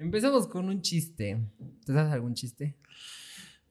Empezamos 0.00 0.46
con 0.46 0.68
un 0.70 0.80
chiste. 0.80 1.38
¿Te 1.84 1.92
sabes 1.92 2.12
algún 2.12 2.32
chiste? 2.34 2.74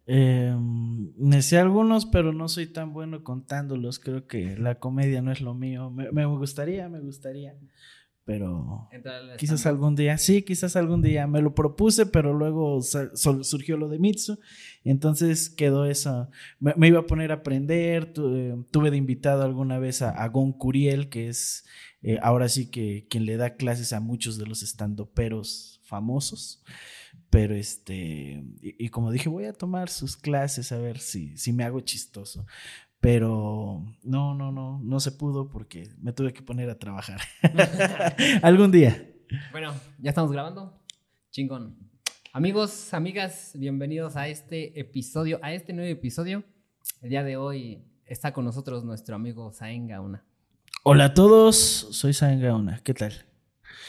Eh, 0.06 0.56
me 0.56 1.42
sé 1.42 1.58
algunos, 1.58 2.06
pero 2.06 2.32
no 2.34 2.48
soy 2.48 2.68
tan 2.68 2.94
bueno 2.94 3.24
contándolos. 3.24 3.98
Creo 3.98 4.28
que 4.28 4.56
la 4.56 4.76
comedia 4.76 5.24
no 5.24 5.32
es 5.32 5.42
lo 5.42 5.56
mío. 5.56 5.90
Me, 5.90 6.12
me 6.12 6.26
gustaría, 6.28 6.88
me 6.88 7.00
gustaría. 7.00 7.56
Pero 8.26 8.88
quizás 9.40 9.66
algún 9.66 9.96
día, 9.96 10.20
sí, 10.20 10.44
quizás 10.44 10.76
algún 10.76 11.02
día. 11.02 11.26
Me 11.26 11.42
lo 11.42 11.56
propuse, 11.56 12.06
pero 12.06 12.32
luego 12.32 12.80
surgió 12.84 13.76
lo 13.76 13.90
de 13.90 13.98
Mitsu. 13.98 14.38
Y 14.84 14.92
entonces 14.92 15.50
quedó 15.50 15.86
eso. 15.86 16.30
Me, 16.60 16.88
iba 16.88 17.00
a 17.00 17.08
poner 17.08 17.32
a 17.32 17.36
aprender. 17.36 18.14
tuve 18.14 18.92
de 18.92 18.98
invitado 18.98 19.42
alguna 19.42 19.80
vez 19.80 20.04
a, 20.04 20.28
Gon 20.28 20.54
Curiel, 20.54 21.10
que 21.10 21.28
es 21.28 21.66
eh, 22.04 22.20
ahora 22.22 22.50
sí 22.50 22.70
que 22.70 23.08
quien 23.10 23.26
le 23.26 23.36
da 23.36 23.56
clases 23.56 23.94
a 23.94 24.00
muchos 24.00 24.38
de 24.38 24.46
los 24.46 24.62
estandoperos 24.62 25.79
famosos. 25.90 26.64
Pero 27.30 27.56
este, 27.56 28.44
y, 28.62 28.90
como 28.90 29.12
dije, 29.12 29.30
voy 29.30 29.46
a 29.46 29.54
tomar 29.54 29.90
sus 29.90 30.16
clases 30.16 30.72
a 30.72 30.78
ver 30.78 31.00
si, 31.00 31.36
si 31.38 31.52
me 31.52 31.64
hago 31.64 31.82
chistoso. 31.82 32.46
Pero 33.02 33.84
no, 34.04 34.34
no, 34.34 34.52
no, 34.52 34.80
no 34.84 35.00
se 35.00 35.12
pudo 35.12 35.50
porque 35.50 35.90
me 36.00 36.14
tuve 36.14 36.34
que 36.34 36.42
poner 36.42 36.70
a 36.70 36.80
trabajar. 36.80 37.20
Algún 38.42 38.72
día. 38.72 39.14
Bueno, 39.52 39.74
ya 40.00 40.10
estamos 40.10 40.32
grabando. 40.32 40.82
Chingón. 41.32 41.78
Amigos, 42.34 42.94
amigas, 42.94 43.52
bienvenidos 43.56 44.16
a 44.16 44.28
este 44.28 44.80
episodio, 44.80 45.40
a 45.42 45.54
este 45.54 45.74
nuevo 45.74 45.92
episodio. 45.92 46.44
El 47.02 47.10
día 47.10 47.24
de 47.24 47.38
hoy 47.38 47.84
está 48.06 48.34
con 48.34 48.46
nosotros 48.46 48.84
nuestro 48.84 49.16
amigo 49.16 49.52
Saen 49.52 49.88
Gauna. 49.88 50.24
Hola 50.84 51.06
a 51.06 51.14
todos, 51.14 51.56
soy 51.56 52.14
Saen 52.14 52.42
Gauna. 52.42 52.82
¿Qué 52.84 52.94
tal? 52.94 53.14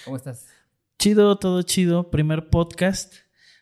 ¿Cómo 0.05 0.16
estás? 0.16 0.49
Chido, 1.00 1.38
todo 1.38 1.62
chido. 1.62 2.10
Primer 2.10 2.50
podcast. 2.50 3.14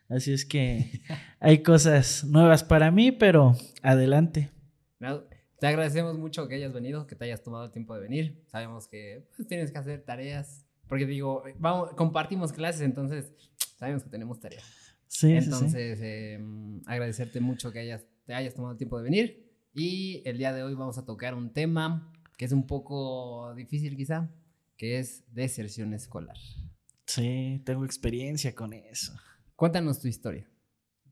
Así 0.09 0.33
es 0.33 0.45
que 0.45 1.03
hay 1.39 1.63
cosas 1.63 2.25
nuevas 2.25 2.65
para 2.65 2.91
mí, 2.91 3.13
pero 3.13 3.55
adelante. 3.81 4.51
Te 5.61 5.67
agradecemos 5.69 6.19
mucho 6.19 6.49
que 6.49 6.57
hayas 6.57 6.73
venido, 6.73 7.07
que 7.07 7.15
te 7.15 7.27
hayas 7.27 7.45
tomado 7.45 7.67
el 7.67 7.71
tiempo 7.71 7.95
de 7.95 8.01
venir. 8.01 8.43
Sabemos 8.49 8.89
que 8.89 9.29
pues, 9.37 9.47
tienes 9.47 9.71
que 9.71 9.79
hacer 9.79 10.03
tareas, 10.03 10.67
porque 10.89 11.07
digo, 11.07 11.45
vamos, 11.61 11.91
compartimos 11.91 12.53
clases, 12.53 12.81
entonces 12.81 13.33
sabemos 13.79 14.03
que 14.03 14.11
tenemos 14.11 14.41
tareas. 14.41 14.65
Sí, 15.07 15.31
entonces, 15.31 16.01
em, 16.03 16.81
agradecerte 16.87 17.41
mucho 17.41 17.71
que 17.71 17.79
hayas, 17.79 18.05
te 18.27 18.35
hayas 18.35 18.53
tomado 18.55 18.73
el 18.73 18.79
tiempo 18.79 18.99
de 18.99 19.05
venir. 19.05 19.49
Y 19.73 20.23
el 20.25 20.39
día 20.39 20.53
de 20.53 20.65
hoy 20.65 20.75
vamos 20.75 20.99
a 20.99 21.05
tocar 21.05 21.37
un 21.37 21.53
tema 21.53 22.13
que 22.37 22.47
es 22.47 22.51
un 22.51 22.67
poco 22.67 23.55
difícil 23.55 23.97
quizá, 23.97 24.29
que 24.77 24.99
es 24.99 25.23
deserción 25.33 25.95
escolar. 25.95 26.37
Sí, 27.09 27.63
tengo 27.65 27.87
experiencia 27.87 28.55
con 28.55 28.75
eso. 28.75 29.15
Cuéntanos 29.57 29.99
tu 29.99 30.09
historia. 30.09 30.47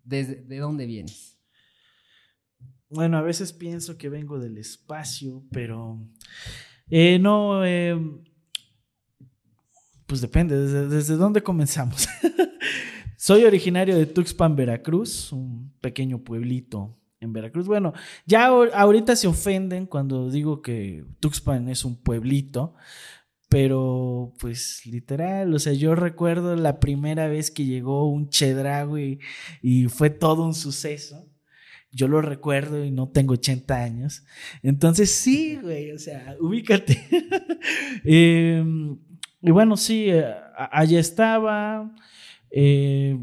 ¿Desde, 0.04 0.42
¿De 0.42 0.58
dónde 0.58 0.84
vienes? 0.84 1.38
Bueno, 2.90 3.16
a 3.16 3.22
veces 3.22 3.54
pienso 3.54 3.96
que 3.96 4.10
vengo 4.10 4.38
del 4.38 4.58
espacio, 4.58 5.42
pero 5.50 5.98
eh, 6.90 7.18
no, 7.18 7.64
eh, 7.64 7.98
pues 10.06 10.20
depende, 10.20 10.86
desde, 10.86 11.16
dónde 11.16 11.42
comenzamos. 11.42 12.06
Soy 13.16 13.44
originario 13.44 13.96
de 13.96 14.04
Tuxpan, 14.04 14.54
Veracruz, 14.54 15.32
un 15.32 15.72
pequeño 15.80 16.22
pueblito 16.22 17.00
en 17.20 17.32
Veracruz. 17.32 17.66
Bueno, 17.66 17.94
ya 18.26 18.46
ahorita 18.46 19.16
se 19.16 19.28
ofenden 19.28 19.86
cuando 19.86 20.30
digo 20.30 20.60
que 20.60 21.06
Tuxpan 21.20 21.70
es 21.70 21.86
un 21.86 21.96
pueblito, 21.96 22.74
pero 23.48 24.34
pues 24.38 24.84
literal, 24.86 25.54
o 25.54 25.58
sea, 25.58 25.72
yo 25.72 25.94
recuerdo 25.94 26.56
la 26.56 26.80
primera 26.80 27.28
vez 27.28 27.50
que 27.50 27.64
llegó 27.64 28.08
un 28.08 28.28
chedrago 28.28 28.98
y 28.98 29.88
fue 29.88 30.10
todo 30.10 30.44
un 30.44 30.54
suceso 30.54 31.26
yo 31.96 32.08
lo 32.08 32.20
recuerdo 32.20 32.84
y 32.84 32.90
no 32.90 33.08
tengo 33.08 33.32
80 33.32 33.74
años. 33.74 34.24
Entonces, 34.62 35.10
sí, 35.10 35.58
güey, 35.60 35.92
o 35.92 35.98
sea, 35.98 36.36
ubícate. 36.38 37.02
Em, 38.04 38.98
y 39.40 39.50
bueno, 39.50 39.76
sí, 39.76 40.10
eh, 40.10 40.24
allá 40.70 41.00
estaba. 41.00 41.90
Eh, 42.50 43.18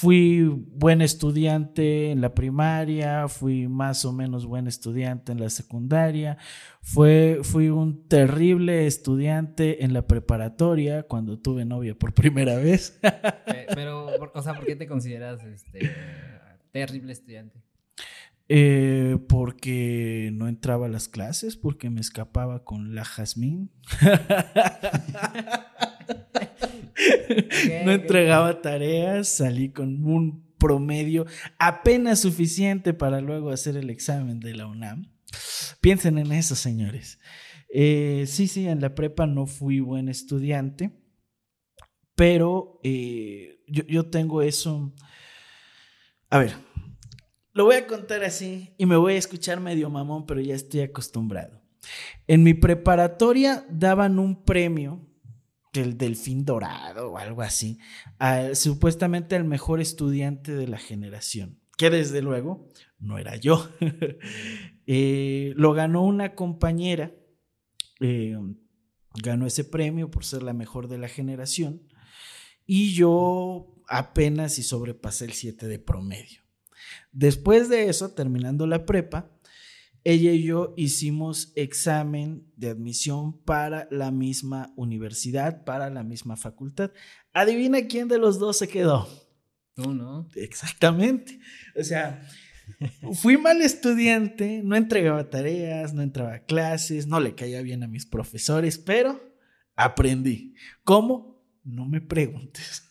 fui 0.00 0.42
buen 0.42 1.02
estudiante 1.02 2.10
en 2.10 2.22
la 2.22 2.34
primaria, 2.34 3.28
fui 3.28 3.68
más 3.68 4.06
o 4.06 4.14
menos 4.14 4.46
buen 4.46 4.66
estudiante 4.66 5.32
en 5.32 5.40
la 5.40 5.50
secundaria, 5.50 6.38
fue, 6.80 7.40
fui 7.42 7.68
un 7.68 8.08
terrible 8.08 8.86
estudiante 8.86 9.84
en 9.84 9.92
la 9.92 10.06
preparatoria 10.06 11.02
cuando 11.02 11.38
tuve 11.38 11.66
novia 11.66 11.94
por 11.94 12.14
primera 12.14 12.56
vez. 12.56 12.98
Pero, 13.74 14.08
o 14.32 14.42
sea, 14.42 14.54
¿por 14.54 14.64
qué 14.64 14.74
te 14.74 14.86
consideras 14.86 15.44
este, 15.44 15.90
terrible 16.72 17.12
estudiante? 17.12 17.60
Eh, 18.48 19.18
porque 19.28 20.30
no 20.32 20.48
entraba 20.48 20.86
a 20.86 20.88
las 20.88 21.08
clases, 21.08 21.58
porque 21.58 21.90
me 21.90 22.00
escapaba 22.00 22.64
con 22.64 22.94
la 22.94 23.04
Jazmín. 23.04 23.70
no 27.84 27.92
entregaba 27.92 28.60
tareas, 28.60 29.28
salí 29.28 29.70
con 29.70 30.04
un 30.04 30.50
promedio 30.58 31.26
apenas 31.58 32.20
suficiente 32.20 32.92
para 32.92 33.20
luego 33.20 33.50
hacer 33.50 33.76
el 33.76 33.90
examen 33.90 34.40
de 34.40 34.54
la 34.54 34.66
UNAM. 34.66 35.10
Piensen 35.80 36.18
en 36.18 36.32
eso, 36.32 36.54
señores. 36.54 37.18
Eh, 37.72 38.24
sí, 38.26 38.48
sí, 38.48 38.66
en 38.66 38.80
la 38.80 38.94
prepa 38.94 39.26
no 39.26 39.46
fui 39.46 39.80
buen 39.80 40.08
estudiante, 40.08 40.90
pero 42.14 42.80
eh, 42.82 43.62
yo, 43.66 43.84
yo 43.86 44.06
tengo 44.10 44.42
eso. 44.42 44.92
A 46.28 46.38
ver, 46.38 46.54
lo 47.52 47.64
voy 47.64 47.76
a 47.76 47.86
contar 47.86 48.22
así 48.24 48.74
y 48.76 48.86
me 48.86 48.96
voy 48.96 49.14
a 49.14 49.18
escuchar 49.18 49.60
medio 49.60 49.90
mamón, 49.90 50.26
pero 50.26 50.40
ya 50.40 50.54
estoy 50.54 50.82
acostumbrado. 50.82 51.60
En 52.26 52.42
mi 52.42 52.54
preparatoria 52.54 53.66
daban 53.70 54.18
un 54.18 54.44
premio, 54.44 55.09
el 55.72 55.96
Delfín 55.96 56.44
Dorado 56.44 57.12
o 57.12 57.18
algo 57.18 57.42
así, 57.42 57.78
supuestamente 58.54 59.36
al 59.36 59.44
mejor 59.44 59.80
estudiante 59.80 60.52
de 60.52 60.66
la 60.66 60.78
generación, 60.78 61.60
que 61.76 61.90
desde 61.90 62.22
luego 62.22 62.68
no 62.98 63.18
era 63.18 63.36
yo. 63.36 63.68
Eh, 64.92 65.52
lo 65.54 65.72
ganó 65.72 66.02
una 66.02 66.34
compañera, 66.34 67.14
eh, 68.00 68.36
ganó 69.22 69.46
ese 69.46 69.62
premio 69.62 70.10
por 70.10 70.24
ser 70.24 70.42
la 70.42 70.52
mejor 70.52 70.88
de 70.88 70.98
la 70.98 71.06
generación 71.06 71.86
y 72.66 72.92
yo 72.92 73.76
apenas 73.86 74.58
y 74.58 74.64
sobrepasé 74.64 75.26
el 75.26 75.32
7 75.32 75.68
de 75.68 75.78
promedio. 75.78 76.42
Después 77.12 77.68
de 77.68 77.88
eso, 77.88 78.14
terminando 78.14 78.66
la 78.66 78.84
prepa, 78.84 79.30
ella 80.04 80.32
y 80.32 80.42
yo 80.42 80.74
hicimos 80.76 81.52
examen 81.56 82.46
de 82.56 82.70
admisión 82.70 83.38
para 83.44 83.86
la 83.90 84.10
misma 84.10 84.72
universidad, 84.76 85.64
para 85.64 85.90
la 85.90 86.02
misma 86.02 86.36
facultad. 86.36 86.90
Adivina 87.32 87.86
quién 87.86 88.08
de 88.08 88.18
los 88.18 88.38
dos 88.38 88.58
se 88.58 88.68
quedó. 88.68 89.08
Tú, 89.74 89.94
¿no? 89.94 90.28
Exactamente. 90.34 91.38
O 91.76 91.84
sea, 91.84 92.26
fui 93.14 93.36
mal 93.36 93.60
estudiante, 93.62 94.62
no 94.64 94.76
entregaba 94.76 95.28
tareas, 95.28 95.92
no 95.92 96.02
entraba 96.02 96.34
a 96.34 96.44
clases, 96.44 97.06
no 97.06 97.20
le 97.20 97.34
caía 97.34 97.62
bien 97.62 97.82
a 97.82 97.88
mis 97.88 98.06
profesores, 98.06 98.78
pero 98.78 99.20
aprendí. 99.76 100.54
¿Cómo? 100.84 101.44
No 101.64 101.86
me 101.86 102.00
preguntes. 102.00 102.90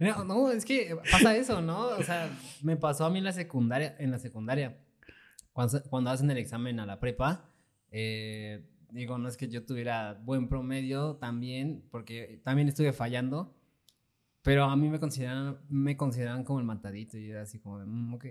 No, 0.00 0.24
no, 0.24 0.50
es 0.50 0.64
que 0.64 0.96
pasa 1.12 1.36
eso, 1.36 1.62
¿no? 1.62 1.86
O 1.86 2.02
sea, 2.02 2.28
me 2.60 2.76
pasó 2.76 3.04
a 3.04 3.10
mí 3.10 3.18
en 3.18 3.24
la 3.24 3.32
secundaria, 3.32 3.94
en 4.00 4.10
la 4.10 4.18
secundaria, 4.18 4.76
cuando, 5.52 6.10
hacen 6.10 6.30
el 6.30 6.38
examen 6.38 6.80
a 6.80 6.86
la 6.86 7.00
prepa, 7.00 7.50
eh, 7.90 8.64
digo, 8.90 9.18
no 9.18 9.28
es 9.28 9.36
que 9.36 9.48
yo 9.48 9.64
tuviera 9.64 10.14
buen 10.24 10.48
promedio 10.48 11.16
también, 11.16 11.86
porque 11.90 12.40
también 12.44 12.68
estuve 12.68 12.92
fallando, 12.92 13.54
pero 14.42 14.64
a 14.64 14.76
mí 14.76 14.88
me 14.88 14.98
consideran, 14.98 15.58
me 15.68 15.96
consideran 15.96 16.44
como 16.44 16.58
el 16.58 16.64
matadito 16.64 17.18
y 17.18 17.30
era 17.30 17.42
así 17.42 17.58
como, 17.58 17.78
mm, 17.84 18.14
ok. 18.14 18.26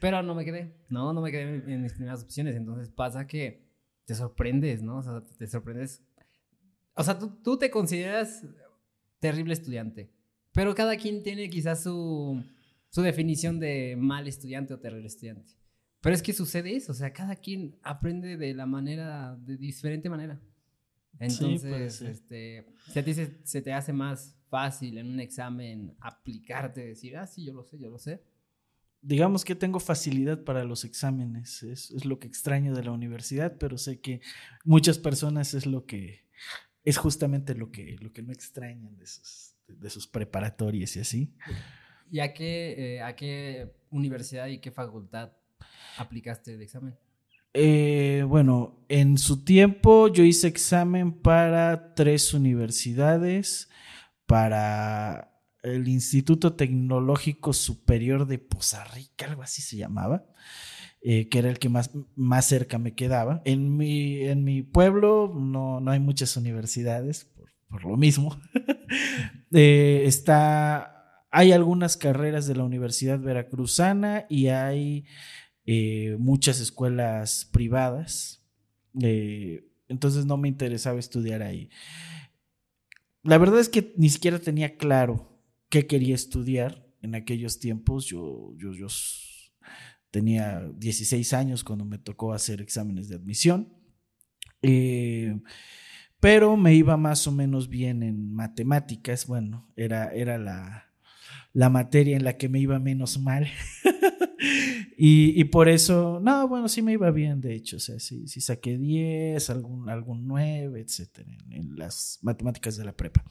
Pero 0.00 0.22
no 0.22 0.34
me 0.34 0.44
quedé, 0.44 0.74
no, 0.88 1.12
no 1.12 1.20
me 1.20 1.30
quedé 1.30 1.72
en 1.72 1.82
mis 1.82 1.92
primeras 1.92 2.22
opciones, 2.22 2.56
entonces 2.56 2.90
pasa 2.90 3.26
que 3.26 3.66
te 4.04 4.14
sorprendes, 4.14 4.82
¿no? 4.82 4.98
O 4.98 5.02
sea, 5.02 5.22
te 5.22 5.46
sorprendes. 5.46 6.02
O 6.94 7.02
sea, 7.02 7.18
tú, 7.18 7.40
tú 7.42 7.58
te 7.58 7.70
consideras 7.70 8.44
terrible 9.20 9.52
estudiante 9.52 10.10
pero 10.52 10.74
cada 10.74 10.96
quien 10.96 11.22
tiene 11.22 11.48
quizás 11.48 11.82
su, 11.82 12.42
su 12.90 13.02
definición 13.02 13.60
de 13.60 13.96
mal 13.98 14.26
estudiante 14.26 14.74
o 14.74 14.80
terrible 14.80 15.06
estudiante. 15.06 15.54
Pero 16.00 16.14
es 16.14 16.22
que 16.22 16.32
sucede 16.32 16.74
eso, 16.74 16.92
o 16.92 16.94
sea, 16.94 17.12
cada 17.12 17.36
quien 17.36 17.76
aprende 17.82 18.36
de 18.36 18.54
la 18.54 18.66
manera, 18.66 19.36
de 19.36 19.56
diferente 19.56 20.08
manera. 20.08 20.40
Entonces, 21.18 22.00
este, 22.00 22.66
si 22.90 22.98
a 22.98 23.04
ti 23.04 23.12
se, 23.12 23.60
te 23.62 23.72
hace 23.74 23.92
más 23.92 24.38
fácil 24.48 24.96
en 24.96 25.06
un 25.06 25.20
examen 25.20 25.94
aplicarte, 26.00 26.86
decir, 26.86 27.18
ah, 27.18 27.26
sí, 27.26 27.44
yo 27.44 27.52
lo 27.52 27.62
sé, 27.64 27.78
yo 27.78 27.90
lo 27.90 27.98
sé. 27.98 28.22
Digamos 29.02 29.44
que 29.44 29.54
tengo 29.54 29.80
facilidad 29.80 30.42
para 30.44 30.64
los 30.64 30.84
exámenes, 30.84 31.62
es, 31.62 31.90
es 31.90 32.04
lo 32.06 32.18
que 32.18 32.26
extraño 32.26 32.74
de 32.74 32.84
la 32.84 32.92
universidad, 32.92 33.56
pero 33.58 33.76
sé 33.76 34.00
que 34.00 34.20
muchas 34.64 34.98
personas 34.98 35.52
es 35.52 35.66
lo 35.66 35.84
que, 35.84 36.26
es 36.84 36.96
justamente 36.96 37.54
lo 37.54 37.70
que, 37.70 37.96
lo 38.00 38.12
que 38.12 38.22
no 38.22 38.32
extrañan 38.32 38.96
de 38.96 39.04
esos, 39.04 39.56
de 39.68 39.90
sus 39.90 40.06
preparatorias 40.06 40.96
y 40.96 41.00
así. 41.00 41.34
¿Y 42.10 42.20
a 42.20 42.32
qué, 42.32 42.96
eh, 42.96 43.02
a 43.02 43.14
qué 43.14 43.72
universidad 43.90 44.46
y 44.48 44.58
qué 44.58 44.70
facultad 44.70 45.32
aplicaste 45.98 46.54
el 46.54 46.62
examen? 46.62 46.96
Eh, 47.52 48.24
bueno, 48.28 48.84
en 48.88 49.18
su 49.18 49.44
tiempo 49.44 50.08
yo 50.08 50.22
hice 50.22 50.46
examen 50.46 51.12
para 51.12 51.94
tres 51.94 52.32
universidades, 52.32 53.68
para 54.26 55.30
el 55.62 55.88
Instituto 55.88 56.54
Tecnológico 56.54 57.52
Superior 57.52 58.26
de 58.26 58.38
Poza 58.38 58.84
Rica, 58.84 59.26
algo 59.26 59.42
así 59.42 59.62
se 59.62 59.76
llamaba, 59.76 60.24
eh, 61.02 61.28
que 61.28 61.40
era 61.40 61.50
el 61.50 61.58
que 61.58 61.68
más, 61.68 61.90
más 62.14 62.46
cerca 62.46 62.78
me 62.78 62.94
quedaba. 62.94 63.42
En 63.44 63.76
mi, 63.76 64.20
en 64.20 64.44
mi 64.44 64.62
pueblo 64.62 65.32
no, 65.34 65.80
no 65.80 65.90
hay 65.90 65.98
muchas 65.98 66.36
universidades, 66.36 67.24
por, 67.24 67.50
por 67.68 67.84
lo 67.84 67.96
mismo. 67.96 68.40
Eh, 69.52 70.02
está, 70.06 71.24
hay 71.30 71.50
algunas 71.50 71.96
carreras 71.96 72.46
de 72.46 72.54
la 72.54 72.62
Universidad 72.62 73.18
Veracruzana 73.18 74.26
y 74.28 74.46
hay 74.46 75.06
eh, 75.66 76.16
muchas 76.18 76.60
escuelas 76.60 77.48
privadas. 77.52 78.44
entonces 78.92 80.26
no 80.26 80.36
me 80.36 80.48
interesaba 80.48 80.98
estudiar 80.98 81.42
ahí. 81.42 81.68
La 83.22 83.38
verdad 83.38 83.60
es 83.60 83.68
que 83.68 83.92
ni 83.96 84.08
siquiera 84.08 84.38
tenía 84.38 84.76
claro 84.76 85.30
qué 85.68 85.86
quería 85.86 86.14
estudiar 86.14 86.86
en 87.02 87.14
aquellos 87.14 87.58
tiempos. 87.58 88.06
Yo, 88.06 88.54
yo, 88.56 88.72
yo 88.72 88.88
tenía 90.10 90.68
16 90.76 91.32
años 91.32 91.64
cuando 91.64 91.84
me 91.84 91.98
tocó 91.98 92.32
hacer 92.32 92.60
exámenes 92.60 93.08
de 93.08 93.16
admisión. 93.16 93.72
Eh, 94.62 95.38
pero 96.18 96.56
me 96.56 96.74
iba 96.74 96.96
más 96.96 97.26
o 97.26 97.32
menos 97.32 97.68
bien 97.68 98.02
en 98.02 98.32
matemáticas. 98.32 99.26
Bueno, 99.26 99.70
era, 99.76 100.12
era 100.12 100.38
la, 100.38 100.92
la 101.52 101.70
materia 101.70 102.16
en 102.16 102.24
la 102.24 102.36
que 102.36 102.48
me 102.48 102.60
iba 102.60 102.78
menos 102.78 103.18
mal. 103.18 103.48
y, 104.96 105.44
por 105.44 105.68
eso, 105.68 106.20
no, 106.22 106.48
bueno, 106.48 106.68
sí 106.68 106.82
me 106.82 106.92
iba 106.92 107.10
bien, 107.10 107.40
de 107.40 107.54
hecho. 107.54 107.76
O 107.76 107.80
sea, 107.80 107.98
sí, 107.98 108.26
saqué 108.26 108.78
10, 108.78 109.50
algún, 109.50 109.88
algún 109.88 110.26
9, 110.26 110.80
etcétera, 110.80 111.30
en, 111.50 111.76
las 111.76 112.18
matemáticas 112.22 112.76
de 112.76 112.84
la 112.84 112.96
prepa. 112.96 113.24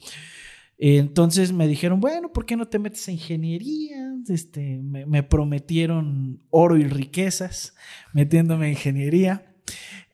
Entonces 0.78 1.52
me 1.52 1.68
dijeron, 1.68 2.00
bueno, 2.00 2.32
¿por 2.32 2.46
qué 2.46 2.56
no 2.56 2.68
te 2.68 2.80
metes 2.80 3.08
a 3.10 3.12
ingeniería? 3.12 4.16
Este, 4.30 4.78
me, 4.82 5.06
me 5.06 5.24
prometieron 5.24 6.42
oro 6.50 6.78
y 6.78 6.86
riquezas 6.86 7.74
metiéndome 8.14 8.68
en 8.68 8.72
ingeniería. 8.72 9.50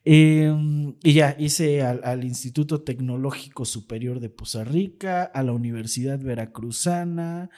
Em, 0.08 0.96
y 1.02 1.14
ya, 1.14 1.36
hice 1.40 1.82
al, 1.82 2.24
Instituto 2.24 2.84
Tecnológico 2.84 3.66
Superior 3.66 4.20
de 4.20 4.30
Poza 4.30 4.64
Rica, 4.64 5.24
a 5.24 5.42
la 5.42 5.52
Universidad 5.52 6.20
Veracruzana, 6.20 7.50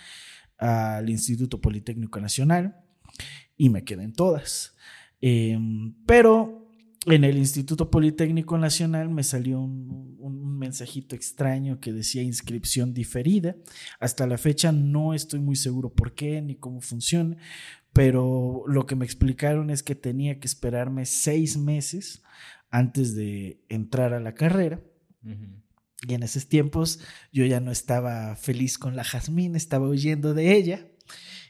al 0.58 1.10
Instituto 1.10 1.60
Politécnico 1.60 2.22
Nacional, 2.22 2.78
y 3.58 3.70
me 3.70 3.84
quedé 3.84 4.04
en 4.04 4.14
todas. 4.14 4.76
Em, 5.20 5.96
pero 6.06 6.68
en 7.06 7.24
el 7.24 7.38
Instituto 7.38 7.90
Politécnico 7.90 8.58
Nacional 8.58 9.10
me 9.10 9.24
salió 9.24 9.60
un, 9.60 10.18
un, 10.20 10.58
mensajito 10.58 11.16
extraño 11.16 11.80
que 11.80 11.94
decía 11.94 12.22
inscripción 12.22 12.94
diferida. 12.94 13.56
Hasta 14.00 14.28
la 14.28 14.38
fecha 14.38 14.72
no 14.72 15.14
estoy 15.14 15.40
muy 15.40 15.56
seguro 15.56 15.94
por 15.94 16.16
qué 16.16 16.42
ni 16.42 16.56
cómo 16.56 16.82
funciona, 16.82 17.38
pero 17.94 18.64
lo 18.68 18.86
que 18.86 18.96
me 18.96 19.06
explicaron 19.06 19.70
es 19.70 19.84
que 19.84 19.96
tenía 19.96 20.40
que 20.40 20.48
esperarme 20.48 21.06
seis 21.06 21.58
meses 21.58 22.24
antes 22.70 23.16
de 23.16 23.64
entrar 23.70 24.14
a 24.14 24.20
la 24.20 24.36
carrera. 24.36 24.82
Y 26.08 26.14
en 26.14 26.24
esos 26.24 26.48
tiempos 26.48 27.00
yo 27.32 27.46
ya 27.46 27.60
no 27.60 27.72
estaba 27.72 28.36
feliz 28.36 28.78
con 28.78 28.96
la 28.96 29.04
Jazmín, 29.04 29.56
estaba 29.56 29.88
huyendo 29.88 30.34
de 30.34 30.56
ella. 30.56 30.88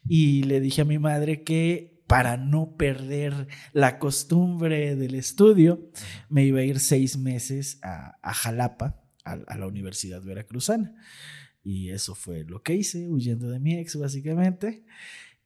Y 0.07 0.43
le 0.43 0.61
dije 0.61 0.81
a 0.81 0.85
mi 0.85 0.99
madre 0.99 1.43
que 1.43 1.96
para 2.07 2.37
no 2.37 2.75
perder 2.77 3.47
la 3.73 3.99
costumbre 3.99 4.95
del 4.95 5.13
estudio, 5.13 5.91
me 6.29 6.45
iba 6.45 6.61
a 6.61 6.63
ir 6.63 6.79
seis 6.79 7.17
meses 7.17 7.79
a, 7.83 8.17
Jalapa, 8.33 9.03
a, 9.25 9.57
la 9.57 9.67
Universidad 9.67 10.21
Veracruzana. 10.23 10.95
Y 11.63 11.89
eso 11.89 12.15
fue 12.15 12.45
lo 12.45 12.63
que 12.63 12.75
hice, 12.75 13.09
huyendo 13.09 13.49
de 13.49 13.59
mi 13.59 13.77
ex, 13.77 13.97
básicamente. 13.97 14.85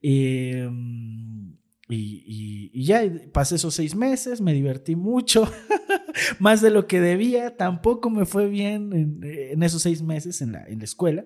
Em, 0.04 1.58
y, 1.90 2.84
ya 2.86 3.04
pasé 3.34 3.56
esos 3.56 3.74
seis 3.74 3.96
meses, 3.96 4.40
me 4.40 4.54
divertí 4.54 4.96
mucho, 4.96 5.52
más 6.40 6.62
de 6.62 6.70
lo 6.70 6.86
que 6.86 7.02
debía, 7.02 7.58
tampoco 7.58 8.12
me 8.12 8.26
fue 8.26 8.48
bien 8.48 8.94
en, 9.24 9.64
esos 9.64 9.82
seis 9.82 10.04
meses 10.04 10.42
en 10.42 10.52
la 10.52 10.84
escuela, 10.84 11.26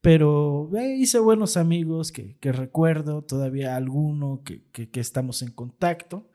pero 0.00 0.70
eh, 0.76 0.96
hice 0.96 1.18
buenos 1.18 1.56
amigos 1.56 2.12
que, 2.12 2.36
que, 2.38 2.52
recuerdo, 2.52 3.22
todavía 3.22 3.76
alguno 3.76 4.42
que, 4.44 4.64
que, 4.70 5.00
estamos 5.00 5.42
en 5.42 5.50
contacto. 5.50 6.30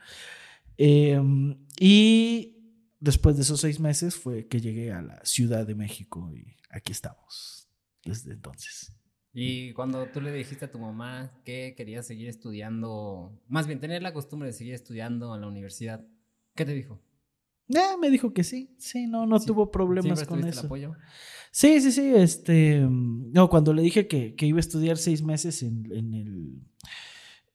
Em, 0.77 1.57
y 1.79 2.57
después 2.99 3.35
de 3.35 3.43
esos 3.43 3.61
seis 3.61 3.79
meses 3.79 4.15
fue 4.15 4.47
que 4.47 4.59
llegué 4.59 4.91
a 4.91 5.01
la 5.01 5.23
Ciudad 5.23 5.65
de 5.65 5.75
México 5.75 6.31
y 6.33 6.57
aquí 6.69 6.91
estamos 6.91 7.69
desde 8.03 8.33
entonces. 8.33 8.93
Y 9.33 9.73
cuando 9.73 10.05
tú 10.07 10.21
le 10.21 10.31
dijiste 10.31 10.65
a 10.65 10.71
tu 10.71 10.77
mamá 10.77 11.41
que 11.43 11.73
querías 11.75 12.05
seguir 12.05 12.27
estudiando, 12.27 13.41
más 13.47 13.65
bien 13.65 13.79
tener 13.79 14.03
la 14.03 14.13
costumbre 14.13 14.47
de 14.47 14.53
seguir 14.53 14.75
estudiando 14.75 15.33
en 15.33 15.41
la 15.41 15.47
universidad, 15.47 16.05
¿qué 16.53 16.65
te 16.65 16.73
dijo? 16.73 17.01
Eh, 17.69 17.97
me 17.99 18.09
dijo 18.09 18.33
que 18.33 18.43
sí, 18.43 18.75
sí, 18.77 19.07
no, 19.07 19.25
no 19.25 19.39
tuvo 19.39 19.71
problemas 19.71 20.23
con 20.25 20.45
eso. 20.45 20.61
El 20.61 20.65
apoyo? 20.65 20.93
Sí, 21.51 21.79
sí, 21.81 21.91
sí, 21.91 22.13
este, 22.15 22.85
no, 22.89 23.49
cuando 23.49 23.73
le 23.73 23.81
dije 23.81 24.07
que, 24.07 24.35
que 24.35 24.45
iba 24.45 24.57
a 24.57 24.59
estudiar 24.59 24.97
seis 24.97 25.21
meses 25.21 25.61
en, 25.63 25.91
en 25.91 26.13
el, 26.13 26.61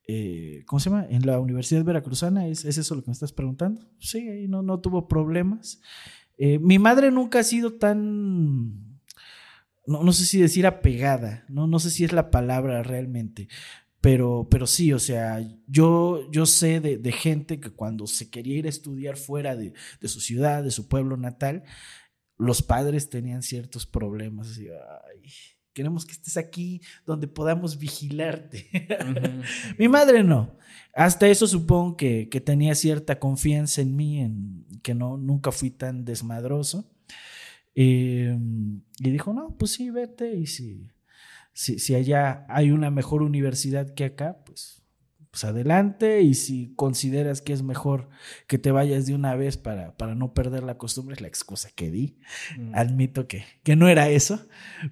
eh, 0.07 0.63
¿cómo 0.67 0.81
se 0.81 0.91
llama? 0.91 1.07
En 1.11 1.27
la 1.27 1.41
Universidad 1.41 1.85
Veracruzana, 1.85 2.47
¿es, 2.47 2.65
¿es, 2.65 2.79
eso 2.79 2.95
lo 2.95 3.03
que 3.03 3.09
me 3.09 3.13
estás 3.13 3.33
preguntando? 3.33 3.83
Sí, 3.99 4.47
no, 4.49 4.63
no 4.63 4.81
tuvo 4.81 5.09
problemas. 5.09 5.81
Eh, 6.37 6.59
mi 6.61 6.79
madre 6.79 7.11
nunca 7.11 7.41
ha 7.41 7.45
sido 7.45 7.75
tan 7.75 8.89
no, 9.89 10.13
sé 10.13 10.27
si 10.27 10.41
decir 10.41 10.67
apegada, 10.67 11.45
¿no? 11.49 11.67
no 11.67 11.79
sé 11.79 11.91
si 11.91 12.05
es 12.05 12.13
la 12.13 12.31
palabra 12.31 12.83
realmente, 12.83 13.49
pero, 14.01 14.47
pero 14.51 14.67
sí, 14.67 14.93
o 14.93 14.99
sea, 14.99 15.41
yo, 15.67 16.31
yo 16.31 16.47
sé 16.47 16.81
de, 16.81 17.13
gente 17.13 17.59
que 17.59 17.71
cuando 17.71 18.07
se 18.07 18.31
quería 18.31 18.59
ir 18.59 18.67
a 18.67 18.71
estudiar 18.71 19.17
fuera 19.17 19.57
de, 19.57 19.73
su 20.05 20.21
ciudad, 20.21 20.63
de 20.63 20.71
su 20.71 20.89
pueblo 20.89 21.17
natal, 21.17 21.65
los 22.37 22.63
padres 22.63 23.11
tenían 23.11 23.43
ciertos 23.43 23.87
problemas, 23.87 24.51
así, 24.51 24.69
ay, 24.69 25.31
queremos 25.73 26.07
que 26.07 26.13
estés 26.13 26.37
aquí 26.37 26.81
donde 27.07 27.27
podamos 27.27 27.79
vigilarte. 27.79 28.69
Mi 29.79 29.89
madre 29.89 30.23
no. 30.23 30.57
Hasta 30.95 31.29
eso 31.29 31.47
supongo 31.47 31.97
que, 31.97 32.29
que, 32.29 32.41
tenía 32.41 32.75
cierta 32.75 33.19
confianza 33.19 33.81
en 33.81 33.95
mí, 33.95 34.21
en 34.21 34.67
que 34.83 34.95
no, 34.95 35.17
nunca 35.17 35.53
fui 35.53 35.71
tan 35.71 36.05
desmadroso. 36.05 36.91
Em, 37.81 38.81
y 38.99 39.11
dijo, 39.11 39.33
no, 39.33 39.57
pues 39.57 39.73
sí, 39.73 39.91
vete. 39.91 40.35
Y 40.35 40.47
si, 40.47 40.89
si, 41.59 41.81
si, 41.81 41.97
allá 41.97 42.47
hay 42.49 42.71
una 42.71 42.89
mejor 42.89 43.21
universidad 43.21 43.93
que 43.93 44.05
acá, 44.05 44.45
pues, 44.47 44.85
pues 45.33 45.43
adelante. 45.43 46.23
Y 46.23 46.35
si 46.35 46.73
consideras 46.77 47.43
que 47.43 47.53
es 47.53 47.65
mejor 47.65 48.11
que 48.47 48.59
te 48.59 48.71
vayas 48.71 49.07
de 49.07 49.15
una 49.17 49.35
vez 49.35 49.57
para, 49.57 49.97
para 49.97 50.15
no 50.15 50.35
perder 50.35 50.63
la 50.63 50.79
costumbre, 50.79 51.17
es 51.17 51.21
la 51.21 51.27
excusa 51.27 51.71
que 51.75 51.91
di. 51.91 52.17
Mm. 52.57 52.77
Admito 52.77 53.27
que, 53.27 53.45
que 53.65 53.75
no 53.75 53.89
era 53.89 54.09
eso, 54.09 54.47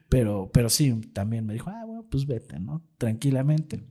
pero, 0.08 0.50
pero 0.52 0.68
sí, 0.68 0.92
también 1.12 1.46
me 1.46 1.52
dijo, 1.52 1.70
ah, 1.70 1.84
bueno, 1.86 2.04
pues 2.10 2.26
vete, 2.26 2.58
¿no? 2.58 2.84
Tranquilamente. 2.98 3.84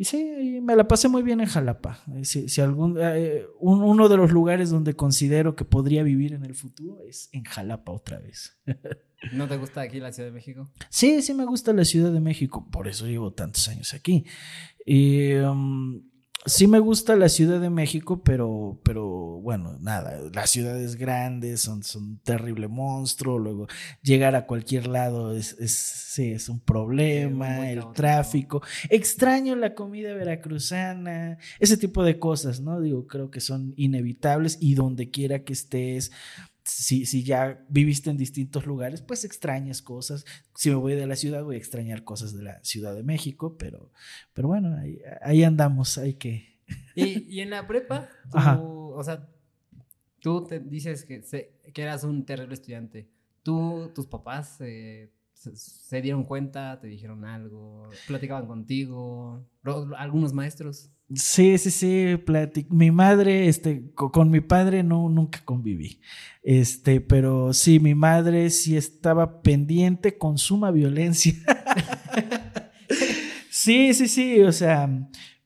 Y 0.00 0.04
sí, 0.04 0.60
me 0.62 0.76
la 0.76 0.86
pasé 0.86 1.08
muy 1.08 1.22
bien 1.24 1.40
en 1.40 1.46
Jalapa. 1.46 2.00
Eh, 2.14 2.24
si, 2.24 2.60
algún, 2.60 2.96
eh, 3.00 3.44
uno 3.58 4.08
de 4.08 4.16
los 4.16 4.30
lugares 4.30 4.70
donde 4.70 4.94
considero 4.94 5.56
que 5.56 5.64
podría 5.64 6.04
vivir 6.04 6.34
en 6.34 6.44
el 6.44 6.54
futuro 6.54 7.02
es 7.02 7.28
en 7.32 7.42
Jalapa 7.42 7.90
otra 7.90 8.20
vez. 8.20 8.56
¿No 9.32 9.48
te 9.48 9.56
gusta 9.56 9.80
aquí 9.80 9.98
la 9.98 10.12
Ciudad 10.12 10.28
de 10.28 10.34
México? 10.34 10.70
Sí, 10.88 11.20
sí 11.20 11.34
me 11.34 11.44
gusta 11.44 11.72
la 11.72 11.84
Ciudad 11.84 12.12
de 12.12 12.20
México. 12.20 12.68
Por 12.70 12.86
eso 12.86 13.06
llevo 13.06 13.32
tantos 13.32 13.66
años 13.66 13.92
aquí. 13.92 14.24
Y, 14.86 15.34
um, 15.34 16.00
sí 16.46 16.66
me 16.66 16.78
gusta 16.78 17.16
la 17.16 17.28
Ciudad 17.28 17.60
de 17.60 17.70
México, 17.70 18.22
pero, 18.22 18.80
pero 18.82 19.06
bueno, 19.40 19.76
nada, 19.80 20.18
las 20.32 20.50
ciudades 20.50 20.96
grandes 20.96 21.60
son, 21.60 21.82
son 21.82 22.04
un 22.04 22.18
terrible 22.18 22.68
monstruo, 22.68 23.38
luego 23.38 23.66
llegar 24.02 24.34
a 24.34 24.46
cualquier 24.46 24.86
lado 24.86 25.34
es, 25.34 25.56
es, 25.58 25.72
sí, 25.72 26.32
es 26.32 26.48
un 26.48 26.60
problema, 26.60 27.70
el 27.70 27.92
tráfico. 27.92 28.62
Extraño 28.88 29.56
la 29.56 29.74
comida 29.74 30.14
veracruzana, 30.14 31.38
ese 31.58 31.76
tipo 31.76 32.02
de 32.02 32.18
cosas, 32.18 32.60
¿no? 32.60 32.80
Digo, 32.80 33.06
creo 33.06 33.30
que 33.30 33.40
son 33.40 33.74
inevitables 33.76 34.58
y 34.60 34.74
donde 34.74 35.10
quiera 35.10 35.44
que 35.44 35.52
estés, 35.52 36.12
si, 36.68 37.06
si, 37.06 37.24
ya 37.24 37.64
viviste 37.68 38.10
en 38.10 38.16
distintos 38.16 38.66
lugares, 38.66 39.00
pues 39.02 39.24
extrañas 39.24 39.82
cosas. 39.82 40.24
Si 40.54 40.68
me 40.68 40.76
voy 40.76 40.94
de 40.94 41.06
la 41.06 41.16
ciudad, 41.16 41.42
voy 41.42 41.56
a 41.56 41.58
extrañar 41.58 42.04
cosas 42.04 42.34
de 42.34 42.42
la 42.42 42.62
Ciudad 42.62 42.94
de 42.94 43.02
México, 43.02 43.56
pero, 43.58 43.90
pero 44.34 44.48
bueno, 44.48 44.76
ahí, 45.22 45.42
andamos, 45.42 45.98
hay 45.98 46.14
que... 46.14 46.58
¿Y, 46.94 47.40
en 47.40 47.50
la 47.50 47.66
prepa, 47.66 48.08
o 48.32 49.02
sea, 49.02 49.26
tú 50.20 50.44
te 50.44 50.60
dices 50.60 51.04
que, 51.04 51.22
que 51.72 51.82
eras 51.82 52.04
un 52.04 52.24
terrible 52.24 52.54
estudiante. 52.54 53.08
¿Tú, 53.42 53.90
tus 53.94 54.06
papás, 54.06 54.60
eh, 54.60 55.10
se, 55.32 55.56
se 55.56 56.02
dieron 56.02 56.24
cuenta, 56.24 56.78
te 56.80 56.88
dijeron 56.88 57.24
algo, 57.24 57.88
platicaban 58.06 58.46
contigo, 58.46 59.46
algunos 59.96 60.32
maestros. 60.34 60.90
Sí, 61.14 61.56
sí, 61.56 61.70
sí, 61.70 62.16
plati- 62.26 62.66
mi 62.68 62.90
madre, 62.90 63.48
este, 63.48 63.90
co- 63.94 64.12
con, 64.12 64.30
mi 64.30 64.40
padre 64.42 64.82
no, 64.82 65.08
nunca 65.08 65.42
conviví, 65.42 66.00
este, 66.42 67.00
pero 67.00 67.54
sí, 67.54 67.80
mi 67.80 67.94
madre 67.94 68.50
sí 68.50 68.76
estaba 68.76 69.40
pendiente 69.40 70.18
con 70.18 70.36
suma 70.36 70.70
violencia. 70.70 71.32
sí, 73.50 73.94
sí, 73.94 74.08
sí, 74.08 74.40
o 74.42 74.52
sea, 74.52 74.88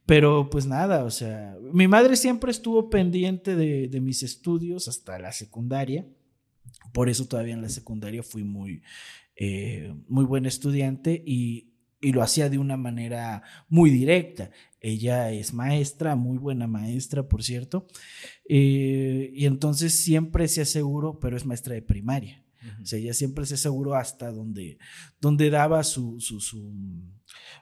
pero 0.07 0.49
pues 0.51 0.67
nada, 0.67 1.05
o 1.05 1.11
sea, 1.11 1.57
mi 1.73 1.89
madre 1.89 2.17
siempre 2.17 2.51
estuvo 2.51 2.91
pendiente 2.91 3.57
de, 3.57 3.89
de 3.89 4.01
mis 4.01 4.23
estudios 4.23 4.89
hasta 4.89 5.19
la 5.19 5.33
secundaria, 5.33 6.07
por 6.93 7.09
eso 7.09 7.27
todavía 7.27 7.55
en 7.55 7.63
la 7.63 7.69
secundaria 7.69 8.23
fui 8.23 8.45
muy, 8.45 8.83
eh, 9.37 9.95
muy 10.09 10.25
buen 10.25 10.47
estudiante 10.47 11.23
y, 11.27 11.73
y 12.01 12.13
lo 12.13 12.23
hacía 12.23 12.49
de 12.51 12.59
una 12.59 12.77
manera 12.77 13.43
muy 13.69 13.91
directa. 13.91 14.51
Ella 14.83 15.31
es 15.33 15.55
maestra, 15.55 16.17
muy 16.17 16.39
buena 16.39 16.67
maestra, 16.67 17.29
por 17.29 17.43
cierto. 17.43 17.87
Eh, 18.49 19.31
y 19.33 19.47
entonces 19.47 19.95
siempre 19.95 20.49
se 20.49 20.63
aseguró, 20.63 21.19
pero 21.21 21.37
es 21.37 21.47
maestra 21.47 21.75
de 21.75 21.83
primaria. 21.83 22.45
O 22.81 22.87
sea, 22.87 22.99
ella 22.99 23.13
siempre 23.15 23.45
se 23.47 23.55
aseguró 23.55 23.95
hasta 23.95 24.31
donde, 24.31 24.79
donde 25.21 25.51
daba 25.51 25.83
su, 25.83 26.21
su, 26.21 26.41
su- 26.41 26.73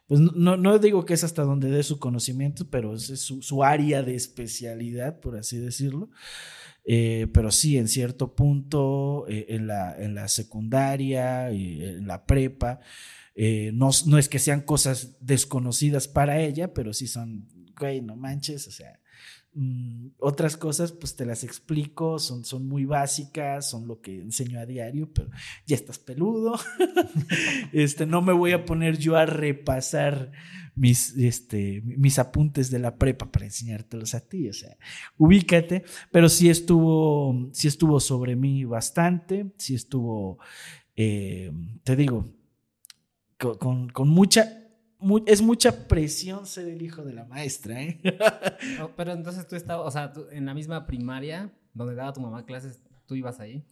pues 0.07 0.21
no, 0.21 0.57
no 0.59 0.79
digo 0.79 1.05
que 1.07 1.15
es 1.15 1.25
hasta 1.25 1.43
donde 1.43 1.71
dé 1.71 1.83
su 1.83 1.99
conocimiento, 1.99 2.69
pero 2.69 2.95
es 2.95 3.21
su, 3.21 3.41
su 3.41 3.65
área 3.65 4.03
de 4.03 4.15
especialidad, 4.15 5.21
por 5.21 5.37
así 5.39 5.59
decirlo. 5.59 6.11
Eh, 6.85 7.27
pero 7.33 7.51
sí, 7.51 7.77
en 7.77 7.89
cierto 7.89 8.35
punto, 8.35 9.27
eh, 9.29 9.47
en, 9.51 9.67
la, 9.67 9.97
en 9.97 10.15
la 10.15 10.29
secundaria, 10.29 11.53
y 11.53 11.83
en 11.83 12.07
la 12.07 12.27
prepa, 12.27 12.81
eh, 13.35 13.71
no, 13.75 13.91
no 14.07 14.19
es 14.19 14.29
que 14.29 14.39
sean 14.39 14.61
cosas 14.61 15.17
desconocidas 15.21 16.09
para 16.09 16.41
ella, 16.41 16.75
pero 16.75 16.93
sí 16.93 17.07
son, 17.07 17.49
güey, 17.79 18.01
no 18.01 18.17
manches, 18.17 18.67
o 18.67 18.71
sea, 18.71 19.01
mm, 19.55 20.09
otras 20.19 20.57
cosas 20.57 20.93
pues 20.93 21.17
te 21.17 21.25
las 21.25 21.45
explico, 21.45 22.19
son, 22.19 22.45
son 22.45 22.67
muy 22.67 22.85
básicas, 22.85 23.71
son 23.71 23.87
lo 23.87 24.01
que 24.01 24.21
enseño 24.21 24.59
a 24.59 24.67
diario, 24.67 25.13
pero 25.13 25.31
ya 25.67 25.77
estás 25.77 25.99
peludo, 25.99 26.59
este, 27.73 28.05
no 28.05 28.21
me 28.21 28.33
voy 28.33 28.53
a 28.53 28.65
poner 28.65 28.99
yo 28.99 29.17
a 29.17 29.27
repasar 29.27 30.33
mis, 30.75 31.17
este, 31.17 31.83
mis 31.85 32.19
apuntes 32.19 32.71
de 32.71 32.79
la 32.79 32.97
prepa 32.97 33.31
para 33.31 33.45
enseñártelos 33.47 34.15
a 34.15 34.21
ti, 34.21 34.49
o 34.49 34.53
sea, 34.53 34.77
ubícate, 35.19 35.85
pero 36.11 36.29
sí 36.29 36.49
estuvo, 36.50 37.49
sí 37.53 37.69
estuvo 37.69 38.00
sobre 38.00 38.37
mí 38.37 38.65
bastante, 38.65 39.53
sí 39.59 39.75
estuvo, 39.75 40.39
eh, 40.97 41.50
te 41.85 41.97
digo, 41.97 42.27
con, 43.39 43.57
con, 43.59 43.89
con 43.89 44.09
mucha, 44.09 44.69
mu- 44.99 45.23
es 45.27 45.41
mucha 45.43 45.89
presión 45.89 46.47
ser 46.47 46.69
el 46.69 46.83
hijo 46.83 47.03
de 47.05 47.15
la 47.15 47.25
maestra, 47.25 47.83
¿eh? 47.83 48.00
Pero 48.97 49.12
entonces 49.12 49.47
tú 49.47 49.57
estabas, 49.57 49.87
o 49.87 49.91
sea, 49.91 50.12
tú- 50.12 50.27
en 50.31 50.45
la 50.47 50.55
misma 50.55 50.87
primaria 50.87 51.53
donde 51.75 51.95
daba 51.95 52.12
tu 52.12 52.21
mamá 52.21 52.45
clases, 52.45 52.81
tú 53.07 53.15
ibas 53.15 53.41
ahí. 53.41 53.65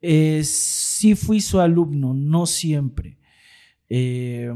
Eh, 0.00 0.42
sí 0.44 1.14
fui 1.14 1.40
su 1.40 1.58
alumno, 1.60 2.14
no 2.14 2.46
siempre. 2.46 3.18
Eh, 3.88 4.52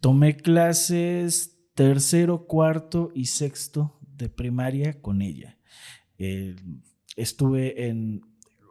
tomé 0.00 0.36
clases 0.36 1.58
tercero, 1.74 2.46
cuarto 2.46 3.10
y 3.14 3.26
sexto 3.26 3.98
de 4.00 4.28
primaria 4.28 5.00
con 5.00 5.22
ella. 5.22 5.58
Eh, 6.18 6.56
estuve 7.16 7.88
en... 7.88 8.22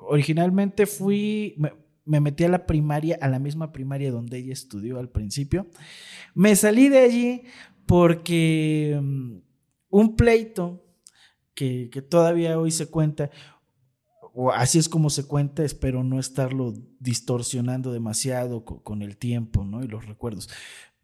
Originalmente 0.02 0.86
fui... 0.86 1.56
Me, 1.58 1.72
me 2.06 2.20
metí 2.20 2.44
a 2.44 2.50
la 2.50 2.68
primaria, 2.68 3.18
a 3.20 3.28
la 3.28 3.40
misma 3.40 3.72
primaria 3.72 4.12
donde 4.12 4.38
ella 4.38 4.54
estudió 4.54 5.00
al 5.00 5.10
principio. 5.10 5.68
Me 6.36 6.56
salí 6.56 6.88
de 6.90 7.00
allí 7.00 7.42
porque 7.88 9.00
mm, 9.02 9.38
un 9.90 10.16
pleito 10.16 10.86
que, 11.56 11.90
que 11.92 12.02
todavía 12.02 12.60
hoy 12.60 12.70
se 12.70 12.88
cuenta, 12.88 13.32
o 14.34 14.52
así 14.52 14.78
es 14.78 14.90
como 14.90 15.10
se 15.10 15.26
cuenta, 15.26 15.64
espero 15.64 16.04
no 16.04 16.20
estarlo 16.20 16.74
distorsionando 17.00 17.92
demasiado 17.92 18.66
co- 18.66 18.84
con, 18.84 19.02
el 19.02 19.18
tiempo 19.18 19.64
¿no? 19.64 19.84
y 19.84 19.88
los 19.88 20.06
recuerdos, 20.06 20.50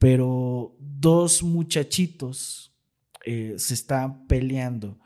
pero 0.02 0.76
dos 0.80 1.44
muchachitos 1.44 2.76
eh, 3.24 3.54
se 3.58 3.76
estaban 3.76 4.26
peleando 4.26 4.98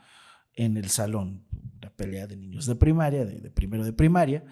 en 0.54 0.78
el 0.78 0.88
salón, 0.88 1.44
una 1.76 1.90
pelea 1.90 2.26
de 2.26 2.38
niños 2.38 2.64
de 2.64 2.76
primaria, 2.76 3.26
de, 3.26 3.50
primero 3.50 3.84
de 3.84 3.92
primaria, 3.92 4.46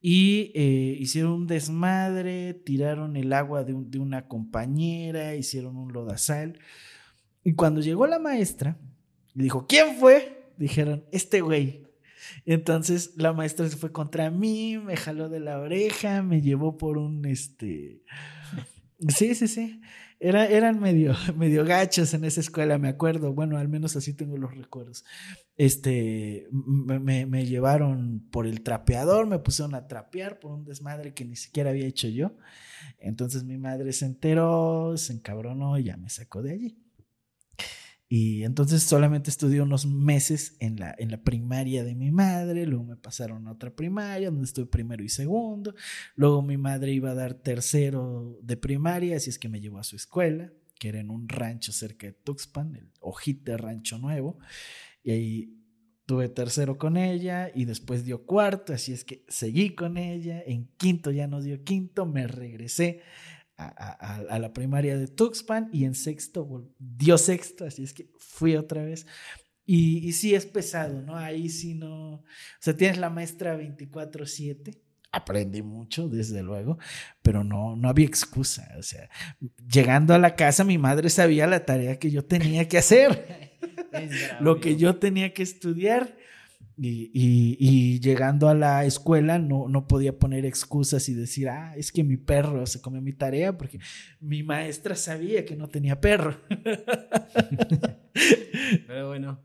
y 0.00 0.50
eh, 0.54 0.96
hicieron 0.98 1.32
un 1.32 1.46
desmadre, 1.46 2.54
tiraron 2.54 3.16
el 3.18 3.34
agua 3.34 3.64
de, 3.64 3.74
un- 3.74 3.90
de 3.90 3.98
una 3.98 4.28
compañera, 4.28 5.36
hicieron 5.36 5.76
un 5.76 5.92
lodazal, 5.92 6.58
y 7.44 7.52
cuando 7.52 7.82
llegó 7.82 8.06
la 8.06 8.18
maestra, 8.18 8.78
dijo, 9.34 9.66
¿quién 9.66 9.96
fue? 9.96 10.50
Dijeron, 10.56 11.04
este 11.12 11.42
güey. 11.42 11.82
Entonces 12.46 13.12
la 13.18 13.34
maestra 13.34 13.68
se 13.68 13.76
fue 13.76 13.92
contra 13.92 14.30
mí, 14.30 14.78
me 14.78 14.96
jaló 14.96 15.28
de 15.28 15.40
la 15.40 15.58
oreja, 15.58 16.22
me 16.22 16.40
llevó 16.40 16.78
por 16.78 16.96
un 16.96 17.26
este. 17.26 18.00
Sí, 19.08 19.34
sí, 19.34 19.48
sí. 19.48 19.80
Era, 20.20 20.46
eran 20.46 20.78
medio, 20.78 21.14
medio 21.36 21.64
gachos 21.64 22.14
en 22.14 22.24
esa 22.24 22.40
escuela, 22.40 22.78
me 22.78 22.88
acuerdo. 22.88 23.32
Bueno, 23.32 23.56
al 23.58 23.68
menos 23.68 23.96
así 23.96 24.14
tengo 24.14 24.36
los 24.36 24.54
recuerdos. 24.56 25.04
Este, 25.56 26.46
me, 26.52 27.26
me- 27.26 27.46
llevaron 27.46 28.20
por 28.30 28.46
el 28.46 28.62
trapeador, 28.62 29.26
me 29.26 29.38
pusieron 29.40 29.74
a 29.74 29.88
trapear 29.88 30.38
por 30.38 30.52
un 30.52 30.64
desmadre 30.64 31.14
que 31.14 31.24
ni 31.24 31.36
siquiera 31.36 31.70
había 31.70 31.86
hecho 31.86 32.08
yo. 32.08 32.36
Entonces 32.98 33.44
mi 33.44 33.58
madre 33.58 33.92
se 33.94 34.06
enteró, 34.06 34.96
se 34.96 35.14
encabronó 35.14 35.78
y 35.78 35.84
ya 35.84 35.96
me 35.98 36.10
sacó 36.10 36.42
de 36.42 36.52
allí. 36.52 36.81
Y 38.14 38.44
entonces 38.44 38.82
solamente 38.82 39.30
estudié 39.30 39.62
unos 39.62 39.86
meses 39.86 40.54
en 40.60 40.78
la, 40.78 40.94
en 40.98 41.10
la 41.10 41.22
primaria 41.22 41.82
de 41.82 41.94
mi 41.94 42.10
madre, 42.10 42.66
luego 42.66 42.84
me 42.84 42.96
pasaron 42.98 43.48
a 43.48 43.52
otra 43.52 43.74
primaria 43.74 44.30
donde 44.30 44.44
estuve 44.44 44.66
primero 44.66 45.02
y 45.02 45.08
segundo, 45.08 45.74
luego 46.14 46.42
mi 46.42 46.58
madre 46.58 46.92
iba 46.92 47.12
a 47.12 47.14
dar 47.14 47.32
tercero 47.32 48.38
de 48.42 48.58
primaria, 48.58 49.16
así 49.16 49.30
es 49.30 49.38
que 49.38 49.48
me 49.48 49.62
llevó 49.62 49.78
a 49.78 49.82
su 49.82 49.96
escuela, 49.96 50.52
que 50.78 50.90
era 50.90 51.00
en 51.00 51.08
un 51.08 51.26
rancho 51.26 51.72
cerca 51.72 52.06
de 52.06 52.12
Tuxpan, 52.12 52.76
el 52.76 52.90
Ojite 53.00 53.56
Rancho 53.56 53.96
Nuevo, 53.96 54.36
y 55.02 55.12
ahí 55.12 55.62
tuve 56.04 56.28
tercero 56.28 56.76
con 56.76 56.98
ella 56.98 57.50
y 57.54 57.64
después 57.64 58.04
dio 58.04 58.26
cuarto, 58.26 58.74
así 58.74 58.92
es 58.92 59.04
que 59.04 59.24
seguí 59.28 59.74
con 59.74 59.96
ella, 59.96 60.42
en 60.44 60.66
quinto 60.76 61.12
ya 61.12 61.26
no 61.28 61.40
dio 61.40 61.64
quinto, 61.64 62.04
me 62.04 62.26
regresé 62.26 63.00
a, 63.56 63.66
a- 63.66 64.16
a 64.34 64.38
la 64.38 64.52
primaria 64.52 64.96
de 64.98 65.06
Tuxpan 65.08 65.68
y 65.72 65.84
en 65.84 65.94
sexto 65.94 66.70
dio 66.78 67.18
sexto, 67.18 67.64
así 67.64 67.82
es 67.84 67.92
que 67.92 68.10
fui 68.18 68.56
otra 68.56 68.82
vez. 68.84 69.06
Y, 69.64 69.98
y 70.08 70.12
sí 70.12 70.34
es 70.34 70.44
pesado, 70.46 71.02
¿no? 71.02 71.16
Ahí 71.16 71.48
sí 71.48 71.74
no... 71.74 72.14
O 72.14 72.24
sea, 72.60 72.76
tienes 72.76 72.98
la 72.98 73.10
maestra 73.10 73.56
24/7. 73.56 74.76
Aprendí 75.14 75.60
mucho, 75.62 76.08
desde 76.08 76.42
luego, 76.42 76.78
pero 77.20 77.44
no, 77.44 77.76
no 77.76 77.88
había 77.88 78.06
excusa. 78.06 78.68
O 78.78 78.82
sea, 78.82 79.08
llegando 79.70 80.14
a 80.14 80.18
la 80.18 80.34
casa, 80.36 80.64
mi 80.64 80.78
madre 80.78 81.10
sabía 81.10 81.46
la 81.46 81.64
tarea 81.66 81.98
que 81.98 82.10
yo 82.10 82.24
tenía 82.24 82.66
que 82.66 82.78
hacer, 82.78 83.52
lo 84.40 84.58
que 84.58 84.76
yo 84.76 84.96
tenía 84.96 85.34
que 85.34 85.42
estudiar. 85.42 86.16
Y, 86.76 87.10
y- 87.12 87.56
y 87.60 88.00
llegando 88.00 88.48
a 88.48 88.54
la 88.54 88.84
escuela 88.84 89.38
no, 89.38 89.68
no 89.68 89.86
podía 89.86 90.18
poner 90.18 90.46
excusas 90.46 91.08
y 91.08 91.14
decir, 91.14 91.48
ah, 91.48 91.74
es 91.76 91.92
que 91.92 92.02
mi 92.02 92.16
perro 92.16 92.66
se 92.66 92.80
comió 92.80 93.00
mi 93.02 93.12
tarea 93.12 93.56
porque 93.56 93.78
mi 94.20 94.42
maestra 94.42 94.94
sabía 94.94 95.44
que 95.44 95.56
no 95.56 95.68
tenía 95.68 96.00
perro. 96.00 96.36
Pero 98.86 99.08
bueno. 99.08 99.40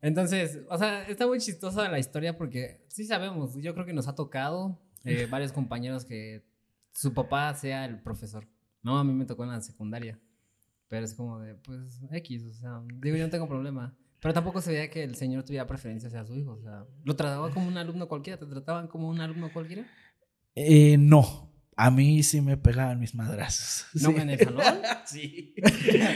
Entonces, 0.00 0.60
o 0.68 0.78
sea, 0.78 1.06
está 1.08 1.26
muy 1.26 1.38
chistosa 1.38 1.88
la 1.88 1.98
historia 1.98 2.36
porque 2.36 2.84
sí 2.88 3.04
sabemos, 3.04 3.54
yo 3.56 3.72
creo 3.74 3.86
que 3.86 3.92
nos 3.92 4.08
ha 4.08 4.14
tocado 4.16 4.80
eh, 5.04 5.28
varios 5.30 5.52
compañeros 5.52 6.04
que 6.04 6.44
su 6.92 7.14
papá 7.14 7.54
sea 7.54 7.84
el 7.84 8.00
profesor. 8.02 8.48
No, 8.82 8.98
a 8.98 9.04
mí 9.04 9.12
me 9.12 9.26
tocó 9.26 9.44
en 9.44 9.50
la 9.50 9.60
secundaria. 9.60 10.18
Pero 10.88 11.04
es 11.06 11.14
como 11.14 11.38
de, 11.38 11.54
pues, 11.54 12.02
X, 12.10 12.44
o 12.44 12.52
sea, 12.52 12.82
digo, 13.00 13.16
yo 13.16 13.24
no 13.24 13.30
tengo 13.30 13.48
problema. 13.48 13.96
Pero 14.22 14.34
tampoco 14.34 14.60
se 14.60 14.70
veía 14.70 14.88
que 14.88 15.02
el 15.02 15.16
señor 15.16 15.42
tuviera 15.42 15.66
preferencia 15.66 16.06
hacia 16.06 16.24
su 16.24 16.36
hijo, 16.36 16.52
o 16.52 16.62
sea, 16.62 16.86
lo 17.02 17.16
trataba 17.16 17.50
como 17.50 17.66
un 17.66 17.76
alumno 17.76 18.06
cualquiera, 18.06 18.38
¿te 18.38 18.46
trataban 18.46 18.86
como 18.86 19.08
un 19.08 19.20
alumno 19.20 19.52
cualquiera? 19.52 19.84
Eh, 20.54 20.96
no, 20.96 21.51
a 21.84 21.90
mí 21.90 22.22
sí 22.22 22.40
me 22.40 22.56
pegaban 22.56 23.00
mis 23.00 23.14
madrazos. 23.14 23.86
¿No 23.94 24.10
Sí. 24.10 24.16
en 24.20 24.30
el 24.30 24.38
salón? 24.38 24.78
Sí. 25.06 25.54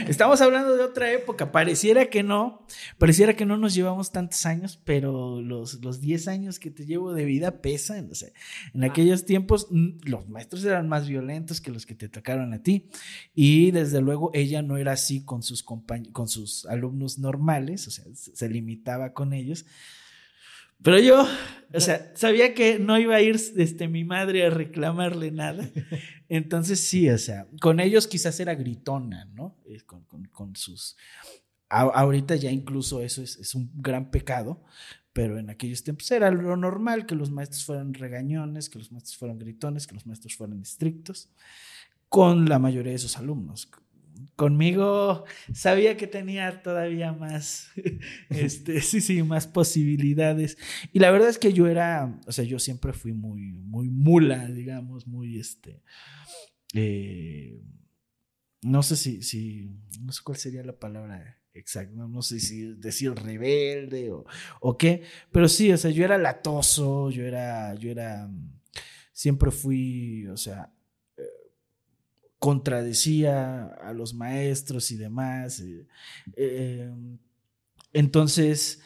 Estamos 0.07 0.39
hablando 0.41 0.75
de 0.77 0.83
otra 0.83 1.11
época. 1.11 1.51
Pareciera 1.51 2.05
que 2.09 2.23
no, 2.23 2.65
pareciera 2.97 3.35
que 3.35 3.45
no 3.45 3.57
nos 3.57 3.73
llevamos 3.73 4.11
tantos 4.11 4.45
años, 4.45 4.79
pero 4.85 5.41
los, 5.41 5.75
los 5.83 5.99
10 5.99 6.27
años 6.29 6.59
que 6.59 6.71
te 6.71 6.85
llevo 6.85 7.13
de 7.13 7.25
vida 7.25 7.61
pesan. 7.61 8.09
O 8.11 8.15
sea, 8.15 8.29
en 8.73 8.83
Ah. 8.83 8.87
aquellos 8.87 9.25
tiempos 9.25 9.67
mm, 9.69 9.99
los 10.03 10.29
maestros 10.29 10.63
eran 10.63 10.87
más 10.87 11.07
violentos 11.07 11.59
que 11.59 11.71
los 11.71 11.85
que 11.85 11.95
te 11.95 12.07
tocaron 12.07 12.53
a 12.53 12.63
ti. 12.63 12.89
Y 13.35 13.71
desde 13.71 13.99
luego 14.01 14.31
ella 14.33 14.61
no 14.61 14.77
era 14.77 14.93
así 14.93 15.25
con 15.25 15.43
sus, 15.43 15.65
compañ- 15.65 16.11
con 16.11 16.27
sus 16.27 16.65
alumnos 16.67 17.19
normales, 17.19 17.87
o 17.87 17.91
sea, 17.91 18.05
se 18.13 18.35
se 18.35 18.49
limitaba 18.49 19.11
con 19.13 19.33
ellos. 19.33 19.65
Pero 20.83 20.99
yo, 20.99 21.27
o 21.73 21.79
sea, 21.79 22.11
sabía 22.15 22.53
que 22.53 22.79
no 22.79 22.97
iba 22.97 23.15
a 23.15 23.21
ir 23.21 23.35
este, 23.35 23.87
mi 23.87 24.03
madre 24.03 24.45
a 24.45 24.49
reclamarle 24.49 25.31
nada. 25.31 25.69
Entonces 26.29 26.79
sí, 26.79 27.09
o 27.09 27.17
sea, 27.17 27.47
con 27.59 27.79
ellos 27.79 28.07
quizás 28.07 28.39
era 28.39 28.55
gritona, 28.55 29.25
¿no? 29.33 29.57
Eh, 29.65 29.81
con, 29.81 30.03
con, 30.03 30.55
sus... 30.55 30.97
ahorita 31.69 32.35
ya 32.35 32.51
incluso 32.51 33.01
eso 33.01 33.21
es, 33.21 33.37
es, 33.37 33.55
un 33.55 33.71
gran 33.75 34.11
pecado, 34.11 34.63
pero 35.13 35.39
en 35.39 35.49
aquellos 35.49 35.83
tiempos 35.83 36.09
era 36.11 36.29
lo 36.31 36.55
normal 36.55 37.05
que 37.05 37.15
los 37.15 37.31
maestros 37.31 37.65
fueran 37.65 37.93
regañones, 37.93 38.69
que 38.69 38.77
los 38.77 38.91
maestros 38.91 39.17
fueran 39.17 39.39
gritones, 39.39 39.87
que 39.87 39.95
los 39.95 40.05
maestros 40.05 40.35
fueran 40.35 40.61
estrictos, 40.61 41.29
con 42.09 42.47
la 42.47 42.59
mayoría 42.59 42.93
de 42.93 42.99
sus 42.99 43.17
alumnos 43.17 43.69
conmigo 44.35 45.25
sabía 45.53 45.97
que 45.97 46.07
tenía 46.07 46.61
todavía 46.61 47.13
más, 47.13 47.69
este, 48.29 48.81
sí, 48.81 49.01
sí, 49.01 49.23
más 49.23 49.47
posibilidades. 49.47 50.57
Y 50.93 50.99
la 50.99 51.11
verdad 51.11 51.29
es 51.29 51.37
que 51.37 51.53
yo 51.53 51.67
era, 51.67 52.19
o 52.25 52.31
sea, 52.31 52.45
yo 52.45 52.59
siempre 52.59 52.93
fui 52.93 53.13
muy, 53.13 53.53
muy 53.53 53.89
mula, 53.89 54.47
digamos, 54.47 55.07
muy, 55.07 55.39
este, 55.39 55.81
eh, 56.73 57.61
no 58.61 58.83
sé 58.83 58.95
si, 58.95 59.21
si, 59.21 59.71
no 60.01 60.11
sé 60.11 60.21
cuál 60.23 60.37
sería 60.37 60.63
la 60.63 60.77
palabra 60.77 61.39
exacta, 61.53 61.95
no, 61.95 62.21
sé 62.21 62.39
si 62.39 62.73
decir 62.75 63.13
rebelde 63.15 64.11
o, 64.11 64.25
o 64.61 64.77
qué, 64.77 65.01
pero 65.31 65.47
sí, 65.47 65.71
o 65.71 65.77
sea, 65.77 65.89
yo 65.89 66.05
era 66.05 66.17
latoso, 66.17 67.09
yo 67.09 67.23
era, 67.23 67.73
yo 67.75 67.89
era, 67.89 68.29
siempre 69.11 69.49
fui, 69.49 70.27
o 70.27 70.37
sea, 70.37 70.71
contradecía 72.39 73.65
a 73.65 73.93
los 73.93 74.13
maestros 74.13 74.91
y 74.91 74.97
demás. 74.97 75.59
Eh, 75.59 75.87
eh, 76.35 76.91
entonces, 77.93 78.81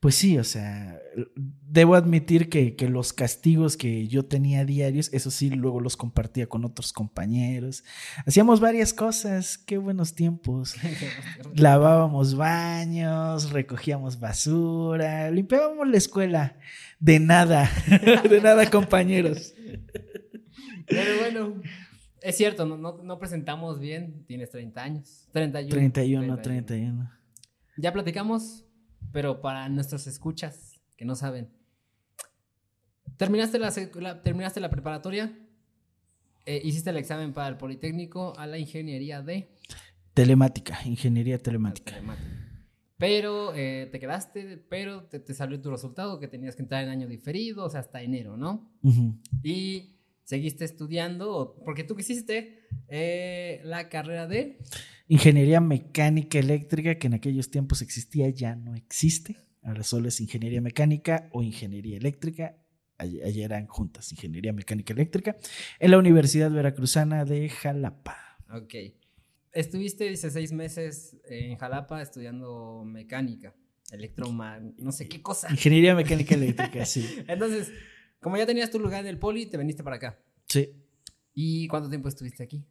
pues 0.00 0.14
sí, 0.14 0.38
o 0.38 0.44
sea, 0.44 1.00
debo 1.34 1.94
admitir 1.94 2.48
que, 2.48 2.76
los 2.88 3.12
castigos 3.12 3.76
que 3.76 4.06
yo 4.08 4.24
tenía 4.24 4.64
diarios, 4.64 5.10
eso 5.12 5.30
sí, 5.30 5.50
luego 5.50 5.80
los 5.80 5.96
compartía 5.96 6.46
con 6.46 6.64
otros 6.64 6.92
compañeros. 6.92 7.82
Hacíamos 8.24 8.60
varias 8.60 8.94
cosas, 8.94 9.58
qué 9.58 9.78
buenos 9.78 10.14
tiempos. 10.14 10.76
Lavábamos 11.54 12.36
baños, 12.36 13.50
recogíamos 13.50 14.20
basura, 14.20 15.30
limpiábamos 15.30 15.88
la 15.88 15.96
escuela. 15.96 16.56
De 17.00 17.18
nada, 17.18 17.70
de 18.30 18.40
nada, 18.40 18.70
compañeros. 18.70 19.54
Pero 20.86 21.20
bueno, 21.20 21.62
es 22.26 22.36
cierto, 22.36 22.66
no, 22.66 22.76
no, 22.76 23.18
presentamos 23.20 23.78
bien. 23.78 24.24
Tienes 24.26 24.50
30 24.50 24.82
años. 24.82 25.28
31. 25.30 25.70
31, 25.70 26.42
31. 26.42 27.10
Ya 27.76 27.92
platicamos, 27.92 28.64
pero 29.12 29.40
para 29.40 29.68
nuestros 29.68 30.08
escuchas 30.08 30.80
que 30.96 31.04
no 31.04 31.14
saben. 31.14 31.48
Terminaste 33.16 33.60
la, 33.60 34.22
terminaste 34.22 34.58
la 34.58 34.70
preparatoria, 34.70 35.38
eh, 36.46 36.60
hiciste 36.64 36.90
el 36.90 36.96
examen 36.96 37.32
para 37.32 37.46
el 37.46 37.58
Politécnico 37.58 38.36
a 38.36 38.48
la 38.48 38.58
ingeniería 38.58 39.22
de... 39.22 39.54
Telemática, 40.12 40.80
ingeniería 40.84 41.38
telemática. 41.38 41.94
Pero 42.98 43.54
eh, 43.54 43.88
te 43.92 44.00
quedaste, 44.00 44.58
pero 44.68 45.04
te, 45.04 45.32
salió 45.32 45.60
tu 45.60 45.70
resultado 45.70 46.18
que 46.18 46.26
tenías 46.26 46.56
que 46.56 46.62
entrar 46.62 46.82
en 46.82 46.88
año 46.88 47.06
diferido, 47.06 47.66
o 47.66 47.70
sea, 47.70 47.80
hasta 47.80 48.02
enero, 48.02 48.36
¿no? 48.36 48.68
Y 49.44 49.95
seguiste 50.26 50.64
estudiando, 50.64 51.56
porque 51.64 51.84
tú 51.84 51.94
quisiste 51.94 52.66
eh, 52.88 53.60
la 53.64 53.88
carrera 53.88 54.26
de... 54.26 54.58
Ingeniería 55.06 55.60
mecánica 55.60 56.40
eléctrica, 56.40 56.98
que 56.98 57.06
en 57.06 57.14
aquellos 57.14 57.48
tiempos 57.48 57.80
existía, 57.80 58.28
ya 58.30 58.56
no 58.56 58.74
existe. 58.74 59.36
Ahora 59.62 59.84
solo 59.84 60.08
es 60.08 60.20
ingeniería 60.20 60.60
mecánica 60.60 61.28
o 61.32 61.44
ingeniería 61.44 61.96
eléctrica. 61.96 62.56
Ayer 62.98 63.44
eran 63.44 63.68
juntas, 63.68 64.10
ingeniería 64.10 64.52
mecánica 64.52 64.92
eléctrica, 64.92 65.36
en 65.78 65.90
la 65.92 65.98
Universidad 65.98 66.50
Veracruzana 66.50 67.24
de 67.24 67.48
Jalapa. 67.48 68.38
Ok. 68.50 68.74
Estuviste, 69.52 70.08
dice, 70.08 70.30
seis 70.30 70.50
meses 70.50 71.18
en 71.28 71.56
Jalapa 71.56 72.02
estudiando 72.02 72.82
mecánica, 72.84 73.54
electromagnética, 73.92 74.84
no 74.84 74.90
sé 74.90 75.08
qué 75.08 75.22
cosa. 75.22 75.50
Ingeniería 75.50 75.94
mecánica 75.94 76.34
eléctrica, 76.34 76.84
sí. 76.84 77.06
Entonces, 77.28 77.70
como 78.26 78.38
ya 78.38 78.44
tenías 78.44 78.72
tu 78.72 78.80
lugar 78.80 79.02
en 79.02 79.06
el 79.06 79.20
poli, 79.20 79.46
te 79.46 79.56
viniste 79.56 79.84
para 79.84 79.94
acá. 79.94 80.18
Sí. 80.48 80.72
¿Y 81.32 81.68
cuánto 81.68 81.88
tiempo 81.88 82.08
estuviste 82.08 82.42
aquí? 82.42 82.66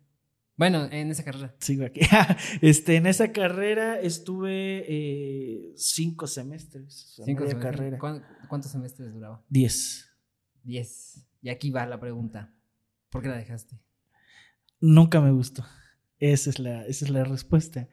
Bueno, 0.57 0.89
en 0.91 1.09
esa 1.11 1.23
carrera. 1.23 1.55
Sigo 1.59 1.85
aquí. 1.85 2.01
este, 2.61 2.97
en 2.97 3.07
esa 3.07 3.31
carrera 3.31 3.97
estuve 4.01 4.83
eh, 4.85 5.71
cinco 5.77 6.27
semestres. 6.27 7.13
Cinco 7.23 7.47
semestres. 7.47 7.63
carrera. 7.63 7.97
¿Cuántos 8.49 8.69
semestres 8.69 9.13
duraba? 9.13 9.45
Diez. 9.47 10.09
Diez. 10.61 11.25
Y 11.41 11.47
aquí 11.47 11.71
va 11.71 11.85
la 11.85 12.01
pregunta. 12.01 12.53
¿Por 13.09 13.21
qué 13.21 13.29
la 13.29 13.37
dejaste? 13.37 13.79
Nunca 14.81 15.21
me 15.21 15.31
gustó. 15.31 15.65
Esa 16.19 16.49
es 16.49 16.59
la, 16.59 16.85
esa 16.85 17.05
es 17.05 17.11
la 17.11 17.23
respuesta. 17.23 17.87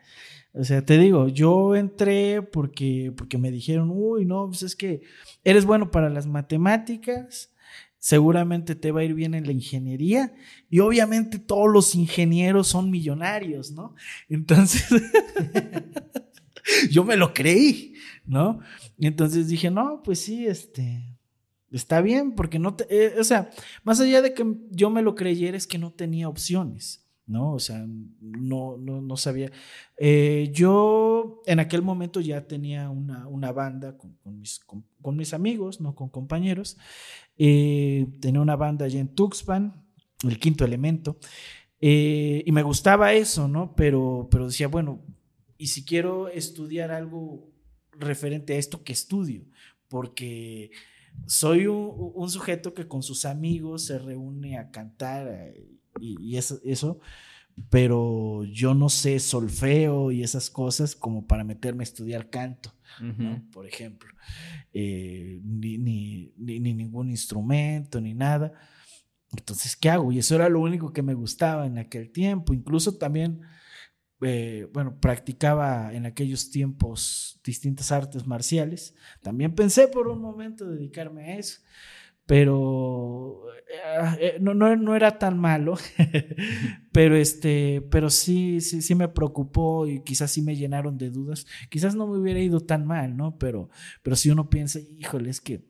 O 0.53 0.65
sea, 0.65 0.85
te 0.85 0.99
digo, 0.99 1.29
yo 1.29 1.77
entré 1.77 2.43
porque, 2.43 3.15
porque 3.17 3.39
me 3.39 3.53
dijeron, 3.53 3.93
uy, 3.93 4.25
no, 4.25 4.49
pues 4.49 4.65
es 4.65 4.75
que 4.75 5.03
eres 5.45 5.65
bueno 5.65 5.93
para 5.93 6.11
las 6.11 6.27
matemáticas, 6.27 7.52
seguramente 8.03 8.75
te 8.75 8.91
va 8.91 9.01
a 9.01 9.05
ir 9.05 9.15
bien 9.15 9.33
en 9.33 9.47
la 9.47 9.53
ingeniería 9.53 10.35
y 10.69 10.81
obviamente 10.81 11.39
todos 11.39 11.73
los 11.73 11.95
ingenieros 11.95 12.67
son 12.67 12.91
millonarios, 12.91 13.71
¿no? 13.71 13.95
Entonces, 14.29 14.85
yo 16.91 17.05
me 17.05 17.17
lo 17.17 17.33
creí, 17.33 17.95
¿no? 18.27 18.59
Entonces 18.99 19.47
dije, 19.47 19.71
no, 19.71 20.03
pues 20.03 20.19
sí, 20.19 20.49
este, 20.49 21.17
está 21.71 22.01
bien, 22.01 22.35
porque 22.35 22.59
no, 22.59 22.75
te, 22.75 22.87
eh, 22.91 23.21
o 23.21 23.23
sea, 23.23 23.51
más 23.85 24.01
allá 24.01 24.21
de 24.21 24.35
que 24.35 24.53
yo 24.73 24.91
me 24.91 25.03
lo 25.03 25.15
creyera, 25.15 25.57
es 25.57 25.69
que 25.69 25.79
no 25.79 25.93
tenía 25.93 26.29
opciones. 26.29 27.02
¿No? 27.27 27.53
O 27.53 27.59
sea, 27.59 27.87
no, 28.21 28.77
no, 28.77 29.17
sabía. 29.17 29.51
Eh, 29.97 30.51
yo 30.53 31.43
en 31.47 31.61
aquel 31.61 31.83
momento 31.83 32.21
ya 32.21 32.47
tenía 32.47 32.91
una, 32.91 33.53
banda 33.53 33.97
con, 33.97 35.17
mis, 35.17 35.35
amigos, 35.35 35.81
no 35.81 35.95
con 35.95 36.09
compañeros. 36.09 36.77
Eh, 37.37 38.09
tenía 38.21 38.41
una 38.41 38.57
banda 38.57 38.87
allá 38.87 39.01
en 39.01 39.09
Tuxpan, 39.09 39.85
el 40.25 40.39
quinto 40.39 40.65
elemento. 40.65 41.19
Eh, 41.81 42.43
y 42.47 42.53
me 42.53 42.63
gustaba 42.63 43.13
eso, 43.13 43.49
¿no? 43.49 43.75
Pero, 43.75 44.29
pero 44.31 44.47
decía, 44.47 44.69
bueno, 44.69 45.01
¿y 45.59 45.69
si 45.69 45.85
quiero 45.85 46.29
estudiar 46.29 46.91
algo 46.91 47.51
referente 47.93 48.55
a 48.55 48.59
esto 48.59 48.85
que 48.85 48.93
estudio? 48.93 49.45
Porque 49.89 50.71
soy 51.27 51.67
un, 51.67 52.31
sujeto 52.31 52.75
que 52.75 52.89
con 52.89 53.03
sus 53.03 53.25
amigos 53.25 53.85
se 53.85 53.99
reúne 53.99 54.59
a 54.59 54.71
cantar 54.71 55.55
y, 56.01 56.37
eso, 56.37 56.61
eso, 56.65 57.01
pero 57.71 58.45
yo 58.45 58.75
no 58.75 58.89
sé 58.89 59.19
solfeo 59.19 60.11
y 60.11 60.23
esas 60.23 60.51
cosas 60.51 60.97
como 60.97 61.27
para 61.27 61.45
meterme 61.45 61.83
a 61.83 61.85
estudiar 61.85 62.31
canto, 62.31 62.75
por 63.53 63.67
ejemplo, 63.67 64.13
eh, 64.73 65.41
ni, 65.45 65.79
ni, 65.79 66.33
ni, 66.37 66.61
ningún 66.61 67.11
instrumento, 67.11 68.01
ni 68.01 68.15
nada. 68.15 68.53
Entonces, 69.37 69.77
¿qué 69.77 69.89
hago? 69.89 70.13
Y 70.13 70.19
eso 70.19 70.35
era 70.35 70.49
lo 70.49 70.61
único 70.61 70.93
que 70.93 71.03
me 71.03 71.15
gustaba 71.15 71.67
en 71.67 71.79
aquel 71.79 72.11
tiempo. 72.13 72.53
Incluso 72.53 72.99
también, 72.99 73.41
eh, 74.21 74.69
bueno, 74.75 75.01
practicaba 75.01 75.95
en 75.95 76.05
aquellos 76.05 76.51
tiempos 76.51 77.41
distintas 77.43 77.93
artes 77.93 78.27
marciales. 78.27 78.95
También 79.23 79.55
pensé 79.55 79.89
por 79.89 80.09
un 80.09 80.21
momento 80.21 80.67
dedicarme 80.67 81.25
a 81.25 81.39
eso 81.39 81.61
pero 82.27 83.43
eh, 83.69 84.19
eh, 84.21 84.39
no, 84.41 84.55
no, 84.55 84.97
era 84.97 85.19
tan 85.19 85.39
malo, 85.39 85.77
pero, 86.93 87.17
este, 87.17 87.81
pero 87.91 88.11
sí, 88.11 88.61
sí, 88.61 88.83
sí 88.83 88.95
me 88.95 89.09
preocupó 89.09 89.87
y 89.87 90.03
quizás 90.03 90.31
sí 90.31 90.43
me 90.43 90.57
llenaron 90.57 90.99
de 90.99 91.11
dudas. 91.11 91.47
Quizás 91.71 91.95
no 91.95 92.07
me 92.07 92.19
hubiera 92.19 92.41
ido 92.41 92.61
tan 92.61 92.87
mal, 92.87 93.17
¿no? 93.17 93.39
Pero, 93.39 93.71
pero 94.03 94.17
si 94.17 94.31
uno 94.31 94.51
piensa, 94.51 94.79
híjole, 94.99 95.31
es 95.31 95.41
que 95.41 95.65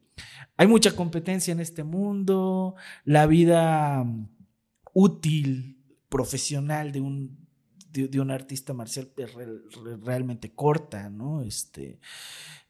hay 0.56 0.66
mucha 0.66 0.94
competencia 0.94 1.52
en 1.52 1.60
este 1.60 1.84
mundo, 1.84 2.74
la 3.04 3.26
vida 3.26 4.04
mm, 4.04 4.28
útil, 4.92 5.78
profesional 6.08 6.92
de 6.92 7.00
un, 7.00 7.41
de, 7.92 8.20
un 8.20 8.30
artista 8.30 8.72
marcial 8.72 9.10
es 9.16 9.30
realmente 10.02 10.50
corta, 10.50 11.10
¿no? 11.10 11.42
Este, 11.42 11.98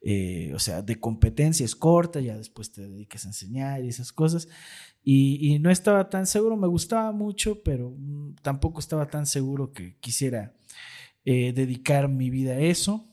eh, 0.00 0.52
o 0.54 0.58
sea, 0.58 0.82
de 0.82 0.98
competencia 0.98 1.64
es 1.64 1.76
corta, 1.76 2.20
ya 2.20 2.36
después 2.36 2.72
te 2.72 2.88
dedicas 2.88 3.24
a 3.24 3.28
enseñar 3.28 3.84
y 3.84 3.88
esas 3.88 4.12
cosas. 4.12 4.48
Y, 5.04 5.58
no 5.60 5.70
estaba 5.70 6.08
tan 6.10 6.26
seguro, 6.26 6.56
me 6.56 6.68
gustaba 6.68 7.12
mucho, 7.12 7.62
pero 7.62 7.90
mm, 7.96 8.36
tampoco 8.42 8.80
estaba 8.80 9.08
tan 9.08 9.26
seguro 9.26 9.72
que 9.72 9.96
quisiera 10.00 10.54
eh, 11.24 11.52
dedicar 11.52 12.08
mi 12.08 12.30
vida 12.30 12.52
a 12.52 12.60
eso. 12.60 13.08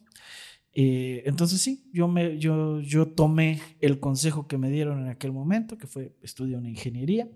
Eh, 0.73 1.23
entonces 1.25 1.61
sí, 1.61 1.89
yo, 1.93 2.07
me, 2.07 2.37
yo, 2.37 2.79
yo 2.81 3.07
tomé 3.07 3.59
el 3.81 3.99
consejo 3.99 4.47
que 4.47 4.57
me 4.57 4.69
dieron 4.69 5.01
en 5.01 5.09
aquel 5.09 5.31
momento, 5.31 5.77
que 5.77 5.87
fue 5.87 6.15
estudiar 6.21 6.59
una 6.59 6.69
ingeniería. 6.69 7.27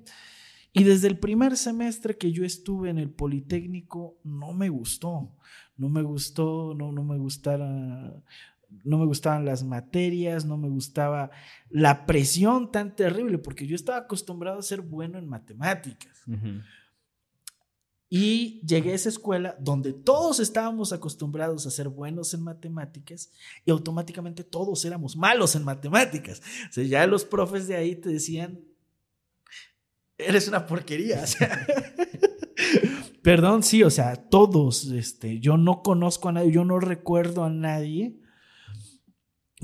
Y 0.73 0.83
desde 0.83 1.07
el 1.07 1.19
primer 1.19 1.55
semestre 1.55 2.17
que 2.17 2.31
yo 2.31 2.43
estuve 2.43 2.89
en 2.89 2.97
el 2.97 3.11
Politécnico, 3.11 4.17
no 4.23 4.53
me 4.53 4.69
gustó, 4.69 5.31
no 5.77 5.87
me 5.87 6.01
gustó, 6.01 6.73
no, 6.73 6.91
no 6.91 7.03
me 7.03 7.17
gustara 7.17 8.13
no 8.83 8.97
me 8.97 9.05
gustaban 9.05 9.45
las 9.45 9.63
materias, 9.63 10.45
no 10.45 10.57
me 10.57 10.69
gustaba 10.69 11.29
la 11.69 12.05
presión 12.05 12.71
tan 12.71 12.95
terrible, 12.95 13.37
porque 13.37 13.67
yo 13.67 13.75
estaba 13.75 13.99
acostumbrado 13.99 14.59
a 14.59 14.63
ser 14.63 14.81
bueno 14.81 15.17
en 15.17 15.27
matemáticas. 15.27 16.23
Y 18.09 18.61
llegué 18.65 18.91
a 18.91 18.95
esa 18.95 19.09
escuela 19.09 19.55
donde 19.59 19.91
todos 19.91 20.39
estábamos 20.39 20.93
acostumbrados 20.93 21.65
a 21.65 21.71
ser 21.71 21.89
buenos 21.89 22.33
en 22.33 22.43
matemáticas 22.43 23.31
y 23.65 23.71
automáticamente 23.71 24.43
todos 24.43 24.85
éramos 24.85 25.15
malos 25.15 25.55
en 25.55 25.63
matemáticas. 25.63 26.41
O 26.69 26.73
sea, 26.73 26.83
ya 26.83 27.07
los 27.07 27.25
profes 27.25 27.67
de 27.67 27.75
ahí 27.75 27.95
te 27.95 28.09
decían, 28.09 28.59
eres 30.17 30.47
una 30.47 30.65
porquería. 30.65 31.23
perdón, 33.23 33.63
sí, 33.63 33.83
o 33.83 33.89
sea, 33.89 34.15
todos, 34.15 34.85
este, 34.91 35.39
yo 35.39 35.57
no 35.57 35.81
conozco 35.81 36.29
a 36.29 36.33
nadie, 36.33 36.51
yo 36.51 36.65
no 36.65 36.79
recuerdo 36.79 37.43
a 37.43 37.49
nadie 37.49 38.19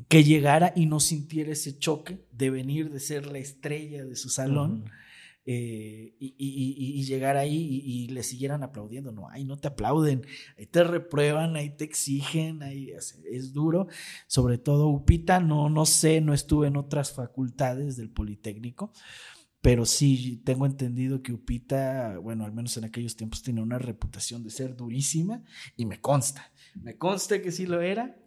que 0.08 0.24
llegara 0.24 0.72
y 0.76 0.86
no 0.86 1.00
sintiera 1.00 1.52
ese 1.52 1.78
choque 1.78 2.26
de 2.32 2.50
venir 2.50 2.92
de 2.92 3.00
ser 3.00 3.28
la 3.28 3.40
estrella 3.40 4.06
de 4.06 4.16
su 4.16 4.30
salón. 4.30 4.86
Eh, 5.52 6.16
y, 6.20 7.04
llegar 7.06 7.36
ahí 7.36 7.82
y, 7.84 8.08
le 8.10 8.22
siguieran 8.22 8.62
aplaudiendo. 8.62 9.12
No, 9.12 9.30
ahí 9.30 9.46
no 9.46 9.58
te 9.58 9.68
aplauden, 9.68 10.22
ahí 10.58 10.68
te 10.68 10.84
reprueban, 10.84 11.56
ahí 11.56 11.76
te 11.76 11.86
exigen, 11.86 12.62
ahí 12.62 12.92
es, 12.92 13.52
duro. 13.52 13.88
Sobre 14.28 14.60
todo 14.60 14.90
Upita, 14.90 15.40
no, 15.40 15.70
no 15.70 15.88
sé, 15.88 16.22
no 16.22 16.36
estuve 16.36 16.68
en 16.68 16.78
otras 16.78 17.14
facultades 17.14 17.98
del 17.98 18.12
Politécnico, 18.12 18.94
pero 19.62 19.86
sí 19.86 20.42
tengo 20.46 20.66
entendido 20.66 21.22
que 21.22 21.34
Upita, 21.34 22.18
bueno, 22.18 22.46
al 22.46 22.54
menos 22.54 22.78
en 22.78 22.86
aquellos 22.86 23.16
tiempos 23.16 23.44
tenía 23.44 23.62
una 23.62 23.78
reputación 23.78 24.44
de 24.44 24.50
ser 24.52 24.76
durísima 24.76 25.44
y 25.76 25.86
me 25.86 26.00
consta, 26.00 26.52
me 26.76 26.98
consta 26.98 27.42
que 27.42 27.52
sí 27.52 27.66
lo 27.66 27.82
era. 27.82 28.18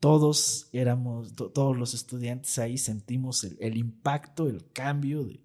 Todos 0.00 0.68
éramos, 0.72 1.36
todos 1.36 1.76
los 1.76 1.94
estudiantes 1.94 2.58
ahí 2.58 2.76
sentimos 2.76 3.44
el 3.44 3.76
impacto, 3.76 4.48
el 4.48 4.72
cambio 4.72 5.22
de, 5.22 5.44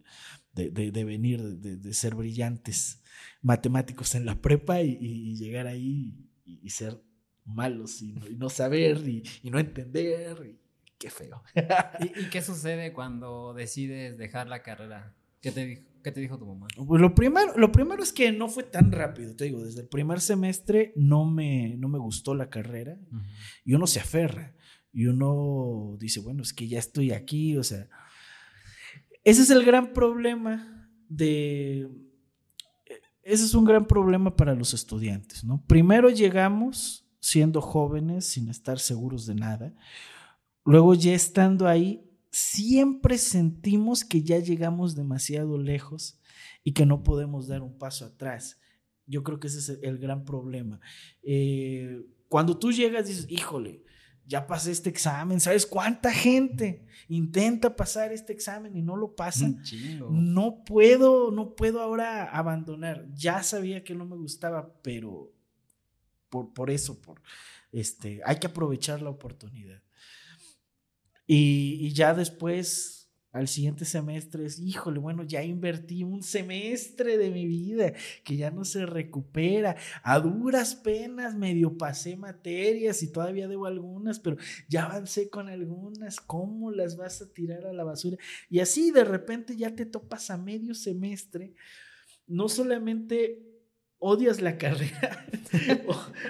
de, 0.55 1.03
venir, 1.03 1.41
de, 1.43 1.93
ser 1.93 2.15
brillantes 2.15 3.03
matemáticos 3.43 4.15
en 4.15 4.25
la 4.25 4.41
prepa 4.41 4.81
y, 4.81 5.35
llegar 5.35 5.67
ahí 5.67 6.27
y, 6.43 6.69
ser 6.71 6.99
malos 7.45 8.01
y 8.01 8.13
no, 8.13 8.49
saber 8.49 8.97
y, 9.07 9.23
no 9.43 9.59
entender. 9.59 10.57
qué 10.97 11.11
feo. 11.11 11.43
¿Y, 11.99 12.29
qué 12.29 12.41
sucede 12.41 12.93
cuando 12.93 13.53
decides 13.53 14.17
dejar 14.17 14.47
la 14.47 14.63
carrera? 14.63 15.16
¿Qué 15.41 15.51
te 15.51 15.65
dijo? 15.65 15.83
¿Qué 16.03 16.11
te 16.11 16.21
dijo 16.21 16.37
tu 16.37 16.45
mamá? 16.45 16.67
Pues 16.87 17.01
lo 17.01 17.13
primero, 17.13 17.57
lo 17.57 17.71
primero 17.71 18.01
es 18.01 18.13
que 18.13 18.31
no 18.31 18.47
fue 18.47 18.63
tan 18.63 18.93
rápido, 18.93 19.35
te 19.35 19.45
digo, 19.45 19.63
desde 19.63 19.81
el 19.81 19.89
primer 19.89 20.21
semestre 20.21 20.93
no 20.95 21.25
me, 21.25 21.75
no 21.77 21.89
me 21.89 21.97
gustó 21.97 22.33
la 22.33 22.49
carrera 22.49 22.97
y 23.65 23.73
uno 23.73 23.87
se 23.87 23.99
aferra 23.99 24.55
y 24.93 25.07
uno 25.07 25.97
dice, 25.99 26.21
bueno, 26.21 26.43
es 26.43 26.53
que 26.53 26.67
ya 26.67 26.79
estoy 26.79 27.11
aquí, 27.11 27.57
o 27.57 27.63
sea, 27.63 27.89
ese 29.25 29.41
es 29.41 29.49
el 29.49 29.65
gran 29.65 29.91
problema 29.91 30.89
de... 31.09 31.89
Ese 33.21 33.43
es 33.43 33.53
un 33.53 33.65
gran 33.65 33.85
problema 33.85 34.37
para 34.37 34.55
los 34.55 34.73
estudiantes, 34.73 35.43
¿no? 35.43 35.61
Primero 35.67 36.09
llegamos 36.09 37.05
siendo 37.19 37.59
jóvenes, 37.59 38.25
sin 38.25 38.47
estar 38.47 38.79
seguros 38.79 39.25
de 39.25 39.35
nada. 39.35 39.75
Luego 40.63 40.93
ya 40.93 41.13
estando 41.13 41.67
ahí, 41.67 42.06
siempre 42.37 43.17
sentimos 43.17 44.05
que 44.05 44.21
ya 44.21 44.37
llegamos 44.37 44.95
demasiado 44.95 45.57
lejos 45.57 46.19
y 46.63 46.73
que 46.73 46.85
no 46.85 47.01
podemos 47.01 47.47
dar 47.47 47.63
un 47.63 47.79
paso 47.79 48.05
atrás. 48.05 48.59
Yo 49.07 49.23
creo 49.23 49.39
que 49.39 49.47
ese 49.47 49.57
es 49.57 49.79
el 49.81 49.97
gran 49.97 50.23
problema. 50.23 50.79
Eh, 51.23 52.05
cuando 52.29 52.55
tú 52.55 52.71
llegas, 52.71 53.07
dices, 53.07 53.25
híjole, 53.27 53.83
ya 54.23 54.45
pasé 54.45 54.71
este 54.71 54.91
examen, 54.91 55.39
¿sabes 55.39 55.65
cuánta 55.65 56.13
gente 56.13 56.85
intenta 57.07 57.75
pasar 57.75 58.13
este 58.13 58.33
examen 58.33 58.77
y 58.77 58.83
no 58.83 58.95
lo 58.95 59.15
pasa? 59.15 59.55
No 60.11 60.63
puedo, 60.63 61.31
no 61.31 61.55
puedo 61.55 61.81
ahora 61.81 62.25
abandonar. 62.25 63.07
Ya 63.15 63.41
sabía 63.41 63.83
que 63.83 63.95
no 63.95 64.05
me 64.05 64.15
gustaba, 64.15 64.75
pero 64.83 65.33
por, 66.29 66.53
por 66.53 66.69
eso, 66.69 67.01
por 67.01 67.19
este, 67.71 68.21
hay 68.25 68.37
que 68.37 68.47
aprovechar 68.47 69.01
la 69.01 69.09
oportunidad. 69.09 69.81
Y, 71.27 71.91
ya 71.91 72.13
después 72.13 72.93
al 73.33 73.47
siguiente 73.49 73.85
semestre 73.85 74.45
es, 74.45 74.57
híjole, 74.59 74.99
bueno, 74.99 75.23
ya 75.23 75.43
invertí 75.43 76.03
un 76.03 76.23
semestre 76.23 77.17
de 77.17 77.29
mi 77.29 77.45
vida 77.45 77.93
que 78.23 78.37
ya 78.37 78.49
no 78.49 78.63
se 78.63 78.85
recupera. 78.85 79.75
A 80.01 80.19
duras 80.19 80.73
penas 80.75 81.35
medio 81.35 81.77
pasé 81.77 82.15
materias 82.15 83.03
y 83.03 83.11
todavía 83.11 83.47
debo 83.47 83.67
algunas, 83.67 84.19
pero 84.19 84.37
ya 84.69 84.85
avancé 84.85 85.29
con 85.29 85.49
algunas. 85.49 86.19
¿Cómo 86.19 86.71
las 86.71 86.95
vas 86.95 87.21
a 87.21 87.31
tirar 87.31 87.67
a 87.67 87.73
la 87.73 87.83
basura? 87.83 88.17
Y 88.49 88.59
así 88.59 88.89
de 88.91 89.03
repente 89.03 89.55
ya 89.55 89.75
te 89.75 89.85
topas 89.85 90.31
a 90.31 90.37
medio 90.37 90.73
semestre. 90.73 91.53
No 92.25 92.49
solamente 92.49 93.43
odias 93.99 94.41
la 94.41 94.57
carrera, 94.57 95.27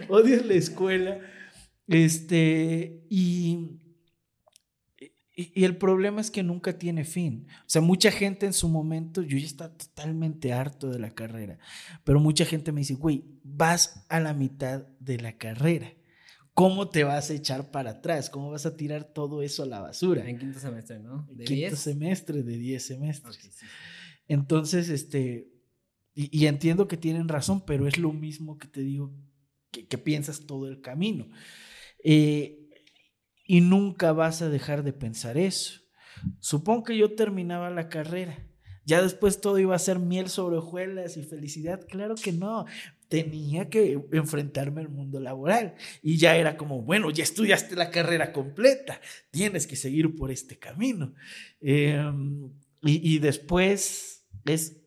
odias 0.10 0.46
la 0.46 0.56
escuela, 0.56 1.20
este, 1.88 3.06
y 3.10 3.80
y, 5.40 5.64
el 5.66 5.78
problema 5.78 6.20
es 6.20 6.32
que 6.32 6.42
nunca 6.42 6.80
tiene 6.80 7.06
fin. 7.06 7.46
O 7.60 7.70
sea, 7.70 7.80
mucha 7.80 8.10
gente 8.10 8.48
en 8.48 8.54
su 8.54 8.68
momento, 8.68 9.22
yo 9.22 9.38
ya 9.38 9.46
estaba 9.46 9.78
totalmente 9.78 10.52
harto 10.52 10.90
de 10.90 10.98
la 10.98 11.14
carrera, 11.14 11.60
pero 12.04 12.20
mucha 12.20 12.44
gente 12.44 12.72
me 12.72 12.82
dice, 12.82 12.96
güey, 12.96 13.24
vas 13.44 14.04
a 14.10 14.20
la 14.20 14.34
mitad 14.34 14.88
de 15.00 15.20
la 15.20 15.38
carrera. 15.38 15.94
¿Cómo 16.56 16.90
te 16.90 17.04
vas 17.04 17.30
a 17.30 17.36
echar 17.36 17.70
para 17.70 17.92
atrás? 17.92 18.32
¿Cómo 18.32 18.50
vas 18.50 18.66
a 18.66 18.76
tirar 18.76 19.04
todo 19.04 19.44
eso 19.44 19.62
a 19.62 19.68
la 19.68 19.80
basura? 19.80 20.28
En 20.28 20.40
quinto 20.40 20.60
semestre, 20.60 20.98
¿no? 20.98 21.28
¿De 21.30 21.46
quinto 21.46 21.76
semestre 21.76 22.42
de 22.42 22.58
10 22.58 22.84
semestres. 22.84 23.60
Entonces, 24.28 24.90
este, 24.90 25.52
y, 26.16 26.48
entiendo 26.48 26.88
que 26.88 26.98
tienen 26.98 27.28
razón, 27.28 27.64
pero 27.64 27.88
es 27.88 28.00
lo 28.00 28.12
mismo 28.12 28.58
que 28.58 28.68
te 28.68 28.82
digo, 28.82 29.14
que, 29.70 29.86
que 29.86 30.00
piensas 30.00 30.48
todo 30.48 30.68
el 30.68 30.82
camino. 30.82 31.28
Eh, 32.04 32.57
y 33.48 33.62
nunca 33.62 34.12
vas 34.12 34.42
a 34.42 34.50
dejar 34.50 34.84
de 34.84 34.94
pensar 34.94 35.38
eso. 35.38 35.82
Supongo 36.40 36.84
que 36.84 36.98
yo 36.98 37.16
terminaba 37.16 37.70
la 37.70 37.90
carrera. 37.90 38.46
Ya 38.86 39.02
después 39.02 39.42
todo 39.42 39.60
iba 39.60 39.76
a 39.76 39.80
ser 39.80 40.00
miel 40.00 40.30
sobre 40.30 40.58
hojuelas 40.58 41.18
y 41.18 41.24
felicidad. 41.24 41.86
Claro 41.90 42.16
que 42.16 42.32
no. 42.32 42.66
Tenía 43.10 43.70
que 43.70 44.00
enfrentarme 44.12 44.82
al 44.82 44.90
mundo 44.90 45.20
laboral. 45.20 45.76
Y 46.02 46.18
ya 46.18 46.36
era 46.38 46.56
como, 46.56 46.82
bueno, 46.82 47.10
ya 47.10 47.24
estudiaste 47.24 47.76
la 47.76 47.90
carrera 47.90 48.32
completa. 48.32 49.02
Tienes 49.32 49.68
que 49.68 49.76
seguir 49.76 50.16
por 50.16 50.32
este 50.32 50.58
camino. 50.58 51.14
Em, 51.60 52.50
y, 52.82 53.16
y 53.16 53.20
después 53.20 54.26
es, 54.46 54.78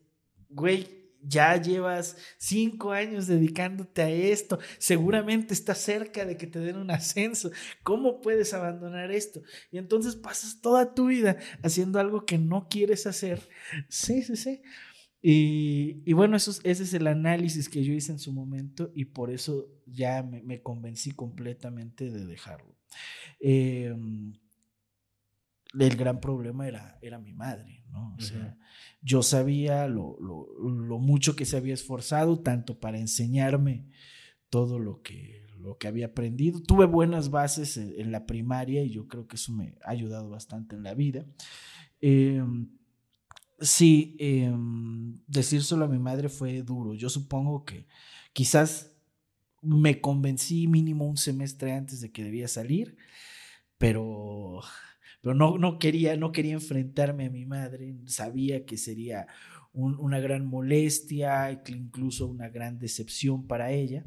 güey, 0.49 1.00
ya 1.23 1.55
llevas 1.61 2.17
cinco 2.37 2.91
años 2.91 3.27
dedicándote 3.27 4.01
a 4.01 4.09
esto, 4.09 4.59
seguramente 4.77 5.53
estás 5.53 5.79
cerca 5.79 6.25
de 6.25 6.37
que 6.37 6.47
te 6.47 6.59
den 6.59 6.77
un 6.77 6.91
ascenso, 6.91 7.51
¿cómo 7.83 8.21
puedes 8.21 8.53
abandonar 8.53 9.11
esto? 9.11 9.41
Y 9.71 9.77
entonces 9.77 10.15
pasas 10.15 10.61
toda 10.61 10.93
tu 10.93 11.07
vida 11.07 11.37
haciendo 11.63 11.99
algo 11.99 12.25
que 12.25 12.37
no 12.37 12.67
quieres 12.69 13.07
hacer. 13.07 13.47
Sí, 13.89 14.21
sí, 14.23 14.35
sí. 14.35 14.61
Y, 15.23 16.13
bueno, 16.13 16.35
eso, 16.35 16.51
ese 16.63 16.83
es 16.83 16.93
el 16.95 17.05
análisis 17.05 17.69
que 17.69 17.83
yo 17.83 17.93
hice 17.93 18.11
en 18.11 18.19
su 18.19 18.33
momento 18.33 18.91
y 18.95 19.05
por 19.05 19.29
eso 19.29 19.67
ya 19.85 20.23
me, 20.23 20.61
convencí 20.61 21.11
completamente 21.11 22.09
de 22.09 22.25
dejarlo. 22.25 22.75
Em, 23.39 24.33
el 25.79 25.95
gran 25.95 26.19
problema 26.19 26.67
era, 26.67 26.97
era 27.01 27.19
mi 27.19 27.33
madre, 27.33 27.83
¿no? 27.91 28.15
O 28.17 28.21
sea, 28.21 28.57
yo 29.01 29.23
sabía 29.23 29.87
lo, 29.87 30.17
mucho 30.99 31.35
que 31.35 31.45
se 31.45 31.57
había 31.57 31.73
esforzado, 31.73 32.39
tanto 32.39 32.79
para 32.79 32.99
enseñarme 32.99 33.85
todo 34.49 34.79
lo 34.79 35.01
que, 35.01 35.45
lo 35.59 35.77
que 35.77 35.87
había 35.87 36.07
aprendido. 36.07 36.61
Tuve 36.61 36.85
buenas 36.85 37.29
bases 37.29 37.77
en, 37.77 38.11
la 38.11 38.25
primaria 38.25 38.83
y 38.83 38.91
yo 38.91 39.07
creo 39.07 39.27
que 39.27 39.37
eso 39.37 39.53
me 39.53 39.75
ha 39.83 39.91
ayudado 39.91 40.29
bastante 40.29 40.75
en 40.75 40.83
la 40.83 40.93
vida. 40.93 41.25
Em, 42.01 42.69
sí, 43.59 44.17
eh, 44.19 44.53
decírselo 45.27 45.85
a 45.85 45.89
mi 45.89 45.99
madre 45.99 46.29
fue 46.29 46.61
duro. 46.63 46.93
Yo 46.93 47.09
supongo 47.09 47.63
que 47.63 47.87
quizás 48.33 48.91
me 49.61 50.01
convencí 50.01 50.67
mínimo 50.67 51.07
un 51.07 51.17
semestre 51.17 51.73
antes 51.73 52.01
de 52.01 52.11
que 52.11 52.23
debía 52.23 52.47
salir, 52.47 52.97
pero 53.77 54.61
pero 55.21 55.35
no, 55.35 55.57
no, 55.57 55.79
quería, 55.79 56.17
no 56.17 56.31
quería 56.31 56.53
enfrentarme 56.53 57.27
a 57.27 57.29
mi 57.29 57.45
madre, 57.45 57.95
sabía 58.05 58.65
que 58.65 58.77
sería 58.77 59.27
una 59.73 60.19
gran 60.19 60.45
molestia, 60.45 61.61
incluso 61.67 62.27
una 62.27 62.49
gran 62.49 62.77
decepción 62.77 63.47
para 63.47 63.71
ella. 63.71 64.05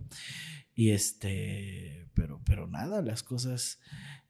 Y 0.75 0.91
este, 0.91 2.09
pero, 2.15 2.41
pero 2.45 2.67
nada, 2.67 3.01
las 3.01 3.23
cosas 3.23 3.79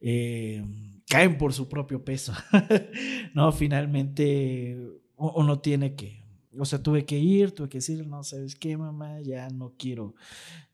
eh, 0.01 0.63
caen 1.09 1.39
por 1.39 1.53
su 1.53 1.69
propio 1.69 2.05
peso. 2.05 2.35
no, 3.35 3.51
finalmente 3.51 4.77
uno 5.17 5.61
tiene 5.61 5.95
que, 5.95 6.23
o 6.57 6.65
sea, 6.65 6.83
tuve 6.83 7.05
que 7.05 7.19
ir, 7.19 7.53
tuve 7.53 7.69
que 7.69 7.79
decir, 7.79 8.07
no, 8.07 8.23
¿sabes 8.23 8.55
qué, 8.55 8.77
mamá? 8.77 9.21
Ya 9.23 9.49
no 9.49 9.75
quiero, 9.79 10.15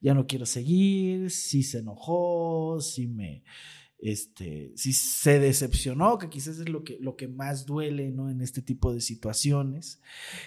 ya 0.01 0.13
no 0.13 0.27
quiero 0.27 0.45
seguir, 0.45 1.31
sí 1.31 1.63
se 1.63 1.79
enojó, 1.79 2.81
sí 2.81 3.07
me, 3.07 3.45
este, 4.03 4.73
si 4.77 4.93
se 4.93 5.39
decepcionó, 5.39 6.19
que 6.19 6.31
quizás 6.31 6.59
es 6.59 6.69
lo 6.69 6.85
que, 6.85 6.97
lo 7.01 7.17
que 7.17 7.29
más 7.29 7.67
duele, 7.67 8.11
¿no? 8.11 8.31
En 8.31 8.41
este 8.41 8.63
tipo 8.63 8.95
de 8.95 9.01
situaciones. 9.01 10.01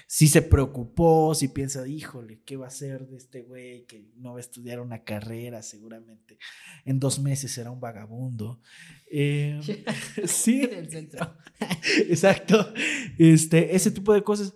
Si 0.08 0.28
se 0.28 0.42
preocupó, 0.42 1.36
si 1.36 1.48
piensa, 1.50 1.88
híjole, 1.88 2.42
¿qué 2.46 2.58
va 2.58 2.66
a 2.66 2.70
hacer 2.70 3.08
de 3.08 3.18
este 3.18 3.44
güey 3.44 3.86
que 3.86 4.08
no 4.18 4.34
va 4.34 4.38
a 4.38 4.42
estudiar 4.42 4.80
una 4.80 5.04
carrera 5.04 5.62
seguramente? 5.62 6.40
En 6.86 7.00
dos 7.00 7.20
meses 7.20 7.52
será 7.52 7.70
un 7.70 7.80
vagabundo. 7.80 8.60
Eh, 9.12 9.60
sí. 10.26 10.68
Exacto. 12.10 12.74
Este, 13.18 13.76
ese 13.76 13.92
tipo 13.92 14.14
de 14.14 14.24
cosas. 14.24 14.54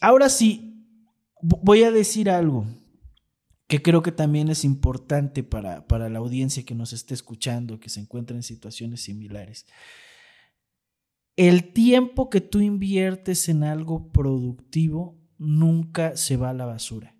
Ahora 0.00 0.28
sí, 0.28 0.74
voy 1.40 1.84
a 1.84 1.92
decir 1.92 2.28
algo 2.28 2.66
que 3.72 3.80
creo 3.80 4.02
que 4.02 4.12
también 4.12 4.50
es 4.50 4.66
importante 4.66 5.42
para, 5.42 5.88
para 5.88 6.10
la 6.10 6.18
audiencia 6.18 6.62
que 6.62 6.74
nos 6.74 6.92
esté 6.92 7.14
escuchando, 7.14 7.80
que 7.80 7.88
se 7.88 8.00
encuentra 8.00 8.36
en 8.36 8.42
situaciones 8.42 9.00
similares. 9.00 9.64
El 11.36 11.72
tiempo 11.72 12.28
que 12.28 12.42
tú 12.42 12.60
inviertes 12.60 13.48
en 13.48 13.64
algo 13.64 14.12
productivo 14.12 15.18
nunca 15.38 16.18
se 16.18 16.36
va 16.36 16.50
a 16.50 16.52
la 16.52 16.66
basura. 16.66 17.16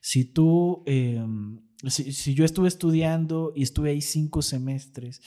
Si 0.00 0.24
tú, 0.24 0.82
em, 0.86 1.60
si, 1.86 2.12
si, 2.12 2.34
yo 2.34 2.44
estuve 2.44 2.66
estudiando 2.66 3.52
y 3.54 3.62
estuve 3.62 3.90
ahí 3.90 4.00
cinco 4.00 4.42
semestres 4.42 5.22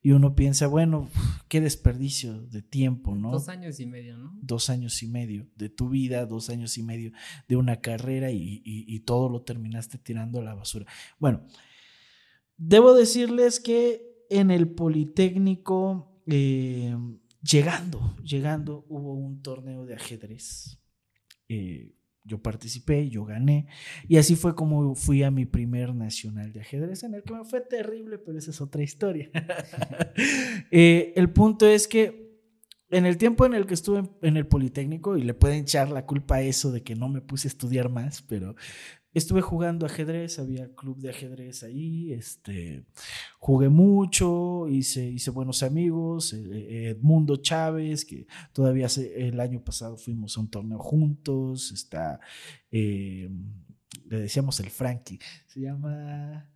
y 0.00 0.12
uno 0.12 0.34
piensa, 0.34 0.68
bueno, 0.68 1.08
qué 1.48 1.60
desperdicio 1.60 2.40
de 2.40 2.62
tiempo, 2.62 3.16
¿no? 3.16 3.32
Dos 3.32 3.48
años 3.48 3.80
y 3.80 3.86
medio, 3.86 4.16
¿no? 4.16 4.38
Dos 4.40 4.70
años 4.70 5.02
y 5.02 5.08
medio 5.08 5.46
de 5.56 5.68
tu 5.68 5.88
vida, 5.88 6.24
dos 6.26 6.50
años 6.50 6.78
y 6.78 6.82
medio 6.82 7.12
de 7.48 7.56
una 7.56 7.80
carrera 7.80 8.30
y, 8.30 9.00
todo 9.00 9.28
lo 9.28 9.42
terminaste 9.42 9.98
tirando 9.98 10.40
a 10.40 10.44
la 10.44 10.54
basura. 10.54 10.86
Bueno, 11.18 11.42
debo 12.56 12.94
decirles 12.94 13.58
que 13.58 14.26
en 14.30 14.50
el 14.50 14.68
Politécnico, 14.68 16.22
eh, 16.26 16.94
llegando, 17.42 18.16
llegando, 18.22 18.84
hubo 18.88 19.14
un 19.14 19.42
torneo 19.42 19.86
de 19.86 19.94
ajedrez. 19.94 20.78
Eh, 21.48 21.97
yo 22.28 22.40
participé, 22.40 23.08
yo 23.08 23.24
gané. 23.24 23.66
Y 24.06 24.18
así 24.18 24.36
fue 24.36 24.54
como 24.54 24.94
fui 24.94 25.22
a 25.22 25.30
mi 25.30 25.46
primer 25.46 25.94
nacional 25.94 26.52
de 26.52 26.60
ajedrez, 26.60 27.02
en 27.02 27.14
el 27.14 27.22
que 27.24 27.34
me 27.34 27.44
fue 27.44 27.60
terrible, 27.62 28.18
pero 28.18 28.38
esa 28.38 28.50
es 28.50 28.60
otra 28.60 28.82
historia. 28.82 29.30
Eh, 30.70 31.12
el 31.16 31.30
punto 31.30 31.66
es 31.66 31.88
que 31.88 32.28
en 32.90 33.06
el 33.06 33.16
tiempo 33.16 33.46
en 33.46 33.54
el 33.54 33.66
que 33.66 33.74
estuve 33.74 34.02
en, 34.22 34.36
el 34.36 34.46
Politécnico, 34.46 35.16
y 35.16 35.22
le 35.22 35.34
pueden 35.34 35.60
echar 35.60 35.90
la 35.90 36.06
culpa 36.06 36.36
a 36.36 36.42
eso 36.42 36.72
de 36.72 36.82
que 36.82 36.94
no 36.94 37.08
me 37.08 37.20
puse 37.20 37.48
a 37.48 37.50
estudiar 37.50 37.88
más, 37.88 38.22
pero 38.22 38.54
estuve 39.12 39.40
jugando 39.42 39.86
ajedrez, 39.86 40.38
había 40.38 40.74
club 40.74 40.98
de 40.98 41.10
ajedrez 41.10 41.62
ahí, 41.62 42.12
este, 42.12 42.84
jugué 43.38 43.68
mucho, 43.68 44.68
hice, 44.68 45.08
hice 45.08 45.30
buenos 45.30 45.62
amigos, 45.62 46.32
eh, 46.32 46.44
eh, 46.52 46.88
Edmundo 46.90 47.36
Chávez, 47.36 48.04
que 48.04 48.26
todavía 48.52 48.88
el 49.16 49.40
año 49.40 49.62
pasado 49.62 49.96
fuimos 49.96 50.36
a 50.36 50.40
un 50.40 50.50
torneo 50.50 50.78
juntos, 50.78 51.72
está, 51.72 52.20
eh, 52.70 53.30
le 54.06 54.20
decíamos 54.20 54.60
el 54.60 54.70
Frankie, 54.70 55.20
se 55.46 55.60
llama... 55.60 56.50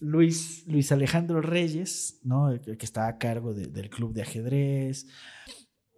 Luis, 0.00 0.64
Luis 0.68 0.92
Alejandro 0.92 1.40
Reyes, 1.40 2.20
¿no? 2.22 2.50
el, 2.50 2.60
que 2.60 2.84
está 2.84 3.08
a 3.08 3.18
cargo 3.18 3.52
del 3.52 3.90
club 3.90 4.12
de 4.12 4.22
ajedrez. 4.22 5.08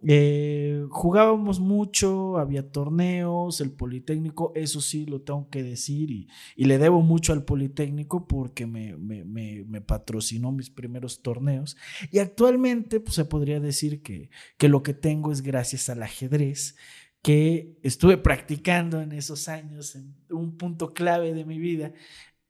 Eh, 0.07 0.85
jugábamos 0.89 1.59
mucho, 1.59 2.37
había 2.37 2.71
torneos, 2.71 3.61
el 3.61 3.71
Politécnico, 3.71 4.51
eso 4.55 4.81
sí 4.81 5.05
lo 5.05 5.21
tengo 5.21 5.47
que 5.49 5.61
decir, 5.61 6.09
y, 6.09 6.27
le 6.55 6.77
debo 6.79 7.01
mucho 7.01 7.33
al 7.33 7.43
Politécnico 7.43 8.27
porque 8.27 8.65
me, 8.65 8.95
me, 8.97 9.81
patrocinó 9.81 10.51
mis 10.51 10.69
primeros 10.69 11.21
torneos. 11.21 11.77
Y 12.11 12.19
actualmente 12.19 12.99
pues, 12.99 13.15
se 13.15 13.25
podría 13.25 13.59
decir 13.59 14.01
que, 14.01 14.29
que 14.57 14.69
lo 14.69 14.83
que 14.83 14.93
tengo 14.93 15.31
es 15.31 15.41
gracias 15.41 15.89
al 15.89 16.03
ajedrez 16.03 16.75
que 17.21 17.77
estuve 17.83 18.17
practicando 18.17 18.99
en 19.01 19.11
esos 19.11 19.47
años, 19.47 19.95
en 19.95 20.15
un 20.29 20.57
punto 20.57 20.93
clave 20.93 21.33
de 21.33 21.45
mi 21.45 21.59
vida, 21.59 21.93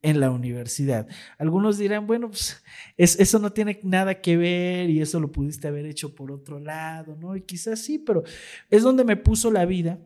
en 0.02 0.20
la 0.20 0.32
universidad. 0.32 1.08
Algunos 1.38 1.78
dirán, 1.78 2.08
bueno, 2.08 2.30
pues 2.30 2.64
eso 2.98 3.40
no 3.40 3.52
tiene 3.52 3.80
nada 3.84 4.20
que 4.22 4.38
ver 4.38 4.90
y 4.90 5.02
eso 5.02 5.20
lo 5.20 5.32
pudiste 5.32 5.68
haber 5.68 5.86
hecho 5.86 6.16
por 6.16 6.32
otro 6.32 6.60
lado, 6.60 7.16
¿no? 7.16 7.36
Y 7.36 7.42
quizás 7.42 7.80
sí, 7.80 8.00
pero 8.00 8.24
es 8.70 8.84
donde 8.84 9.04
me 9.04 9.16
puso 9.16 9.52
la 9.52 9.66
vida 9.66 10.00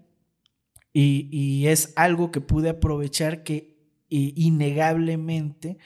y, 0.92 1.68
es 1.68 1.92
algo 1.98 2.32
que 2.32 2.40
pude 2.40 2.70
aprovechar 2.70 3.44
que 3.44 3.76
innegablemente 4.10 5.78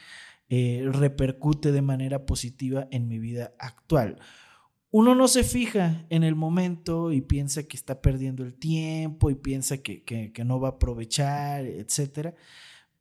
eh, 0.48 0.88
repercute 0.92 1.72
de 1.72 1.82
manera 1.82 2.26
positiva 2.26 2.86
en 2.92 3.08
mi 3.08 3.18
vida 3.18 3.54
actual. 3.58 4.18
Uno 4.92 5.14
no 5.14 5.26
se 5.26 5.42
fija 5.42 6.06
en 6.10 6.22
el 6.22 6.34
momento 6.34 7.12
y 7.12 7.22
piensa 7.22 7.64
que 7.64 7.76
está 7.76 8.00
perdiendo 8.00 8.44
el 8.44 8.54
tiempo 8.54 9.30
y 9.30 9.36
piensa 9.36 9.78
que, 9.78 10.02
que 10.04 10.44
no 10.44 10.60
va 10.60 10.68
a 10.68 10.72
aprovechar, 10.72 11.64
etcétera 11.64 12.34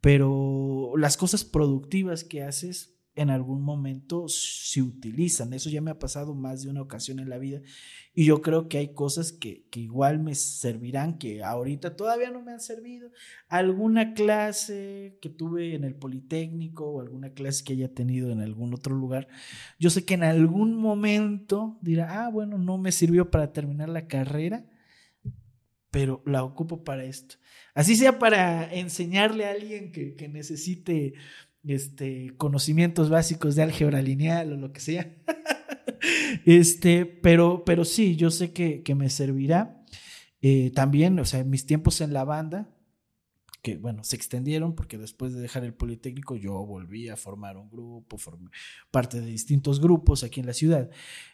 pero 0.01 0.93
las 0.97 1.17
cosas 1.17 1.43
productivas 1.43 2.23
que 2.23 2.43
haces 2.43 2.99
en 3.15 3.29
algún 3.29 3.61
momento 3.61 4.29
se 4.29 4.81
utilizan. 4.81 5.51
Eso 5.51 5.69
ya 5.69 5.81
me 5.81 5.91
ha 5.91 5.99
pasado 5.99 6.35
más 6.35 6.63
de 6.63 6.69
una 6.69 6.81
ocasión 6.81 7.19
en 7.19 7.29
la 7.29 7.37
vida 7.37 7.61
y 8.13 8.25
yo 8.25 8.41
creo 8.41 8.69
que 8.69 8.77
hay 8.77 8.93
cosas 8.93 9.33
que, 9.33 9.65
igual 9.73 10.19
me 10.19 10.35
servirán, 10.35 11.17
que 11.17 11.43
ahorita 11.43 11.97
todavía 11.97 12.31
no 12.31 12.41
me 12.41 12.53
han 12.53 12.61
servido. 12.61 13.11
Alguna 13.49 14.13
clase 14.13 15.17
que 15.21 15.29
tuve 15.29 15.75
en 15.75 15.83
el 15.83 15.95
Politécnico 15.95 16.85
o 16.85 17.01
alguna 17.01 17.31
clase 17.33 17.65
que 17.65 17.73
haya 17.73 17.93
tenido 17.93 18.31
en 18.31 18.39
algún 18.39 18.73
otro 18.73 18.95
lugar, 18.95 19.27
yo 19.79 19.89
sé 19.89 20.05
que 20.05 20.13
en 20.13 20.23
algún 20.23 20.75
momento 20.75 21.77
dirá, 21.81 22.23
ah, 22.23 22.29
bueno, 22.29 22.57
no 22.57 22.77
me 22.77 22.93
sirvió 22.93 23.29
para 23.29 23.51
terminar 23.51 23.89
la 23.89 24.07
carrera, 24.07 24.65
pero 25.91 26.21
la 26.25 26.43
ocupo 26.43 26.83
para 26.83 27.03
esto. 27.03 27.35
Así 27.73 27.95
sea 27.95 28.19
para 28.19 28.73
enseñarle 28.73 29.45
a 29.45 29.51
alguien 29.51 29.91
que, 29.91 30.27
necesite 30.27 31.13
este, 31.63 32.33
conocimientos 32.37 33.09
básicos 33.09 33.55
de 33.55 33.63
álgebra 33.63 34.01
lineal 34.01 34.53
o 34.53 34.57
lo 34.57 34.71
que 34.71 34.79
sea. 34.79 35.15
este, 36.45 37.05
pero, 37.05 37.63
pero 37.65 37.85
sí, 37.85 38.15
yo 38.15 38.31
sé 38.31 38.51
que, 38.51 38.83
me 38.95 39.09
servirá. 39.09 39.83
Eh, 40.41 40.71
también, 40.73 41.19
o 41.19 41.25
sea, 41.25 41.43
mis 41.43 41.65
tiempos 41.65 41.99
en 42.01 42.13
la 42.13 42.23
banda, 42.23 42.69
que 43.61 43.75
bueno, 43.75 44.03
se 44.05 44.15
extendieron 44.15 44.73
porque 44.73 44.97
después 44.97 45.33
de 45.33 45.41
dejar 45.41 45.65
el 45.65 45.73
Politécnico 45.73 46.37
yo 46.37 46.53
volví 46.65 47.09
a 47.09 47.17
formar 47.17 47.57
un 47.57 47.69
grupo, 47.69 48.17
formé 48.17 48.49
parte 48.89 49.19
de 49.19 49.27
distintos 49.27 49.81
grupos 49.81 50.23
aquí 50.23 50.39
en 50.39 50.45
la 50.45 50.53
ciudad. 50.53 50.89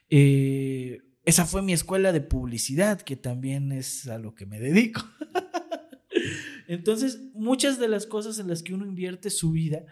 Eh, 0.10 1.02
esa 1.26 1.46
fue 1.46 1.64
mi 1.64 1.74
escuela 1.74 2.12
de 2.12 2.22
publicidad, 2.22 3.02
que 3.02 3.16
también 3.16 3.72
es 3.72 4.08
a 4.08 4.20
lo 4.20 4.36
que 4.36 4.46
me 4.46 4.60
dedico. 4.60 5.02
Entonces, 6.68 7.20
muchas 7.34 7.80
de 7.80 7.88
las 7.88 8.06
cosas 8.06 8.38
en 8.38 8.48
las 8.48 8.62
que 8.62 8.74
uno 8.74 8.86
invierte 8.86 9.32
su 9.32 9.52
vida 9.52 9.86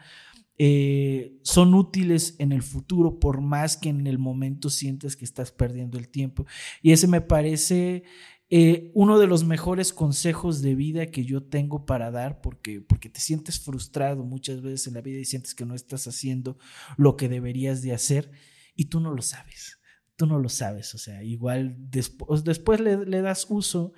eh, 0.60 1.40
son 1.42 1.74
útiles 1.74 2.36
en 2.38 2.52
el 2.52 2.62
futuro, 2.62 3.20
por 3.20 3.42
más 3.42 3.78
que 3.78 3.90
en 3.90 4.06
el 4.06 4.20
momento 4.20 4.70
sientes 4.70 5.16
que 5.16 5.26
estás 5.26 5.52
perdiendo 5.52 5.98
el 5.98 6.08
tiempo. 6.08 6.46
Y 6.84 6.92
ese 6.92 7.08
me 7.08 7.22
parece 7.22 8.04
eh, 8.52 8.92
uno 8.94 9.18
de 9.18 9.26
los 9.26 9.44
mejores 9.44 9.92
consejos 9.92 10.62
de 10.62 10.76
vida 10.76 11.08
que 11.08 11.26
yo 11.26 11.42
tengo 11.42 11.88
para 11.88 12.12
dar, 12.12 12.42
porque, 12.42 12.80
porque 12.80 13.10
te 13.10 13.20
sientes 13.20 13.60
frustrado 13.60 14.24
muchas 14.24 14.62
veces 14.62 14.86
en 14.86 14.94
la 14.94 15.02
vida 15.02 15.20
y 15.20 15.26
sientes 15.26 15.56
que 15.56 15.66
no 15.66 15.74
estás 15.74 16.08
haciendo 16.08 16.60
lo 16.96 17.18
que 17.18 17.28
deberías 17.28 17.82
de 17.82 17.94
hacer 17.94 18.30
y 18.76 18.86
tú 18.86 19.00
no 19.00 19.12
lo 19.12 19.24
sabes 19.24 19.80
tú 20.16 20.26
no 20.26 20.40
lo 20.40 20.50
sabes, 20.50 20.94
o 20.94 20.98
sea, 20.98 21.24
igual 21.24 21.76
después, 21.78 22.44
después 22.44 22.80
le, 22.80 23.22
das 23.22 23.48
uso 23.50 23.94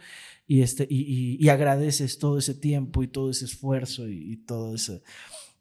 y, 0.47 0.62
este, 0.62 0.88
y, 0.89 1.47
agradeces 1.49 2.19
todo 2.19 2.38
ese 2.38 2.54
tiempo 2.54 3.04
y 3.04 3.08
todo 3.08 3.32
ese 3.32 3.45
esfuerzo 3.45 4.08
y, 4.08 4.38
todo 4.38 4.75
eso. 4.75 5.01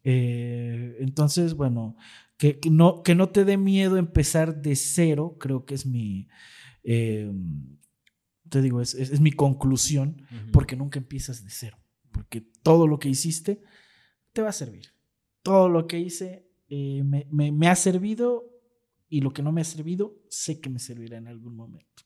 Eh, 0.04 0.96
entonces, 1.00 1.54
bueno, 1.54 1.96
que, 2.36 2.58
no, 2.70 3.02
que 3.02 3.14
no 3.14 3.30
te 3.30 3.44
dé 3.44 3.56
miedo 3.56 3.96
empezar 3.96 4.60
de 4.62 4.76
cero, 4.76 5.36
creo 5.40 5.64
que 5.64 5.74
es 5.74 5.86
mi, 5.86 6.28
eh, 6.84 7.32
te 8.48 8.62
digo, 8.62 8.80
es, 8.80 9.20
mi 9.20 9.32
conclusión, 9.32 10.22
porque 10.52 10.76
nunca 10.76 10.98
empiezas 10.98 11.42
de 11.42 11.50
cero, 11.50 11.78
porque 12.12 12.42
todo 12.62 12.86
lo 12.86 12.98
que 12.98 13.08
hiciste 13.08 13.62
te 14.32 14.42
va 14.42 14.50
a 14.50 14.52
servir. 14.52 14.92
Todo 15.42 15.68
lo 15.68 15.86
que 15.86 15.98
hice 15.98 16.46
eh, 16.68 17.02
me, 17.04 17.26
me 17.52 17.68
ha 17.68 17.76
servido 17.76 18.53
y 19.14 19.20
lo 19.20 19.32
que 19.32 19.44
no 19.44 19.52
me 19.52 19.60
ha 19.60 19.64
servido, 19.64 20.20
sé 20.28 20.60
que 20.60 20.68
me 20.68 20.80
servirá 20.80 21.16
en 21.18 21.28
algún 21.28 21.54
momento. 21.54 22.02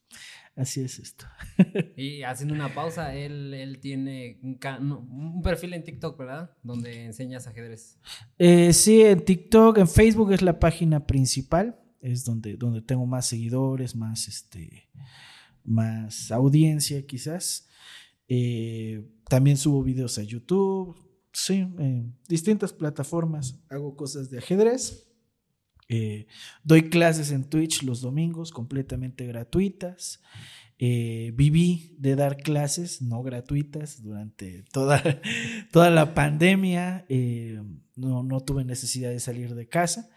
Así 0.55 0.81
es 0.81 0.99
esto. 0.99 1.25
y 1.97 2.21
haciendo 2.21 2.53
una 2.53 2.71
pausa, 2.71 3.15
él, 3.15 3.79
tiene 3.81 4.39
un, 4.43 5.41
perfil 5.43 5.73
en 5.73 5.83
TikTok, 5.83 6.19
¿verdad? 6.19 6.51
Donde 6.61 7.05
enseñas 7.05 7.47
ajedrez. 7.47 7.97
Eh, 8.37 8.73
sí, 8.73 9.01
en 9.01 9.25
TikTok, 9.25 9.79
en 9.79 9.87
Facebook 9.87 10.33
es 10.33 10.43
la 10.43 10.59
página 10.59 11.07
principal, 11.07 11.79
es 11.99 12.25
donde, 12.25 12.57
donde 12.57 12.83
tengo 12.83 13.07
más 13.07 13.25
seguidores, 13.25 13.95
más, 13.95 14.27
este, 14.27 14.87
más 15.63 16.31
audiencia 16.31 17.03
quizás. 17.07 17.69
Eh, 18.27 19.03
también 19.27 19.57
subo 19.57 19.81
videos 19.81 20.19
a 20.19 20.21
YouTube, 20.21 20.95
sí, 21.33 21.55
en 21.55 22.15
distintas 22.27 22.71
plataformas 22.71 23.59
hago 23.67 23.95
cosas 23.95 24.29
de 24.29 24.37
ajedrez. 24.37 25.08
Eh, 25.89 26.27
doy 26.63 26.89
clases 26.89 27.31
en 27.31 27.43
Twitch 27.43 27.83
los 27.83 28.01
domingos 28.01 28.51
completamente 28.51 29.25
gratuitas. 29.25 30.21
Eh, 30.77 31.33
viví 31.35 31.97
de 31.99 32.15
dar 32.15 32.37
clases 32.37 33.01
no 33.01 33.21
gratuitas 33.21 34.01
durante 34.01 34.63
toda, 34.71 35.03
toda 35.71 35.89
la 35.89 36.13
pandemia. 36.13 37.05
Eh, 37.09 37.61
no, 37.95 38.23
no 38.23 38.39
tuve 38.41 38.63
necesidad 38.63 39.09
de 39.09 39.19
salir 39.19 39.55
de 39.55 39.67
casa. 39.67 40.09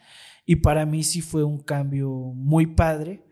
Y 0.44 0.56
para 0.56 0.86
mí 0.86 1.02
sí 1.02 1.20
fue 1.22 1.42
un 1.42 1.58
cambio 1.58 2.10
muy 2.10 2.66
padre, 2.66 3.24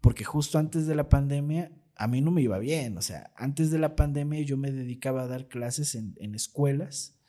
porque 0.00 0.24
justo 0.24 0.58
antes 0.58 0.86
de 0.86 0.94
la 0.94 1.08
pandemia 1.08 1.72
a 1.94 2.08
mí 2.08 2.20
no 2.20 2.30
me 2.30 2.42
iba 2.42 2.58
bien. 2.58 2.96
O 2.96 3.02
sea, 3.02 3.32
antes 3.36 3.70
de 3.70 3.78
la 3.78 3.94
pandemia 3.94 4.40
yo 4.42 4.56
me 4.56 4.72
dedicaba 4.72 5.22
a 5.22 5.28
dar 5.28 5.48
clases 5.48 5.94
en, 5.94 6.14
en 6.18 6.34
escuelas. 6.34 7.21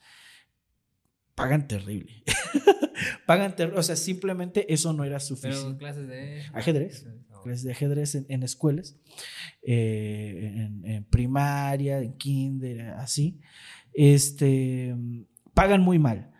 Pagan 1.34 1.66
terrible. 1.66 2.22
Pagan 3.26 3.56
terrible. 3.56 3.78
O 3.78 3.82
sea, 3.82 3.96
simplemente 3.96 4.72
eso 4.72 4.92
no 4.92 5.04
era 5.04 5.20
suficiente. 5.20 5.64
Pero 5.64 5.78
clases 5.78 6.08
de 6.08 6.42
ajedrez 6.52 7.06
de 7.44 7.72
ajedrez 7.72 8.14
en, 8.14 8.42
escuelas, 8.42 8.96
eh, 9.62 10.70
en, 10.82 11.04
primaria, 11.04 12.00
en 12.00 12.16
kinder, 12.16 12.80
así, 12.98 13.40
este, 13.92 14.96
pagan 15.52 15.82
muy 15.82 15.98
mal. 15.98 16.32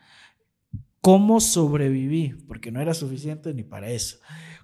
¿Cómo 1.01 1.41
sobreviví? 1.41 2.35
Porque 2.49 2.71
no 2.71 2.81
era 2.81 2.95
suficiente 2.95 3.53
ni 3.53 3.63
para 3.63 3.91
eso. 3.91 4.19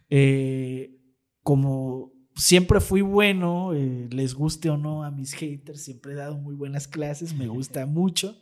Eh, 0.09 0.97
como 1.43 2.13
siempre 2.35 2.81
fui 2.81 3.03
bueno, 3.03 3.75
eh, 3.75 4.09
les 4.11 4.35
guste 4.35 4.71
o 4.71 4.79
no 4.79 5.05
a 5.05 5.11
mis 5.11 5.35
haters, 5.35 5.83
siempre 5.83 6.13
he 6.13 6.17
dado 6.17 6.39
muy 6.39 6.55
buenas 6.55 6.89
clases, 6.89 7.35
me 7.35 7.49
gusta 7.49 7.85
mucho 7.87 8.41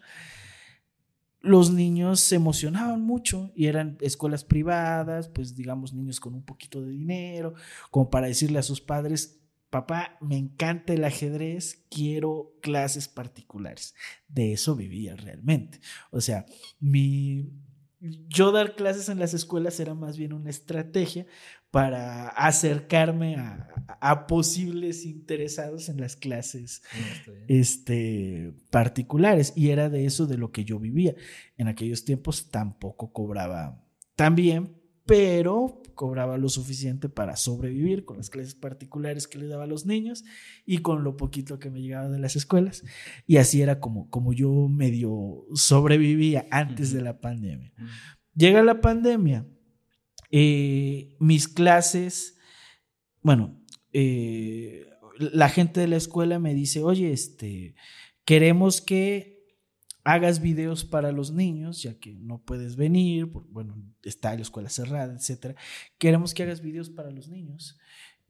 los 1.40 1.70
niños 1.70 2.20
se 2.20 2.37
emocionaban 2.37 3.03
mucho 3.03 3.53
y 3.55 3.66
eran 3.66 3.96
escuelas 4.01 4.44
privadas, 4.44 5.29
pues 5.29 5.55
digamos 5.55 5.92
niños 5.92 6.20
con 6.20 6.35
un 6.35 6.44
poquito 6.44 6.83
de 6.83 6.90
dinero, 6.90 7.55
como 7.90 8.11
para 8.11 8.27
decirle 8.27 8.59
a 8.59 8.62
sus 8.62 8.81
padres, 8.81 9.40
papá, 9.70 10.16
me 10.20 10.37
encanta 10.37 10.92
el 10.94 11.05
ajedrez, 11.05 11.85
quiero 11.90 12.55
clases 12.61 13.09
particulares. 13.09 13.94
De 14.27 14.53
eso 14.53 14.74
vivía 14.74 15.14
realmente. 15.14 15.81
O 16.11 16.20
sea, 16.20 16.46
mi, 16.81 17.51
yo 18.01 18.53
dar 18.53 18.74
clases 18.77 19.09
en 19.09 19.18
las 19.18 19.35
escuelas 19.35 19.79
era 19.81 19.94
más 19.94 20.16
bien 20.16 20.33
una 20.33 20.51
estrategia 20.51 21.27
para 21.70 22.28
acercarme 22.28 23.37
a, 23.37 24.26
posibles 24.26 25.04
interesados 25.04 25.88
en 25.88 26.00
las 26.00 26.14
clases 26.14 26.83
este, 27.48 28.54
particulares. 28.70 29.52
Y 29.57 29.70
era 29.70 29.88
de 29.88 30.04
eso 30.04 30.26
de 30.26 30.38
lo 30.38 30.52
que 30.52 30.64
yo 30.64 30.78
vivía. 30.78 31.14
En 31.57 31.68
aquellos 31.68 32.04
tiempos 32.04 32.50
tampoco 32.50 33.12
cobraba 33.12 33.85
tan 34.14 34.35
bien, 34.35 34.76
pero 35.04 35.83
cobraba 35.94 36.38
lo 36.38 36.48
suficiente 36.48 37.09
para 37.09 37.35
sobrevivir 37.35 38.04
con 38.04 38.18
las 38.18 38.31
clases 38.31 38.54
particulares 38.54 39.26
que 39.26 39.38
le 39.38 39.48
daba 39.48 39.64
a 39.64 39.66
los 39.66 39.85
niños 39.85 40.24
y 40.64 40.78
con 40.78 41.02
lo 41.02 41.16
poquito 41.16 41.59
que 41.59 41.70
me 41.70 41.81
llegaba 41.81 42.09
de 42.09 42.20
las 42.20 42.37
escuelas. 42.37 42.85
Y 43.26 43.38
así 43.38 43.62
era 43.62 43.81
como, 43.81 44.09
como 44.11 44.33
yo 44.33 44.68
medio 44.68 45.46
sobrevivía 45.54 46.46
antes 46.50 46.92
de 46.92 47.00
la 47.00 47.20
pandemia. 47.20 47.72
Llega 48.35 48.62
la 48.62 48.81
pandemia 48.81 49.46
eh, 50.30 51.16
mis 51.18 51.48
clases, 51.48 52.38
bueno, 53.22 53.60
eh, 53.92 54.86
la 55.18 55.48
gente 55.48 55.80
de 55.80 55.88
la 55.88 55.96
escuela 55.96 56.38
me 56.38 56.54
dice, 56.54 56.82
oye, 56.82 57.12
este, 57.12 57.74
queremos 58.24 58.80
que 58.80 59.38
hagas 60.04 60.40
videos 60.40 60.84
para 60.84 61.12
los 61.12 61.32
niños, 61.32 61.82
ya 61.82 61.98
que 61.98 62.14
no 62.14 62.42
puedes 62.42 62.76
venir, 62.76 63.26
bueno, 63.26 63.76
está 64.02 64.34
la 64.34 64.42
escuela 64.42 64.70
cerrada, 64.70 65.14
etcétera. 65.14 65.54
Queremos 65.98 66.32
que 66.32 66.44
hagas 66.44 66.62
videos 66.62 66.88
para 66.88 67.10
los 67.10 67.28
niños. 67.28 67.78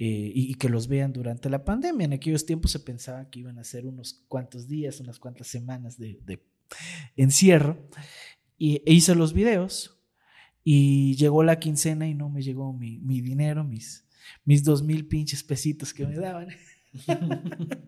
Eh, 0.01 0.31
y, 0.33 0.55
que 0.55 0.69
los 0.69 0.87
vean 0.87 1.13
durante 1.13 1.51
la 1.51 1.65
pandemia. 1.65 2.05
En 2.05 2.13
aquellos 2.13 2.47
tiempos 2.47 2.71
se 2.71 2.79
pensaba 2.79 3.29
que 3.31 3.41
iban 3.41 3.59
a 3.59 3.65
ser 3.65 3.85
unos 3.85 4.25
cuantos 4.29 4.69
días, 4.69 5.01
unas 5.01 5.19
cuantas 5.19 5.49
semanas 5.49 5.99
de, 5.99 6.21
encierro. 7.17 7.89
Y 8.57 8.81
e 8.87 8.93
hice 8.93 9.17
los 9.17 9.33
videos. 9.33 9.98
Y 10.65 11.17
llegó 11.17 11.43
la 11.43 11.59
quincena 11.59 12.07
y 12.09 12.15
no 12.15 12.29
me 12.29 12.43
llegó 12.43 12.73
mi, 12.73 12.99
dinero, 13.21 13.65
mis, 13.65 14.05
mis 14.45 14.65
dos 14.65 14.83
mil 14.83 15.07
pinches 15.07 15.43
pesitos 15.43 15.95
que 15.95 16.07
me 16.07 16.17
daban. 16.17 16.49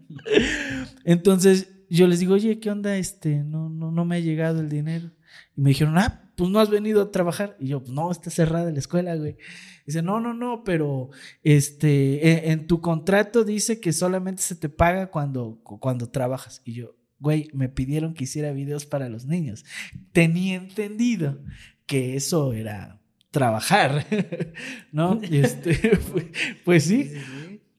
Entonces 1.04 1.68
yo 1.90 2.06
les 2.06 2.20
digo, 2.20 2.34
oye, 2.34 2.60
¿qué 2.60 2.70
onda? 2.70 2.96
Este, 2.96 3.42
no, 3.42 3.68
no, 3.68 3.90
no 3.90 4.04
me 4.04 4.16
ha 4.16 4.20
llegado 4.20 4.60
el 4.60 4.68
dinero. 4.68 5.10
Y 5.56 5.60
me 5.60 5.70
dijeron, 5.70 5.98
ah, 5.98 6.32
pues 6.36 6.50
no 6.50 6.60
has 6.60 6.70
venido 6.70 7.02
a 7.02 7.10
trabajar. 7.10 7.56
Y 7.58 7.68
yo, 7.68 7.80
pues 7.80 7.92
no, 7.92 8.10
está 8.10 8.30
cerrada 8.30 8.70
la 8.70 8.78
escuela, 8.78 9.16
güey. 9.16 9.36
Dice, 9.84 10.02
no, 10.02 10.20
no, 10.20 10.32
no, 10.32 10.62
pero 10.64 11.10
este, 11.42 12.48
en, 12.48 12.52
en, 12.52 12.66
tu 12.66 12.80
contrato 12.80 13.44
dice 13.44 13.80
que 13.80 13.92
solamente 13.92 14.42
se 14.42 14.54
te 14.54 14.68
paga 14.68 15.10
cuando, 15.10 15.60
cuando 15.62 16.08
trabajas. 16.08 16.62
Y 16.64 16.74
yo, 16.74 16.96
güey, 17.18 17.48
me 17.52 17.68
pidieron 17.68 18.14
que 18.14 18.24
hiciera 18.24 18.52
videos 18.52 18.86
para 18.86 19.08
los 19.08 19.26
niños. 19.26 19.64
Tenía 20.12 20.56
entendido 20.56 21.42
que 21.90 22.14
eso 22.14 22.52
era 22.52 23.00
trabajar, 23.32 24.06
¿no? 24.92 25.20
Y 25.20 25.38
este, 25.38 25.98
pues, 26.64 26.84
sí. 26.84 27.10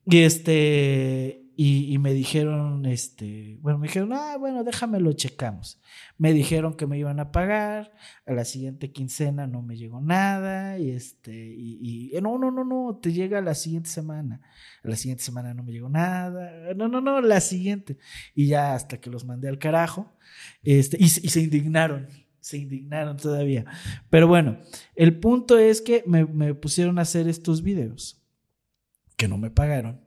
Y 0.06 0.18
este, 0.18 1.46
y, 1.56 1.98
me 2.00 2.12
dijeron, 2.12 2.86
este, 2.86 3.58
bueno, 3.62 3.80
me 3.80 3.88
dijeron, 3.88 4.12
ah, 4.12 4.36
bueno, 4.38 4.66
déjamelo, 4.66 5.14
checamos. 5.14 5.80
Me 6.18 6.34
dijeron 6.34 6.74
que 6.74 6.88
me 6.88 6.98
iban 6.98 7.22
a 7.22 7.32
pagar, 7.32 7.94
a 8.26 8.34
la 8.34 8.44
siguiente 8.44 8.92
quincena 8.92 9.48
no 9.48 9.62
me 9.62 9.78
llegó 9.78 10.02
nada, 10.02 10.78
y 10.78 10.90
este, 10.90 11.34
y, 11.34 12.12
no, 12.22 12.38
no, 12.38 12.52
no, 12.52 12.66
no, 12.66 13.00
te 13.02 13.14
llega 13.14 13.40
la 13.40 13.56
siguiente 13.56 13.90
semana. 13.90 14.42
A 14.84 14.90
la 14.90 14.98
siguiente 14.98 15.24
semana 15.24 15.54
no 15.54 15.64
me 15.64 15.72
llegó 15.72 15.88
nada, 15.88 16.74
no, 16.76 16.90
no, 16.90 17.00
no, 17.00 17.22
la 17.22 17.40
siguiente. 17.40 17.98
Y 18.36 18.48
ya 18.48 18.74
hasta 18.74 19.00
que 19.00 19.10
los 19.10 19.24
mandé 19.24 19.48
al 19.48 19.58
carajo, 19.58 20.12
este, 20.64 20.98
y, 21.00 21.06
y 21.06 21.08
se 21.08 21.40
indignaron 21.40 22.10
se 22.42 22.58
indignaron 22.58 23.18
todavía. 23.18 23.66
Pero 24.10 24.28
bueno, 24.28 24.60
el 24.96 25.20
punto 25.20 25.58
es 25.58 25.82
que 25.82 26.04
me, 26.06 26.54
pusieron 26.56 27.00
a 27.00 27.04
hacer 27.04 27.28
estos 27.28 27.64
videos 27.64 28.22
que 29.16 29.28
no 29.28 29.38
me 29.38 29.52
pagaron. 29.52 30.02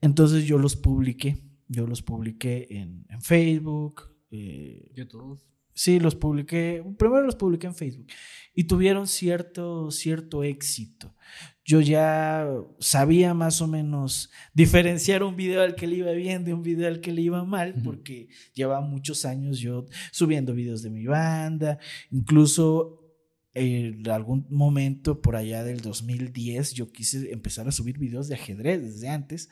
Entonces 0.00 0.44
yo 0.44 0.58
los 0.58 0.76
publiqué. 0.76 1.42
Yo 1.68 1.86
los 1.86 2.02
publiqué 2.02 2.68
en, 2.70 3.06
Facebook. 3.20 4.14
Eh, 4.30 4.92
YouTube. 4.94 5.42
Sí, 5.74 5.98
los 5.98 6.14
publiqué. 6.14 6.84
Primero 6.98 7.22
los 7.22 7.36
publiqué 7.36 7.66
en 7.66 7.74
Facebook. 7.74 8.06
Y 8.54 8.64
tuvieron 8.64 9.06
cierto, 9.06 9.90
cierto 9.90 10.44
éxito 10.44 11.14
yo 11.64 11.80
ya 11.80 12.48
sabía 12.78 13.34
más 13.34 13.60
o 13.60 13.66
menos 13.66 14.30
diferenciar 14.52 15.22
un 15.22 15.36
video 15.36 15.62
al 15.62 15.74
que 15.74 15.86
le 15.86 15.96
iba 15.96 16.12
bien 16.12 16.44
de 16.44 16.54
un 16.54 16.62
video 16.62 16.88
al 16.88 17.00
que 17.00 17.12
le 17.12 17.22
iba 17.22 17.44
mal, 17.44 17.74
porque 17.84 18.28
llevaba 18.54 18.80
muchos 18.80 19.24
años 19.24 19.58
yo 19.58 19.86
subiendo 20.10 20.54
videos 20.54 20.82
de 20.82 20.90
mi 20.90 21.06
banda, 21.06 21.78
incluso 22.10 22.98
en 23.54 24.08
algún 24.08 24.46
momento 24.48 25.20
por 25.20 25.36
allá 25.36 25.62
del 25.62 25.80
2010 25.80 26.72
yo 26.72 26.90
quise 26.90 27.32
empezar 27.32 27.68
a 27.68 27.72
subir 27.72 27.98
videos 27.98 28.28
de 28.28 28.34
ajedrez 28.34 28.82
desde 28.82 29.08
antes, 29.08 29.50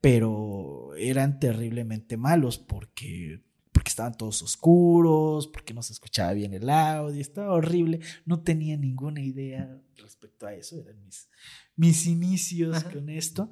pero 0.00 0.94
eran 0.96 1.38
terriblemente 1.38 2.16
malos 2.16 2.58
porque 2.58 3.42
porque 3.72 3.88
estaban 3.88 4.14
todos 4.14 4.42
oscuros, 4.42 5.48
porque 5.48 5.74
no 5.74 5.82
se 5.82 5.94
escuchaba 5.94 6.32
bien 6.34 6.52
el 6.54 6.68
audio, 6.68 7.20
estaba 7.20 7.52
horrible, 7.52 8.00
no 8.26 8.40
tenía 8.42 8.76
ninguna 8.76 9.20
idea 9.20 9.80
respecto 9.96 10.46
a 10.46 10.54
eso, 10.54 10.78
eran 10.78 11.02
mis, 11.02 11.28
mis 11.74 12.06
inicios 12.06 12.84
con 12.84 13.08
esto, 13.08 13.50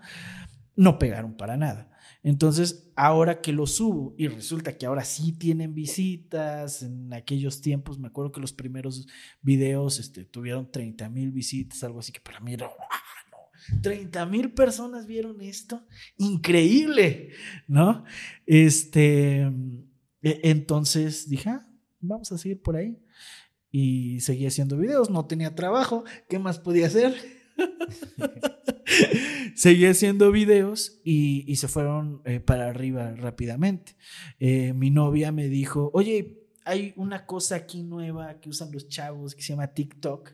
no 0.76 0.98
pegaron 0.98 1.36
para 1.36 1.56
nada. 1.56 1.90
Entonces, 2.22 2.90
ahora 2.96 3.40
que 3.40 3.52
lo 3.52 3.66
subo 3.66 4.14
y 4.18 4.28
resulta 4.28 4.76
que 4.76 4.84
ahora 4.84 5.04
sí 5.04 5.32
tienen 5.32 5.74
visitas, 5.74 6.82
en 6.82 7.12
aquellos 7.14 7.62
tiempos 7.62 7.98
me 7.98 8.08
acuerdo 8.08 8.32
que 8.32 8.40
los 8.40 8.52
primeros 8.52 9.06
videos 9.40 9.98
este, 9.98 10.24
tuvieron 10.24 10.70
30 10.70 11.08
mil 11.08 11.32
visitas, 11.32 11.82
algo 11.82 12.00
así 12.00 12.12
que 12.12 12.20
para 12.20 12.40
mí 12.40 12.52
era, 12.52 12.66
no, 12.66 13.80
30 13.80 14.26
mil 14.26 14.52
personas 14.52 15.06
vieron 15.06 15.40
esto, 15.40 15.86
increíble, 16.18 17.30
¿no? 17.66 18.04
Este, 18.44 19.50
entonces 20.22 21.28
dije, 21.28 21.50
ah, 21.50 21.66
vamos 22.00 22.30
a 22.32 22.38
seguir 22.38 22.60
por 22.62 22.76
ahí. 22.76 22.98
Y 23.70 24.20
seguí 24.20 24.46
haciendo 24.46 24.76
videos, 24.76 25.10
no 25.10 25.26
tenía 25.26 25.54
trabajo, 25.54 26.04
¿qué 26.28 26.38
más 26.38 26.58
podía 26.58 26.86
hacer? 26.86 27.14
seguí 29.54 29.86
haciendo 29.86 30.32
videos 30.32 31.00
y, 31.04 31.54
se 31.56 31.68
fueron 31.68 32.22
eh, 32.24 32.40
para 32.40 32.68
arriba 32.68 33.12
rápidamente. 33.14 33.96
Eh, 34.38 34.72
mi 34.72 34.90
novia 34.90 35.32
me 35.32 35.48
dijo, 35.48 35.90
oye, 35.94 36.48
hay 36.64 36.92
una 36.96 37.26
cosa 37.26 37.56
aquí 37.56 37.82
nueva 37.82 38.40
que 38.40 38.48
usan 38.48 38.72
los 38.72 38.88
chavos 38.88 39.34
que 39.34 39.42
se 39.42 39.48
llama 39.50 39.72
TikTok. 39.72 40.32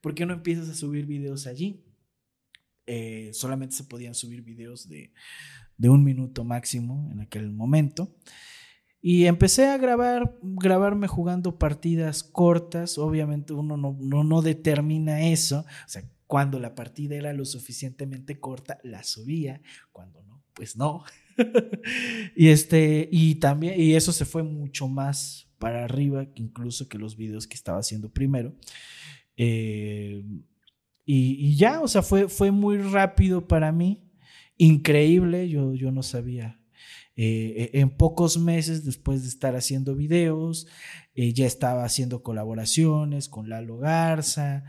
¿Por 0.00 0.14
qué 0.14 0.24
no 0.24 0.32
empiezas 0.32 0.68
a 0.68 0.74
subir 0.74 1.06
videos 1.06 1.46
allí? 1.46 1.84
Eh, 2.86 3.30
solamente 3.34 3.76
se 3.76 3.84
podían 3.84 4.14
subir 4.14 4.42
videos 4.42 4.88
de, 4.88 5.12
de 5.76 5.88
un 5.88 6.02
minuto 6.02 6.44
máximo 6.44 7.10
en 7.12 7.20
aquel 7.20 7.52
momento. 7.52 8.16
Y 9.02 9.26
empecé 9.26 9.66
a 9.66 9.78
grabar, 9.78 10.36
grabarme 10.42 11.08
jugando 11.08 11.58
partidas 11.58 12.22
cortas. 12.22 12.98
Obviamente 12.98 13.52
uno 13.52 13.76
no, 13.76 13.96
no, 13.98 14.24
no 14.24 14.42
determina 14.42 15.26
eso. 15.28 15.60
O 15.60 15.88
sea, 15.88 16.04
cuando 16.26 16.60
la 16.60 16.74
partida 16.74 17.16
era 17.16 17.32
lo 17.32 17.44
suficientemente 17.44 18.38
corta, 18.38 18.78
la 18.84 19.02
subía. 19.02 19.62
Cuando 19.92 20.22
no, 20.22 20.42
pues 20.54 20.76
no. 20.76 21.02
y 22.36 22.48
este, 22.48 23.08
y 23.10 23.36
también, 23.36 23.80
y 23.80 23.94
eso 23.94 24.12
se 24.12 24.24
fue 24.24 24.42
mucho 24.42 24.86
más 24.86 25.50
para 25.58 25.84
arriba, 25.84 26.26
incluso 26.34 26.88
que 26.88 26.98
los 26.98 27.16
videos 27.16 27.46
que 27.46 27.54
estaba 27.54 27.78
haciendo 27.78 28.10
primero. 28.12 28.54
Eh, 29.36 30.24
y, 31.04 31.56
ya, 31.56 31.80
o 31.80 31.88
sea, 31.88 32.02
fue, 32.02 32.28
fue 32.28 32.52
muy 32.52 32.78
rápido 32.78 33.48
para 33.48 33.72
mí, 33.72 34.08
increíble, 34.56 35.48
yo, 35.48 35.74
yo 35.74 35.90
no 35.90 36.04
sabía. 36.04 36.59
Eh, 37.16 37.70
en 37.74 37.90
pocos 37.90 38.38
meses 38.38 38.84
después 38.84 39.22
de 39.22 39.28
estar 39.28 39.56
haciendo 39.56 39.94
videos, 39.94 40.66
eh, 41.14 41.32
ya 41.32 41.46
estaba 41.46 41.84
haciendo 41.84 42.22
colaboraciones 42.22 43.28
con 43.28 43.48
Lalo 43.48 43.78
Garza, 43.78 44.64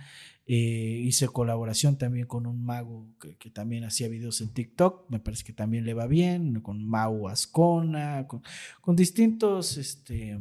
hice 0.45 1.29
colaboración 1.29 1.97
también 1.97 2.25
con 2.27 2.45
un 2.45 2.65
mago 2.65 3.07
que, 3.39 3.49
también 3.51 3.85
hacía 3.85 4.09
videos 4.09 4.41
en 4.41 4.53
TikTok, 4.53 5.09
me 5.09 5.19
parece 5.19 5.45
que 5.45 5.53
también 5.53 5.85
le 5.85 5.93
va 5.93 6.07
bien, 6.07 6.59
con 6.59 6.83
Mau 6.83 7.29
Ascona, 7.29 8.27
con, 8.27 8.41
con 8.81 8.97
distintos 8.97 9.77
este, 9.77 10.37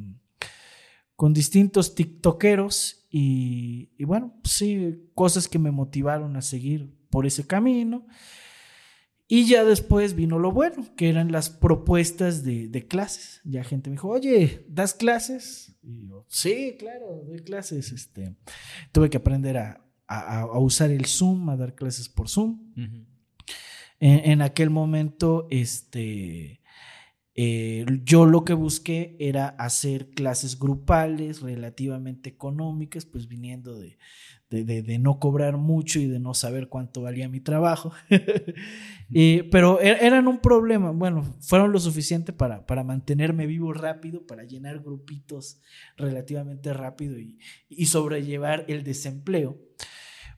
con 1.20 1.34
distintos 1.34 1.94
tiktokeros 1.94 3.04
y, 3.10 3.90
bueno, 4.04 4.40
sí, 4.42 5.10
cosas 5.14 5.48
que 5.48 5.58
me 5.58 5.70
motivaron 5.70 6.34
a 6.34 6.40
seguir 6.40 6.94
por 7.10 7.26
ese 7.26 7.46
camino. 7.46 8.06
Y 9.32 9.46
ya 9.46 9.64
después 9.64 10.16
vino 10.16 10.40
lo 10.40 10.50
bueno, 10.50 10.84
que 10.96 11.08
eran 11.08 11.30
las 11.30 11.50
propuestas 11.50 12.42
de, 12.42 12.86
clases. 12.88 13.40
Ya 13.44 13.62
gente 13.62 13.88
me 13.88 13.94
dijo, 13.94 14.08
oye, 14.08 14.66
¿das 14.68 14.92
clases? 14.92 15.76
Y 15.84 16.08
yo, 16.08 16.26
sí, 16.28 16.74
claro, 16.76 17.22
doy 17.24 17.38
clases. 17.38 17.92
Este, 17.92 18.34
tuve 18.90 19.08
que 19.08 19.18
aprender 19.18 19.56
a, 19.56 19.86
usar 20.58 20.90
el 20.90 21.06
Zoom, 21.06 21.48
a 21.48 21.56
dar 21.56 21.76
clases 21.76 22.08
por 22.08 22.28
Zoom. 22.28 22.72
en, 22.74 22.98
en, 24.00 24.42
aquel 24.42 24.68
momento, 24.68 25.46
este, 25.48 26.59
eh, 27.42 27.86
yo 28.04 28.26
lo 28.26 28.44
que 28.44 28.52
busqué 28.52 29.16
era 29.18 29.48
hacer 29.48 30.10
clases 30.10 30.58
grupales 30.58 31.40
relativamente 31.40 32.28
económicas, 32.28 33.06
pues 33.06 33.28
viniendo 33.28 33.78
de, 33.78 33.96
de, 34.50 34.98
no 34.98 35.18
cobrar 35.18 35.56
mucho 35.56 36.00
y 36.00 36.06
de 36.06 36.20
no 36.20 36.34
saber 36.34 36.68
cuánto 36.68 37.00
valía 37.00 37.30
mi 37.30 37.40
trabajo. 37.40 37.92
pero 39.50 39.80
er, 39.80 40.04
eran 40.04 40.28
un 40.28 40.40
problema, 40.40 40.90
bueno, 40.90 41.22
fueron 41.40 41.72
lo 41.72 41.80
suficiente 41.80 42.34
para, 42.34 42.66
para 42.66 42.84
mantenerme 42.84 43.46
vivo 43.46 43.72
rápido, 43.72 44.26
para 44.26 44.44
llenar 44.44 44.80
grupitos 44.80 45.62
relativamente 45.96 46.74
rápido 46.74 47.18
y, 47.18 47.38
y 47.70 47.86
sobrellevar 47.86 48.66
el 48.68 48.84
desempleo. 48.84 49.58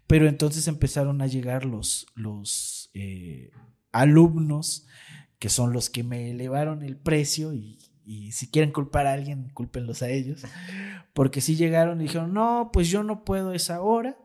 Pero 0.07 0.28
entonces 0.28 0.68
empezaron 0.68 1.20
a 1.20 1.26
llegar 1.26 1.64
los, 1.64 2.07
los 2.14 2.92
eh, 2.94 3.50
alumnos 3.90 4.86
que 5.43 5.49
son 5.49 5.72
los 5.72 5.90
que 5.90 6.05
me 6.05 6.30
elevaron 6.30 6.84
el 6.84 6.97
precio 6.97 7.53
y, 7.53 7.80
si 8.30 8.49
quieren 8.49 8.70
culpar 8.70 9.09
a 9.09 9.12
alguien, 9.12 9.49
cúlpenlos 9.49 10.01
a 10.03 10.09
ellos. 10.09 10.43
Porque 11.14 11.40
si 11.40 11.57
llegaron 11.57 12.01
y 12.01 12.05
dijeron, 12.05 12.32
no, 12.32 12.70
pues 12.72 12.88
yo 12.88 13.03
no 13.03 13.24
puedo 13.24 13.53
esa 13.53 13.82
hora, 13.82 14.16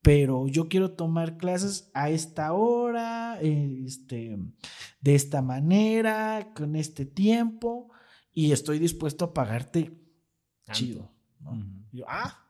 pero 0.00 0.48
yo 0.48 0.70
quiero 0.70 0.92
tomar 0.92 1.36
clases 1.36 1.90
a 1.92 2.08
esta 2.08 2.54
hora, 2.54 3.38
este, 3.42 4.38
de 5.02 5.14
esta 5.14 5.42
manera, 5.42 6.52
con 6.56 6.74
este 6.74 7.04
tiempo, 7.04 7.90
y 8.32 8.52
estoy 8.52 8.78
dispuesto 8.78 9.26
a 9.26 9.34
pagarte 9.34 9.92
chido. 10.72 11.12
yo, 11.92 12.06
ah, 12.08 12.46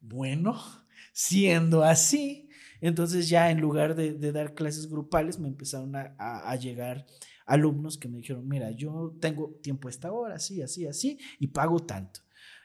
bueno, 0.00 0.60
siendo 1.12 1.84
así, 1.84 2.48
entonces 2.82 3.28
ya 3.28 3.50
en 3.50 3.60
lugar 3.60 3.94
de, 3.94 4.32
dar 4.32 4.54
clases 4.54 4.90
grupales 4.90 5.38
me 5.38 5.48
empezaron 5.48 5.94
a, 5.94 6.56
llegar 6.56 7.06
alumnos 7.46 7.96
que 7.96 8.08
me 8.08 8.18
dijeron, 8.18 8.46
mira, 8.46 8.70
yo 8.72 9.16
tengo 9.20 9.58
tiempo 9.62 9.88
a 9.88 9.90
esta 9.90 10.12
hora, 10.12 10.34
así, 10.34 10.60
así, 10.62 10.86
así, 10.86 11.18
y 11.38 11.46
pago 11.46 11.80
tanto. 11.80 12.20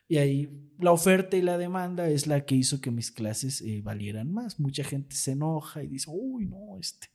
Y 0.07 0.17
ahí 0.17 0.67
la 0.79 0.91
oferta 0.91 1.35
y 1.37 1.41
la 1.41 1.57
demanda 1.57 2.07
es 2.07 2.27
la 2.27 2.45
que 2.45 2.55
hizo 2.55 2.81
que 2.81 2.91
mis 2.91 3.11
clases 3.11 3.61
eh, 3.61 3.81
valieran 3.83 4.31
más. 4.31 4.59
Mucha 4.59 4.83
gente 4.83 5.15
se 5.15 5.31
enoja 5.31 5.83
y 5.83 5.87
dice, 5.87 6.09
uy, 6.09 6.45
no, 6.45 6.77
este, 6.79 7.07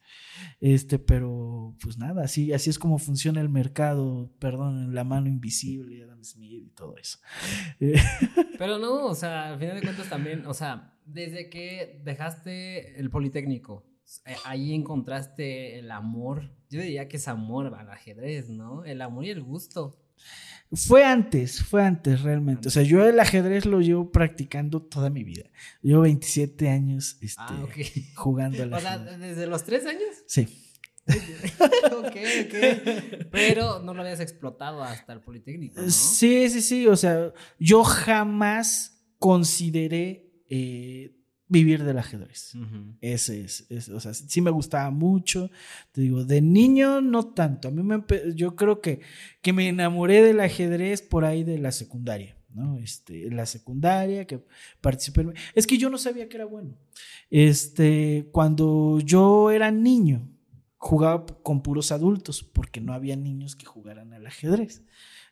este, 0.61 0.99
pero 0.99 1.76
pues 1.82 1.97
nada, 1.97 2.24
así, 2.24 2.53
así 2.53 2.70
es 2.70 2.78
como 2.78 2.99
funciona 2.99 3.40
el 3.40 3.49
mercado, 3.49 4.32
perdón, 4.38 4.95
la 4.95 5.05
mano 5.05 5.28
invisible, 5.28 6.03
Adam 6.03 6.24
Smith 6.24 6.64
y 6.66 6.70
todo 6.70 6.97
eso. 6.97 7.18
Pero 8.59 8.78
no, 8.78 9.07
o 9.07 9.14
sea, 9.14 9.53
al 9.53 9.59
final 9.59 9.76
de 9.76 9.82
cuentas 9.82 10.09
también, 10.09 10.47
o 10.47 10.55
sea, 10.55 10.99
desde 11.05 11.51
que 11.51 12.01
dejaste 12.05 12.99
el 12.99 13.11
Politécnico, 13.11 13.86
eh, 14.26 14.36
ahí 14.45 14.74
encontraste 14.74 15.78
el 15.78 15.90
amor, 15.90 16.55
yo 16.68 16.80
diría 16.80 17.09
que 17.09 17.16
es 17.16 17.28
amor 17.28 17.74
al 17.74 17.90
ajedrez, 17.90 18.51
¿no? 18.51 18.84
El 18.84 19.03
amor 19.03 19.24
y 19.24 19.30
el 19.30 19.43
gusto. 19.43 19.99
Fue 20.74 21.04
antes, 21.04 21.62
fue 21.62 21.84
antes 21.84 22.22
realmente. 22.22 22.68
O 22.68 22.70
sea, 22.70 22.82
yo 22.82 23.06
el 23.06 23.20
ajedrez 23.20 23.66
lo 23.66 23.80
llevo 23.80 24.10
practicando 24.10 24.80
toda 24.80 25.10
mi 25.10 25.22
vida. 25.22 25.44
Llevo 25.82 26.02
27 26.02 26.70
años 26.70 27.18
este, 27.20 27.42
ah, 27.42 27.66
jugando 28.14 28.62
al 28.62 28.72
ajedrez. 28.72 29.00
O 29.02 29.04
sea, 29.06 29.18
¿desde 29.18 29.46
los 29.46 29.64
3 29.64 29.86
años? 29.86 30.14
Sí. 30.26 30.48
ok, 31.06 32.16
ok. 32.46 33.26
Pero 33.30 33.80
no 33.80 33.92
lo 33.92 34.02
habías 34.02 34.20
explotado 34.20 34.82
hasta 34.82 35.12
el 35.12 35.20
Politécnico, 35.20 35.80
¿no? 35.80 35.90
Sí, 35.90 36.48
sí, 36.48 36.62
sí. 36.62 36.86
O 36.86 36.96
sea, 36.96 37.32
yo 37.58 37.84
jamás 37.84 39.04
consideré 39.18 40.32
eh, 40.48 41.16
vivir 41.53 41.84
del 41.84 41.98
ajedrez. 41.98 42.55
Ese 43.00 43.44
es, 43.44 43.88
o 43.90 44.00
sea, 44.00 44.14
sí 44.14 44.40
me 44.40 44.50
gustaba 44.50 44.90
mucho. 44.90 45.50
Te 45.92 46.00
digo, 46.00 46.24
de 46.24 46.40
niño 46.40 47.00
no 47.03 47.26
tanto. 47.26 47.68
A 47.68 47.70
mí 47.70 47.82
me, 47.82 48.03
yo 48.34 48.57
creo 48.57 48.80
que, 48.80 49.00
que 49.42 49.53
me 49.53 49.68
enamoré 49.68 50.22
del 50.22 50.40
ajedrez 50.40 51.03
por 51.03 51.24
ahí 51.24 51.44
de 51.44 51.59
la 51.59 51.70
secundaria. 51.70 52.36
¿no? 52.55 52.78
Este, 52.78 53.26
en 53.26 53.36
la 53.36 53.46
secundaria, 53.46 54.26
que 54.26 54.42
participé. 54.80 55.26
Es 55.55 55.66
que 55.66 55.78
yo 55.78 55.90
no 55.90 55.98
sabía 55.98 56.28
que 56.28 56.36
era 56.36 56.46
bueno. 56.46 56.74
Este, 57.30 58.28
cuando 58.32 58.98
yo 59.00 59.50
era 59.50 59.70
niño, 59.70 60.28
jugaba 60.78 61.26
con 61.26 61.62
puros 61.62 61.92
adultos, 61.92 62.42
porque 62.42 62.80
no 62.80 62.94
había 62.94 63.16
niños 63.16 63.57
que 63.57 63.66
jugaran 63.66 64.14
al 64.14 64.26
ajedrez. 64.26 64.82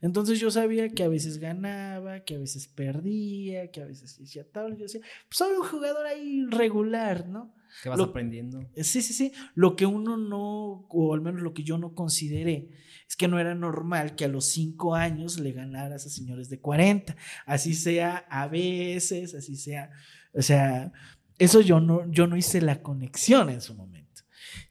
Entonces 0.03 0.41
yo 0.41 0.51
sabía 0.51 0.89
que 0.89 1.03
a 1.03 1.09
veces 1.09 1.39
ganaba, 1.39 2.21
que 2.21 2.37
a 2.37 2.39
veces 2.39 2.69
perdía, 2.69 3.71
que 3.71 3.83
a 3.83 3.87
veces 3.87 4.19
hacía 4.21 4.51
tablas. 4.51 4.79
Yo 4.79 4.85
decía, 4.85 5.01
pues 5.01 5.39
soy 5.39 5.53
un 5.53 5.67
jugador 5.67 6.07
ahí 6.07 6.47
regular, 6.49 7.29
¿no? 7.29 7.55
Que 7.83 7.89
vas 7.89 8.01
aprendiendo. 8.01 8.67
Eh, 8.75 8.85
sí, 8.85 9.03
sí, 9.03 9.13
sí. 9.13 9.33
Lo 9.55 9.77
que 9.77 9.87
uno 9.87 10.17
no, 10.17 10.87
o 10.89 11.15
al 11.15 11.21
menos 11.21 11.43
lo 11.43 11.53
que 11.53 11.65
yo 11.65 11.77
no 11.77 11.95
consideré, 11.95 12.71
es 13.07 13.15
que 13.17 13.29
no 13.29 13.39
era 13.39 13.55
normal 13.55 14.17
que 14.17 14.25
a 14.25 14.29
los 14.29 14.47
cinco 14.47 14.95
años 14.95 15.39
le 15.39 15.53
ganaras 15.53 16.07
a 16.07 16.11
señores 16.11 16.49
de 16.49 16.61
40. 16.61 17.15
Así 17.45 17.75
sea 17.75 18.25
a 18.31 18.49
veces, 18.49 19.35
así 19.35 19.57
sea. 19.57 19.91
O 20.33 20.43
sea, 20.43 20.93
eso 21.39 21.61
yo 21.61 21.81
no, 21.81 22.11
yo 22.11 22.27
no 22.27 22.37
hice 22.37 22.61
la 22.63 22.83
conexión 22.83 23.51
en 23.51 23.61
su 23.61 23.75
momento. 23.75 24.01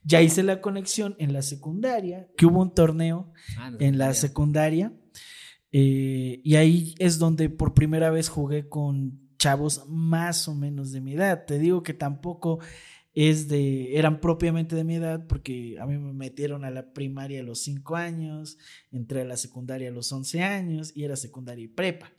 Ya 0.03 0.21
hice 0.21 0.43
la 0.43 0.59
conexión 0.59 1.15
en 1.19 1.33
la 1.33 1.41
secundaria, 1.41 2.27
que 2.35 2.45
hubo 2.45 2.61
un 2.61 2.73
torneo 2.73 3.31
ah, 3.57 3.71
en 3.79 3.97
la 3.97 4.13
secundaria 4.13 4.93
eh, 5.71 6.41
y 6.43 6.55
ahí 6.55 6.95
es 6.99 7.19
donde 7.19 7.49
por 7.49 7.73
primera 7.73 8.09
vez 8.09 8.29
jugué 8.29 8.67
con 8.67 9.19
chavos 9.37 9.85
más 9.87 10.47
o 10.47 10.55
menos 10.55 10.91
de 10.91 11.01
mi 11.01 11.13
edad. 11.13 11.45
Te 11.45 11.59
digo 11.59 11.83
que 11.83 11.93
tampoco 11.93 12.59
es 13.13 13.47
de, 13.47 13.97
eran 13.97 14.21
propiamente 14.21 14.75
de 14.75 14.83
mi 14.83 14.95
edad 14.95 15.25
porque 15.27 15.77
a 15.79 15.85
mí 15.85 15.97
me 15.97 16.13
metieron 16.13 16.63
a 16.65 16.71
la 16.71 16.93
primaria 16.93 17.39
a 17.39 17.43
los 17.43 17.59
5 17.59 17.95
años, 17.95 18.57
entré 18.91 19.21
a 19.21 19.25
la 19.25 19.37
secundaria 19.37 19.89
a 19.89 19.93
los 19.93 20.11
11 20.11 20.43
años 20.43 20.91
y 20.95 21.03
era 21.03 21.15
secundaria 21.15 21.65
y 21.65 21.69
prepa. 21.69 22.11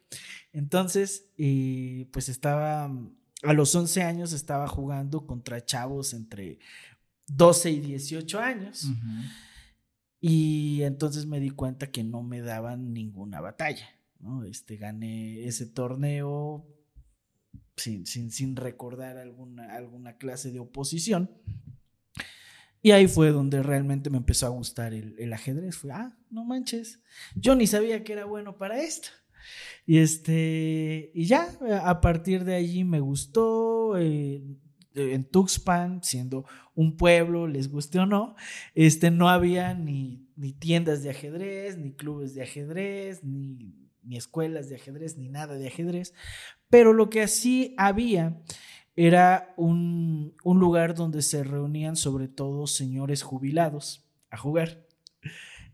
Entonces, 0.52 1.30
eh, 1.38 2.08
pues 2.12 2.28
estaba, 2.28 2.90
a 3.42 3.52
los 3.52 3.74
11 3.74 4.02
años 4.02 4.32
estaba 4.32 4.66
jugando 4.66 5.26
contra 5.26 5.64
chavos 5.64 6.12
entre 6.12 6.58
12 7.28 7.70
y 7.70 7.80
18 7.80 8.40
años. 8.40 8.88
Y 10.20 10.82
entonces 10.82 11.26
me 11.26 11.40
di 11.40 11.50
cuenta 11.50 11.90
que 11.90 12.04
no 12.04 12.22
me 12.22 12.40
daban 12.40 12.92
ninguna 12.92 13.40
batalla. 13.40 13.88
¿no? 14.18 14.44
Este, 14.44 14.76
gané 14.76 15.46
ese 15.46 15.66
torneo 15.66 16.66
sin, 17.76 18.06
sin, 18.06 18.56
recordar 18.56 19.16
alguna, 19.16 19.74
alguna 19.74 20.16
clase 20.18 20.52
de 20.52 20.60
oposición. 20.60 21.30
Y 22.82 22.92
ahí 22.92 23.08
fue 23.08 23.30
donde 23.30 23.62
realmente 23.62 24.10
me 24.10 24.18
empezó 24.18 24.46
a 24.46 24.50
gustar 24.50 24.94
el, 24.94 25.32
ajedrez. 25.32 25.76
Fue, 25.76 25.92
ah, 25.92 26.16
no 26.30 26.44
manches, 26.44 27.00
yo 27.34 27.54
ni 27.54 27.66
sabía 27.66 28.04
que 28.04 28.12
era 28.12 28.24
bueno 28.24 28.56
para 28.56 28.80
esto. 28.80 29.08
Y 29.86 29.98
este, 29.98 31.10
y 31.14 31.24
ya, 31.24 31.48
a 31.82 32.00
partir 32.00 32.44
de 32.44 32.54
allí 32.54 32.84
me 32.84 33.00
gustó. 33.00 33.98
Eh, 33.98 34.42
en 34.94 35.24
Tuxpan, 35.24 36.02
siendo 36.02 36.44
un 36.74 36.96
pueblo, 36.96 37.46
les 37.46 37.70
guste 37.70 37.98
o 37.98 38.06
no, 38.06 38.34
este, 38.74 39.10
no 39.10 39.28
había 39.28 39.74
ni, 39.74 40.28
ni 40.36 40.52
tiendas 40.52 41.02
de 41.02 41.10
ajedrez, 41.10 41.78
ni 41.78 41.92
clubes 41.92 42.34
de 42.34 42.42
ajedrez, 42.42 43.22
ni, 43.24 43.74
ni 44.02 44.16
escuelas 44.16 44.68
de 44.68 44.76
ajedrez, 44.76 45.16
ni 45.16 45.28
nada 45.28 45.54
de 45.54 45.68
ajedrez. 45.68 46.14
Pero 46.68 46.92
lo 46.92 47.10
que 47.10 47.22
así 47.22 47.74
había 47.76 48.40
era 48.96 49.54
un, 49.56 50.34
un 50.44 50.58
lugar 50.58 50.94
donde 50.94 51.22
se 51.22 51.44
reunían 51.44 51.96
sobre 51.96 52.28
todo 52.28 52.66
señores 52.66 53.22
jubilados 53.22 54.08
a 54.30 54.36
jugar. 54.36 54.86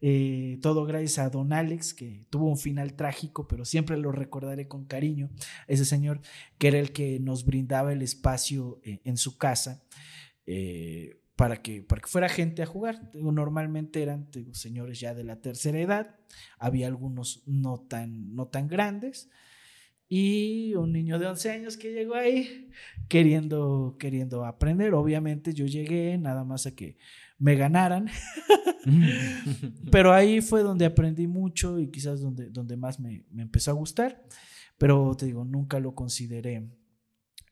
Eh, 0.00 0.58
todo 0.62 0.84
gracias 0.84 1.18
a 1.18 1.30
Don 1.30 1.52
Alex, 1.52 1.94
que 1.94 2.26
tuvo 2.30 2.48
un 2.48 2.58
final 2.58 2.94
trágico, 2.94 3.48
pero 3.48 3.64
siempre 3.64 3.96
lo 3.96 4.12
recordaré 4.12 4.68
con 4.68 4.84
cariño. 4.84 5.30
Ese 5.66 5.84
señor 5.84 6.20
que 6.58 6.68
era 6.68 6.78
el 6.78 6.92
que 6.92 7.20
nos 7.20 7.44
brindaba 7.44 7.92
el 7.92 8.02
espacio 8.02 8.80
eh, 8.84 9.00
en 9.04 9.16
su 9.16 9.38
casa 9.38 9.82
eh, 10.46 11.20
para, 11.34 11.62
que, 11.62 11.82
para 11.82 12.00
que 12.00 12.08
fuera 12.08 12.28
gente 12.28 12.62
a 12.62 12.66
jugar. 12.66 13.10
Normalmente 13.14 14.02
eran 14.02 14.28
señores 14.52 15.00
ya 15.00 15.14
de 15.14 15.24
la 15.24 15.40
tercera 15.40 15.80
edad, 15.80 16.16
había 16.58 16.86
algunos 16.86 17.42
no 17.46 17.78
tan, 17.80 18.34
no 18.34 18.48
tan 18.48 18.68
grandes. 18.68 19.30
Y 20.08 20.74
un 20.76 20.92
niño 20.92 21.18
de 21.18 21.26
11 21.26 21.50
años 21.50 21.76
que 21.76 21.92
llegó 21.92 22.14
ahí 22.14 22.70
queriendo, 23.08 23.96
queriendo 23.98 24.44
aprender. 24.44 24.94
Obviamente 24.94 25.52
yo 25.52 25.66
llegué 25.66 26.16
nada 26.16 26.44
más 26.44 26.66
a 26.66 26.76
que 26.76 26.96
me 27.38 27.54
ganaran. 27.56 28.08
Pero 29.90 30.12
ahí 30.12 30.40
fue 30.40 30.62
donde 30.62 30.86
aprendí 30.86 31.26
mucho 31.26 31.78
y 31.78 31.90
quizás 31.90 32.20
donde, 32.20 32.50
donde 32.50 32.76
más 32.76 33.00
me, 33.00 33.24
empezó 33.36 33.70
a 33.70 33.74
gustar. 33.74 34.24
Pero 34.78 35.16
te 35.16 35.26
digo, 35.26 35.44
nunca 35.44 35.80
lo 35.80 35.94
consideré 35.94 36.68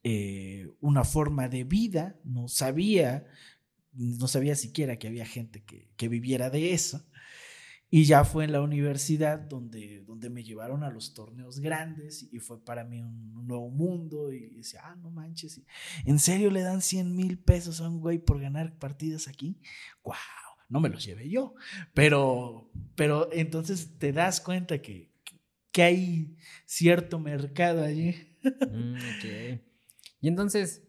eh, 0.02 0.68
una 0.80 1.04
forma 1.04 1.48
de 1.48 1.64
vida. 1.64 2.16
No 2.24 2.48
sabía, 2.48 3.26
no 3.92 4.28
sabía 4.28 4.54
siquiera 4.54 4.98
que 4.98 5.08
había 5.08 5.26
gente 5.26 5.62
que, 5.64 5.90
que 5.96 6.08
viviera 6.08 6.50
de 6.50 6.72
eso. 6.72 7.04
Y 7.94 8.06
ya 8.06 8.24
fue 8.24 8.42
en 8.42 8.50
la 8.50 8.60
universidad 8.60 9.38
donde, 9.38 10.02
donde 10.04 10.28
me 10.28 10.42
llevaron 10.42 10.82
a 10.82 10.90
los 10.90 11.14
torneos 11.14 11.60
grandes 11.60 12.28
y 12.32 12.40
fue 12.40 12.60
para 12.60 12.82
mí 12.82 13.00
un, 13.00 13.46
nuevo 13.46 13.70
mundo. 13.70 14.32
Y 14.32 14.48
decía, 14.48 14.80
ah, 14.82 14.96
no 14.96 15.12
manches, 15.12 15.62
¿en 16.04 16.18
serio 16.18 16.50
le 16.50 16.62
dan 16.62 16.82
100 16.82 17.14
mil 17.14 17.38
pesos 17.38 17.80
a 17.80 17.88
un 17.88 18.00
güey 18.00 18.18
por 18.18 18.40
ganar 18.40 18.76
partidas 18.80 19.28
aquí? 19.28 19.60
¡Wow! 20.02 20.16
No 20.68 20.80
me 20.80 20.88
los 20.88 21.04
llevé 21.04 21.30
yo. 21.30 21.54
Pero, 21.94 22.68
pero 22.96 23.28
entonces 23.32 23.96
te 23.96 24.12
das 24.12 24.40
cuenta 24.40 24.82
que, 24.82 25.12
que 25.70 25.82
hay 25.84 26.36
cierto 26.66 27.20
mercado 27.20 27.84
allí. 27.84 28.16
Mm, 28.42 28.96
y 30.20 30.26
entonces, 30.26 30.82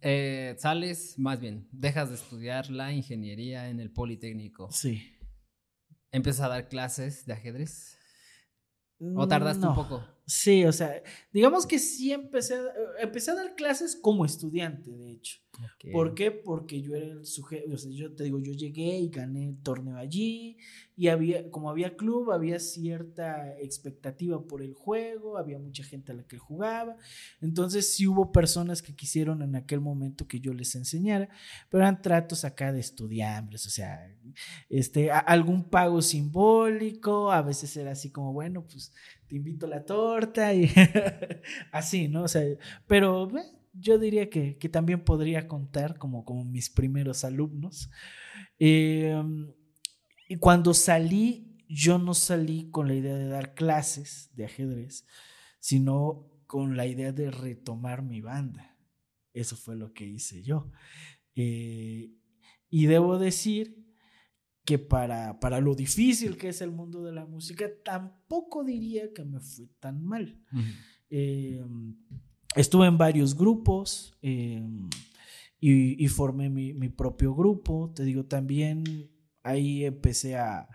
eh, 0.00 0.54
sales, 0.56 1.18
más 1.18 1.40
bien, 1.40 1.66
dejas 1.72 2.10
de 2.10 2.14
estudiar 2.14 2.70
la 2.70 2.92
ingeniería 2.92 3.68
en 3.68 3.80
el 3.80 3.90
Politécnico. 3.90 4.70
Sí. 4.70 5.02
¿Empiezas 6.12 6.44
a 6.44 6.48
dar 6.48 6.68
clases 6.68 7.24
de 7.24 7.32
ajedrez? 7.32 7.98
¿O 9.16 9.26
tardaste 9.26 9.66
un 9.66 9.74
poco? 9.74 10.04
Sí, 10.24 10.64
o 10.64 10.72
sea, 10.72 11.02
digamos 11.32 11.66
que 11.66 11.78
sí 11.78 12.12
empecé 12.12 12.54
a, 12.54 12.62
empecé 13.00 13.32
a 13.32 13.34
dar 13.34 13.54
clases 13.56 13.96
como 13.96 14.24
estudiante, 14.24 14.90
de 14.90 15.12
hecho. 15.12 15.42
¿Por 15.92 16.14
qué? 16.14 16.30
Porque 16.30 16.80
yo 16.80 16.94
era 16.94 17.06
el 17.06 17.26
sujeto, 17.26 17.74
o 17.74 17.76
sea, 17.76 17.90
yo 17.90 18.14
te 18.14 18.24
digo, 18.24 18.38
yo 18.38 18.52
llegué 18.52 18.98
y 18.98 19.10
gané 19.10 19.48
el 19.48 19.58
torneo 19.62 19.96
allí 19.96 20.56
y 20.96 21.08
había, 21.08 21.50
como 21.50 21.68
había 21.68 21.94
club, 21.94 22.32
había 22.32 22.58
cierta 22.58 23.58
expectativa 23.58 24.46
por 24.46 24.62
el 24.62 24.72
juego, 24.72 25.36
había 25.36 25.58
mucha 25.58 25.84
gente 25.84 26.12
a 26.12 26.14
la 26.14 26.26
que 26.26 26.38
jugaba, 26.38 26.96
entonces 27.40 27.94
sí 27.94 28.06
hubo 28.06 28.32
personas 28.32 28.80
que 28.80 28.94
quisieron 28.94 29.42
en 29.42 29.54
aquel 29.54 29.80
momento 29.80 30.26
que 30.26 30.40
yo 30.40 30.54
les 30.54 30.74
enseñara, 30.74 31.28
pero 31.68 31.82
eran 31.82 32.00
tratos 32.00 32.44
acá 32.46 32.72
de 32.72 32.80
estudiantes, 32.80 33.66
o 33.66 33.70
sea, 33.70 34.10
este, 34.70 35.10
algún 35.10 35.64
pago 35.68 36.00
simbólico, 36.00 37.30
a 37.30 37.42
veces 37.42 37.76
era 37.76 37.92
así 37.92 38.10
como, 38.10 38.32
bueno, 38.32 38.64
pues 38.66 38.92
te 39.32 39.36
invito 39.38 39.64
a 39.64 39.70
la 39.70 39.86
torta 39.86 40.52
y 40.52 40.70
así, 41.72 42.06
¿no? 42.06 42.24
O 42.24 42.28
sea, 42.28 42.42
pero 42.86 43.30
yo 43.72 43.98
diría 43.98 44.28
que, 44.28 44.52
también 44.70 45.04
podría 45.04 45.48
contar 45.48 45.96
como, 45.96 46.26
como 46.26 46.44
mis 46.44 46.68
primeros 46.68 47.24
alumnos. 47.24 47.88
Em, 48.58 49.50
y 50.28 50.36
cuando 50.36 50.74
salí, 50.74 51.56
yo 51.66 51.96
no 51.96 52.12
salí 52.12 52.68
con 52.70 52.88
la 52.88 52.94
idea 52.94 53.14
de 53.14 53.26
dar 53.28 53.54
clases 53.54 54.28
de 54.34 54.44
ajedrez, 54.44 55.06
sino 55.60 56.28
con 56.46 56.76
la 56.76 56.84
idea 56.84 57.12
de 57.12 57.30
retomar 57.30 58.02
mi 58.02 58.20
banda. 58.20 58.76
Eso 59.32 59.56
fue 59.56 59.76
lo 59.76 59.94
que 59.94 60.04
hice 60.04 60.42
yo. 60.42 60.70
Eh, 61.36 62.12
y 62.68 62.84
debo 62.84 63.18
decir 63.18 63.81
que 64.64 64.78
para, 64.78 65.40
para 65.40 65.60
lo 65.60 65.74
difícil 65.74 66.36
que 66.36 66.48
es 66.48 66.60
el 66.60 66.70
mundo 66.70 67.02
de 67.02 67.12
la 67.12 67.26
música, 67.26 67.68
tampoco 67.84 68.64
diría 68.64 69.12
que 69.12 69.24
me 69.24 69.40
fue 69.40 69.66
tan 69.80 70.04
mal. 70.04 70.38
Em, 71.10 71.96
estuve 72.54 72.86
en 72.86 72.96
varios 72.96 73.36
grupos 73.36 74.16
em, 74.22 74.88
y, 75.60 76.06
formé 76.08 76.48
mi, 76.48 76.88
propio 76.90 77.34
grupo. 77.34 77.92
Te 77.94 78.04
digo, 78.04 78.24
también 78.24 79.10
ahí 79.42 79.84
empecé 79.84 80.36
a, 80.36 80.68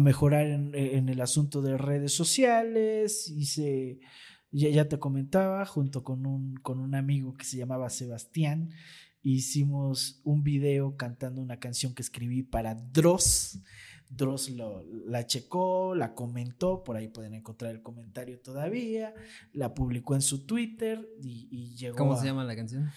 mejorar 0.00 0.46
en, 0.46 1.08
el 1.08 1.20
asunto 1.20 1.60
de 1.60 1.76
redes 1.76 2.12
sociales. 2.12 3.28
Hice, 3.30 4.00
ya, 4.50 4.68
ya 4.68 4.88
te 4.88 4.98
comentaba, 4.98 5.66
junto 5.66 6.04
con 6.04 6.26
un, 6.26 6.54
con 6.56 6.78
un 6.78 6.94
amigo 6.94 7.34
que 7.34 7.44
se 7.44 7.56
llamaba 7.56 7.90
Sebastián, 7.90 8.70
hicimos 9.24 10.20
un 10.22 10.44
video 10.44 10.96
cantando 10.96 11.40
una 11.40 11.58
canción 11.58 11.94
que 11.94 12.02
escribí 12.02 12.42
para 12.42 12.74
Dross. 12.74 13.58
Dross 14.10 14.50
lo, 14.50 14.84
la 15.06 15.26
checó, 15.26 15.94
la 15.94 16.14
comentó, 16.14 16.84
por 16.84 16.96
ahí 16.96 17.08
pueden 17.08 17.34
encontrar 17.34 17.72
el 17.72 17.82
comentario 17.82 18.38
todavía, 18.38 19.14
la 19.52 19.74
publicó 19.74 20.14
en 20.14 20.20
su 20.20 20.46
Twitter 20.46 21.08
y, 21.20 21.74
llegó. 21.74 21.96
¿Cómo 21.96 22.16
se 22.16 22.26
llama 22.26 22.44
la 22.44 22.54
canción? 22.54 22.90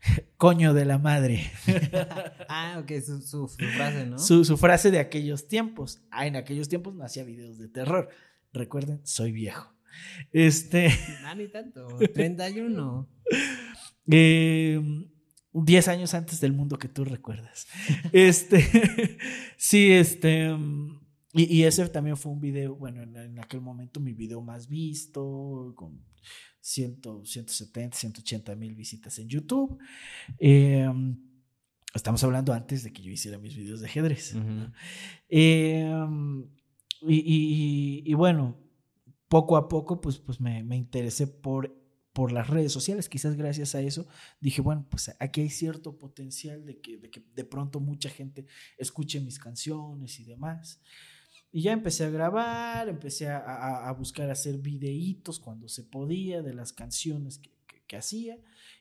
Coño 0.36 0.72
de 0.72 0.86
la 0.86 0.98
madre. 0.98 1.52
ah, 2.48 2.80
ok, 2.82 2.92
su, 3.22 3.46
frase, 3.46 4.06
¿no? 4.06 4.18
Su, 4.18 4.44
su, 4.44 4.56
frase 4.56 4.90
de 4.90 4.98
aquellos 4.98 5.46
tiempos. 5.46 6.00
Ah, 6.10 6.26
en 6.26 6.34
aquellos 6.34 6.68
tiempos 6.68 6.94
no 6.94 7.04
hacía 7.04 7.24
videos 7.24 7.58
de 7.58 7.68
terror. 7.68 8.08
Recuerden, 8.52 9.00
soy 9.04 9.32
viejo. 9.32 9.74
Este. 10.32 10.88
Ah, 11.24 11.34
ni 11.36 11.46
tanto. 11.46 11.86
31. 11.98 13.08
eh 14.10 15.10
10 15.54 15.88
años 15.88 16.14
antes 16.14 16.40
del 16.40 16.52
mundo 16.52 16.78
que 16.78 16.88
tú 16.88 17.04
recuerdas. 17.04 17.68
este, 18.12 19.18
sí, 19.56 19.92
este, 19.92 20.50
y, 21.32 21.62
ese 21.62 21.88
también 21.88 22.16
fue 22.16 22.32
un 22.32 22.40
video, 22.40 22.74
bueno, 22.74 23.02
en, 23.02 23.38
aquel 23.38 23.60
momento 23.60 24.00
mi 24.00 24.12
video 24.12 24.40
más 24.40 24.68
visto, 24.68 25.72
con 25.76 26.00
100, 26.60 27.00
170, 27.24 27.96
180 27.96 28.56
mil 28.56 28.74
visitas 28.74 29.18
en 29.18 29.28
YouTube. 29.28 29.78
Em, 30.38 31.16
estamos 31.94 32.22
hablando 32.24 32.52
antes 32.52 32.82
de 32.82 32.92
que 32.92 33.02
yo 33.02 33.10
hiciera 33.10 33.38
mis 33.38 33.56
videos 33.56 33.80
de 33.80 33.86
ajedrez. 33.86 34.34
Em, 35.28 36.48
y, 37.02 38.14
bueno, 38.14 38.56
poco 39.28 39.56
a 39.56 39.68
poco, 39.68 40.00
pues, 40.00 40.18
pues 40.18 40.40
me, 40.40 40.64
me 40.64 40.76
interesé 40.76 41.26
por 41.26 41.83
por 42.14 42.30
las 42.30 42.48
redes 42.48 42.72
sociales, 42.72 43.08
quizás 43.08 43.36
gracias 43.36 43.74
a 43.74 43.80
eso, 43.80 44.06
dije, 44.40 44.62
bueno, 44.62 44.86
pues 44.88 45.14
aquí 45.18 45.40
hay 45.40 45.50
cierto 45.50 45.98
potencial 45.98 46.64
de 46.64 46.80
que 46.80 46.96
de, 46.96 47.44
pronto 47.44 47.80
mucha 47.80 48.08
gente 48.08 48.46
escuche 48.78 49.20
mis 49.20 49.40
canciones 49.40 50.20
y 50.20 50.24
demás. 50.24 50.80
Y 51.50 51.62
ya 51.62 51.72
empecé 51.72 52.04
a 52.04 52.10
grabar, 52.10 52.88
empecé 52.88 53.28
a, 53.28 53.92
buscar 53.98 54.30
hacer 54.30 54.58
videitos 54.58 55.40
cuando 55.40 55.68
se 55.68 55.82
podía 55.82 56.40
de 56.40 56.54
las 56.54 56.72
canciones 56.72 57.38
que, 57.38 57.52
hacía 57.96 58.36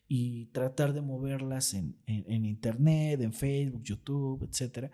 y 0.07 0.47
tratar 0.47 0.91
de 0.91 1.01
moverlas 1.01 1.75
en, 1.75 1.95
internet, 2.07 3.21
en 3.21 3.31
Facebook, 3.31 3.83
YouTube, 3.83 4.49
etc. 4.49 4.91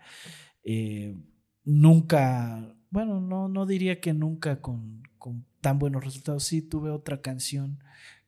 Eh, 0.62 1.16
nunca, 1.64 2.76
bueno, 2.90 3.18
no, 3.18 3.48
no 3.48 3.64
diría 3.64 3.98
que 3.98 4.12
nunca 4.12 4.60
con, 4.60 5.02
con 5.16 5.46
tan 5.62 5.78
buenos 5.78 6.04
resultados. 6.04 6.44
Sí 6.44 6.60
tuve 6.60 6.90
otra 6.90 7.22
canción 7.22 7.78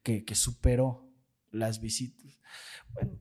que, 0.02 0.34
superó 0.34 1.08
las 1.50 1.80
visitas. 1.80 2.40
Bueno, 2.92 3.20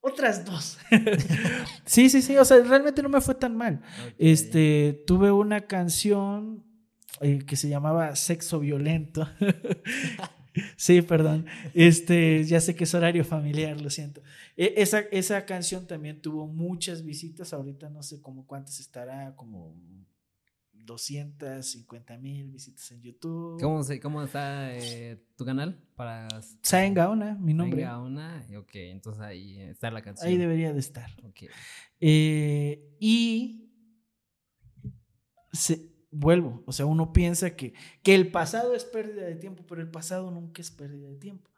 otras 0.00 0.44
dos. 0.44 0.78
sí, 1.86 2.08
sí, 2.08 2.22
sí, 2.22 2.36
o 2.36 2.44
sea, 2.44 2.58
realmente 2.60 3.02
no 3.02 3.08
me 3.08 3.20
fue 3.20 3.34
tan 3.34 3.56
mal. 3.56 3.82
Este, 4.18 5.02
tuve 5.06 5.32
una 5.32 5.66
canción 5.66 6.64
eh, 7.20 7.44
que 7.46 7.56
se 7.56 7.68
llamaba 7.68 8.14
Sexo 8.16 8.60
Violento. 8.60 9.28
sí, 10.76 11.02
perdón. 11.02 11.46
Este, 11.72 12.44
ya 12.44 12.60
sé 12.60 12.74
que 12.74 12.84
es 12.84 12.94
horario 12.94 13.24
familiar, 13.24 13.80
lo 13.80 13.90
siento. 13.90 14.20
E, 14.56 14.74
esa, 14.76 15.00
esa 15.00 15.46
canción 15.46 15.86
también 15.86 16.20
tuvo 16.20 16.46
muchas 16.46 17.04
visitas, 17.04 17.52
ahorita 17.52 17.88
no 17.90 18.02
sé 18.02 18.20
cómo 18.20 18.46
cuántas 18.46 18.80
estará, 18.80 19.34
como 19.36 19.74
250 20.84 22.18
mil 22.18 22.50
visitas 22.50 22.90
en 22.92 23.02
YouTube. 23.02 23.60
¿Cómo, 23.60 23.82
se, 23.82 24.00
cómo 24.00 24.22
está 24.22 24.74
eh, 24.76 25.24
tu 25.36 25.44
canal? 25.44 25.82
Para... 25.96 26.28
Saen 26.62 26.94
Gaona, 26.94 27.34
mi 27.34 27.54
nombre. 27.54 27.82
Saen 27.82 27.92
Gaona, 27.92 28.46
ok, 28.58 28.70
entonces 28.74 29.22
ahí 29.22 29.60
está 29.60 29.90
la 29.90 30.02
canción. 30.02 30.28
Ahí 30.28 30.36
debería 30.36 30.72
de 30.72 30.80
estar. 30.80 31.10
Ok. 31.24 31.44
Eh, 32.00 32.96
y 33.00 33.70
se, 35.52 35.94
vuelvo, 36.10 36.62
o 36.66 36.72
sea, 36.72 36.86
uno 36.86 37.12
piensa 37.12 37.56
que, 37.56 37.74
que 38.02 38.14
el 38.14 38.30
pasado 38.30 38.74
es 38.74 38.84
pérdida 38.84 39.24
de 39.24 39.36
tiempo, 39.36 39.64
pero 39.66 39.80
el 39.80 39.90
pasado 39.90 40.30
nunca 40.30 40.62
es 40.62 40.70
pérdida 40.70 41.08
de 41.08 41.16
tiempo. 41.16 41.50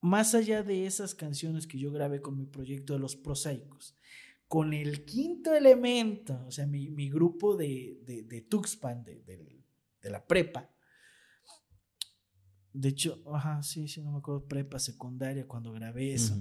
Más 0.00 0.34
allá 0.34 0.62
de 0.62 0.86
esas 0.86 1.14
canciones 1.14 1.66
que 1.66 1.78
yo 1.78 1.90
grabé 1.90 2.20
con 2.20 2.36
mi 2.36 2.46
proyecto 2.46 2.92
de 2.92 2.98
los 2.98 3.16
prosaicos, 3.16 3.95
con 4.48 4.72
el 4.72 5.04
quinto 5.04 5.54
elemento, 5.54 6.44
o 6.46 6.50
sea, 6.50 6.66
mi, 6.66 6.88
mi 6.88 7.10
grupo 7.10 7.56
de, 7.56 8.00
de, 8.04 8.22
de 8.22 8.42
Tuxpan, 8.42 9.02
de, 9.02 9.22
de, 9.22 10.10
la 10.10 10.24
prepa. 10.24 10.70
De 12.72 12.90
hecho, 12.90 13.24
ajá, 13.34 13.60
sí, 13.64 13.88
sí, 13.88 14.00
no 14.02 14.12
me 14.12 14.18
acuerdo, 14.18 14.46
prepa, 14.46 14.78
secundaria, 14.78 15.48
cuando 15.48 15.72
grabé 15.72 16.12
eso. 16.12 16.40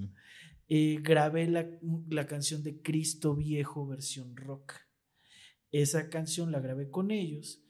Eh, 0.68 1.00
grabé 1.02 1.48
la, 1.48 1.68
la, 2.10 2.28
canción 2.28 2.62
de 2.62 2.80
Cristo 2.82 3.36
Viejo 3.36 3.88
versión 3.88 4.36
rock. 4.36 4.74
Esa 5.72 6.10
canción 6.10 6.52
la 6.52 6.60
grabé 6.60 6.92
con 6.92 7.10
ellos 7.10 7.64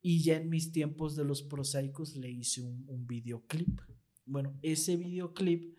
y 0.00 0.22
ya 0.22 0.36
en 0.36 0.50
mis 0.50 0.70
tiempos 0.70 1.16
de 1.16 1.24
los 1.24 1.42
prosaicos 1.42 2.14
le 2.14 2.30
hice 2.30 2.62
un, 2.62 2.84
un 2.86 3.08
videoclip. 3.08 3.80
Bueno, 4.24 4.56
ese 4.62 4.96
videoclip 4.96 5.76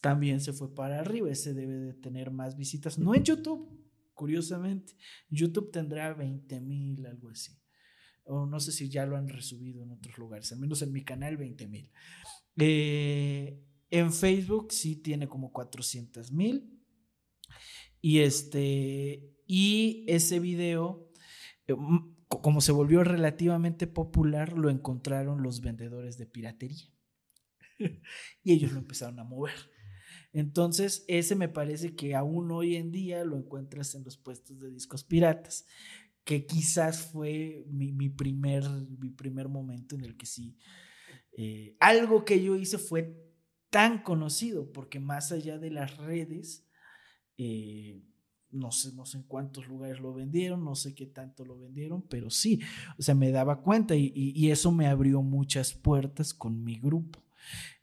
también 0.00 0.40
se 0.40 0.52
fue 0.52 0.74
para 0.74 1.00
arriba. 1.00 1.30
Ese 1.30 1.54
debe 1.54 1.74
de 1.74 1.94
tener 1.94 2.30
más 2.30 2.56
visitas. 2.56 2.98
No 2.98 3.14
en 3.14 3.24
YouTube, 3.24 3.68
curiosamente. 4.14 4.94
YouTube 5.28 5.70
tendrá 5.70 6.12
20 6.14 6.60
mil, 6.60 7.06
algo 7.06 7.30
así. 7.30 7.58
O 8.24 8.46
no 8.46 8.60
sé 8.60 8.72
si 8.72 8.88
ya 8.88 9.06
lo 9.06 9.16
han 9.16 9.28
resubido 9.28 9.82
en 9.82 9.90
otros 9.90 10.16
lugares. 10.18 10.52
Al 10.52 10.60
menos 10.60 10.82
en 10.82 10.92
mi 10.92 11.04
canal, 11.04 11.36
20 11.36 11.66
mil. 11.66 11.90
Eh, 12.56 13.62
en 13.90 14.12
Facebook 14.12 14.72
sí 14.72 14.96
tiene 14.96 15.28
como 15.28 15.52
400 15.52 16.32
mil. 16.32 16.80
Y 18.00 18.20
este. 18.20 19.34
Y 19.46 20.04
ese 20.08 20.38
video. 20.40 21.10
Eh, 21.66 21.74
como 22.28 22.60
se 22.60 22.70
volvió 22.70 23.02
relativamente 23.02 23.88
popular, 23.88 24.56
lo 24.56 24.70
encontraron 24.70 25.42
los 25.42 25.60
vendedores 25.60 26.16
de 26.16 26.26
piratería. 26.26 26.86
y 28.42 28.52
ellos 28.52 28.72
lo 28.72 28.78
empezaron 28.78 29.18
a 29.18 29.24
mover. 29.24 29.54
Entonces, 30.32 31.04
ese 31.08 31.34
me 31.34 31.48
parece 31.48 31.96
que 31.96 32.14
aún 32.14 32.50
hoy 32.52 32.76
en 32.76 32.92
día 32.92 33.24
lo 33.24 33.36
encuentras 33.36 33.94
en 33.94 34.04
los 34.04 34.16
puestos 34.16 34.60
de 34.60 34.70
discos 34.70 35.02
piratas, 35.02 35.66
que 36.24 36.46
quizás 36.46 37.10
fue 37.10 37.64
mi, 37.68 38.08
primer, 38.08 38.64
mi 38.98 39.10
primer 39.10 39.48
momento 39.48 39.96
en 39.96 40.04
el 40.04 40.16
que 40.16 40.26
sí, 40.26 40.56
eh, 41.36 41.76
algo 41.80 42.24
que 42.24 42.42
yo 42.42 42.54
hice 42.56 42.78
fue 42.78 43.16
tan 43.70 44.02
conocido, 44.02 44.70
porque 44.72 45.00
más 45.00 45.32
allá 45.32 45.58
de 45.58 45.70
las 45.70 45.96
redes, 45.96 46.68
eh, 47.38 48.00
no 48.50 48.70
sé, 48.70 48.92
no 48.94 49.06
sé 49.06 49.18
en 49.18 49.24
cuántos 49.24 49.66
lugares 49.66 50.00
lo 50.00 50.12
vendieron, 50.12 50.64
no 50.64 50.74
sé 50.74 50.94
qué 50.94 51.06
tanto 51.06 51.44
lo 51.44 51.58
vendieron, 51.58 52.02
pero 52.02 52.30
sí, 52.30 52.60
o 52.98 53.02
sea, 53.02 53.14
me 53.14 53.30
daba 53.32 53.62
cuenta 53.62 53.96
y 53.96 54.50
eso 54.50 54.70
me 54.70 54.86
abrió 54.86 55.22
muchas 55.22 55.72
puertas 55.72 56.34
con 56.34 56.62
mi 56.62 56.78
grupo. 56.78 57.20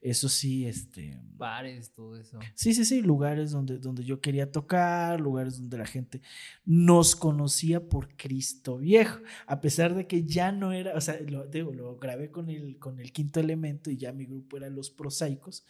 Eso 0.01 0.29
sí, 0.29 0.67
este... 0.67 1.19
Bares, 1.35 1.91
todo 1.91 2.17
eso. 2.17 2.39
Sí, 2.55 2.73
sí, 2.73 2.85
sí, 2.85 3.01
lugares 3.01 3.51
donde, 3.51 3.77
donde 3.77 4.03
yo 4.03 4.21
quería 4.21 4.51
tocar, 4.51 5.19
lugares 5.19 5.57
donde 5.57 5.77
la 5.77 5.85
gente 5.85 6.21
nos 6.65 7.15
conocía 7.15 7.89
por 7.89 8.15
Cristo 8.15 8.77
Viejo, 8.77 9.19
a 9.45 9.59
pesar 9.59 9.95
de 9.95 10.07
que 10.07 10.23
ya 10.23 10.51
no 10.51 10.71
era, 10.71 10.95
o 10.95 11.01
sea, 11.01 11.19
lo, 11.21 11.45
digo, 11.47 11.73
lo 11.73 11.97
grabé 11.97 12.31
con 12.31 12.49
el, 12.49 12.77
con 12.79 12.99
el 12.99 13.11
quinto 13.11 13.39
elemento 13.39 13.89
y 13.89 13.97
ya 13.97 14.13
mi 14.13 14.25
grupo 14.25 14.57
era 14.57 14.69
los 14.69 14.89
prosaicos, 14.89 15.65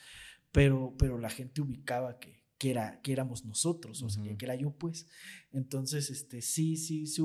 pero, 0.51 0.93
pero 0.97 1.17
la 1.17 1.29
gente 1.29 1.61
ubicaba 1.61 2.19
que, 2.19 2.46
que, 2.57 2.71
era, 2.71 2.99
que 3.01 3.11
éramos 3.11 3.45
nosotros, 3.45 4.01
o 4.01 4.09
sea, 4.09 4.23
que, 4.35 4.45
era 4.45 4.55
yo, 4.55 4.71
pues. 4.71 5.07
Entonces, 5.53 6.09
este, 6.09 6.41
sí, 6.41 6.75
sí, 6.75 7.05
sí, 7.05 7.21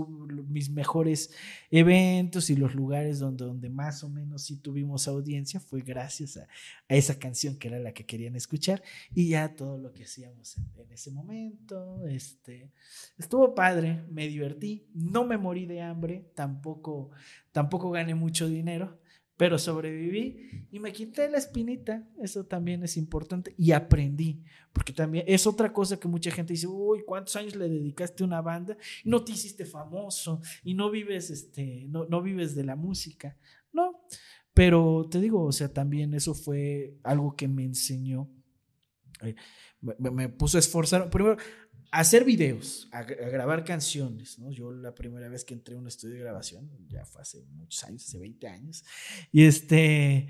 mis 0.48 0.70
mejores 0.70 1.32
eventos 1.70 2.50
y 2.50 2.56
los 2.56 2.74
lugares 2.74 3.18
donde, 3.18 3.44
donde 3.44 3.68
más 3.68 4.04
o 4.04 4.08
menos 4.08 4.42
sí 4.42 4.56
tuvimos 4.56 5.08
audiencia 5.08 5.60
fue 5.60 5.80
gracias 5.80 6.36
a, 6.36 6.46
esa 6.88 7.18
canción 7.18 7.58
que 7.58 7.68
era 7.68 7.78
la 7.78 7.92
que 7.92 8.06
querían 8.06 8.36
escuchar 8.36 8.82
y 9.14 9.28
ya 9.28 9.54
todo 9.54 9.78
lo 9.78 9.92
que 9.92 10.04
hacíamos 10.04 10.56
en, 10.58 10.70
en, 10.76 10.92
ese 10.92 11.10
momento, 11.10 12.06
este, 12.06 12.70
estuvo 13.18 13.54
padre, 13.54 14.04
me 14.10 14.28
divertí, 14.28 14.86
no 14.94 15.24
me 15.24 15.38
morí 15.38 15.66
de 15.66 15.80
hambre, 15.80 16.30
tampoco, 16.34 17.10
tampoco 17.52 17.90
gané 17.90 18.14
mucho 18.14 18.48
dinero, 18.48 18.98
pero 19.36 19.58
sobreviví 19.58 20.66
y 20.70 20.78
me 20.78 20.92
quité 20.92 21.28
la 21.28 21.38
espinita, 21.38 22.08
eso 22.20 22.44
también 22.44 22.82
es 22.84 22.96
importante, 22.96 23.54
y 23.56 23.72
aprendí, 23.72 24.42
porque 24.72 24.92
también 24.92 25.24
es 25.26 25.46
otra 25.46 25.72
cosa 25.72 25.98
que 25.98 26.08
mucha 26.08 26.30
gente 26.30 26.52
dice, 26.52 26.66
uy, 26.66 27.02
¿cuántos 27.04 27.36
años 27.36 27.56
le 27.56 27.68
dedicaste 27.68 28.22
a 28.22 28.26
una 28.26 28.40
banda? 28.40 28.76
No 29.04 29.24
te 29.24 29.32
hiciste 29.32 29.64
famoso 29.64 30.40
y 30.62 30.74
no 30.74 30.90
vives, 30.90 31.30
este, 31.30 31.86
no, 31.88 32.04
no 32.06 32.22
vives 32.22 32.54
de 32.54 32.64
la 32.64 32.76
música, 32.76 33.36
no, 33.72 34.04
pero 34.54 35.08
te 35.10 35.20
digo, 35.20 35.44
o 35.44 35.52
sea, 35.52 35.72
también 35.72 36.14
eso 36.14 36.34
fue 36.34 36.98
algo 37.02 37.34
que 37.34 37.48
me 37.48 37.64
enseñó, 37.64 38.30
eh, 39.22 39.34
me, 39.80 40.28
puso 40.28 40.58
a 40.58 40.60
esforzar, 40.60 41.10
primero, 41.10 41.36
hacer 41.92 42.24
videos, 42.24 42.88
grabar 43.30 43.64
canciones, 43.64 44.38
¿no? 44.38 44.50
Yo 44.50 44.72
la 44.72 44.94
primera 44.94 45.28
vez 45.28 45.44
que 45.44 45.52
entré 45.52 45.76
a 45.76 45.78
un 45.78 45.86
estudio 45.86 46.14
de 46.14 46.20
grabación, 46.20 46.70
ya 46.88 47.04
fue 47.04 47.20
hace 47.20 47.44
muchos 47.52 47.84
años, 47.84 48.02
hace 48.08 48.18
20 48.18 48.48
años, 48.48 48.82
y 49.30 49.44
este, 49.44 50.26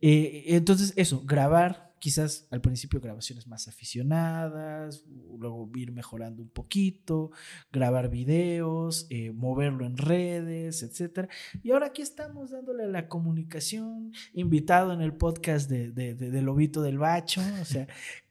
eh, 0.00 0.44
entonces 0.48 0.92
eso, 0.96 1.22
grabar, 1.24 1.94
quizás 2.00 2.48
al 2.50 2.60
principio 2.60 3.00
grabaciones 3.00 3.46
más 3.46 3.68
aficionadas, 3.68 5.04
luego 5.38 5.70
ir 5.76 5.92
mejorando 5.92 6.42
un 6.42 6.50
poquito, 6.50 7.30
grabar 7.72 8.10
videos, 8.10 9.06
eh, 9.08 9.30
moverlo 9.30 9.86
en 9.86 9.96
redes, 9.96 10.82
etc. 10.82 11.30
Y 11.62 11.70
ahora 11.70 11.86
aquí 11.86 12.02
estamos 12.02 12.50
dándole 12.50 12.84
a 12.84 12.88
la 12.88 13.08
comunicación, 13.08 14.12
invitado 14.32 14.92
en 14.92 15.00
el 15.00 15.14
podcast 15.14 15.70
de, 15.70 15.92
de, 15.92 16.14
de, 16.14 16.30
de 16.30 16.42
Lobito 16.42 16.82
del 16.82 16.98
Bacho, 16.98 17.40
o 17.62 17.64
sea, 17.64 17.86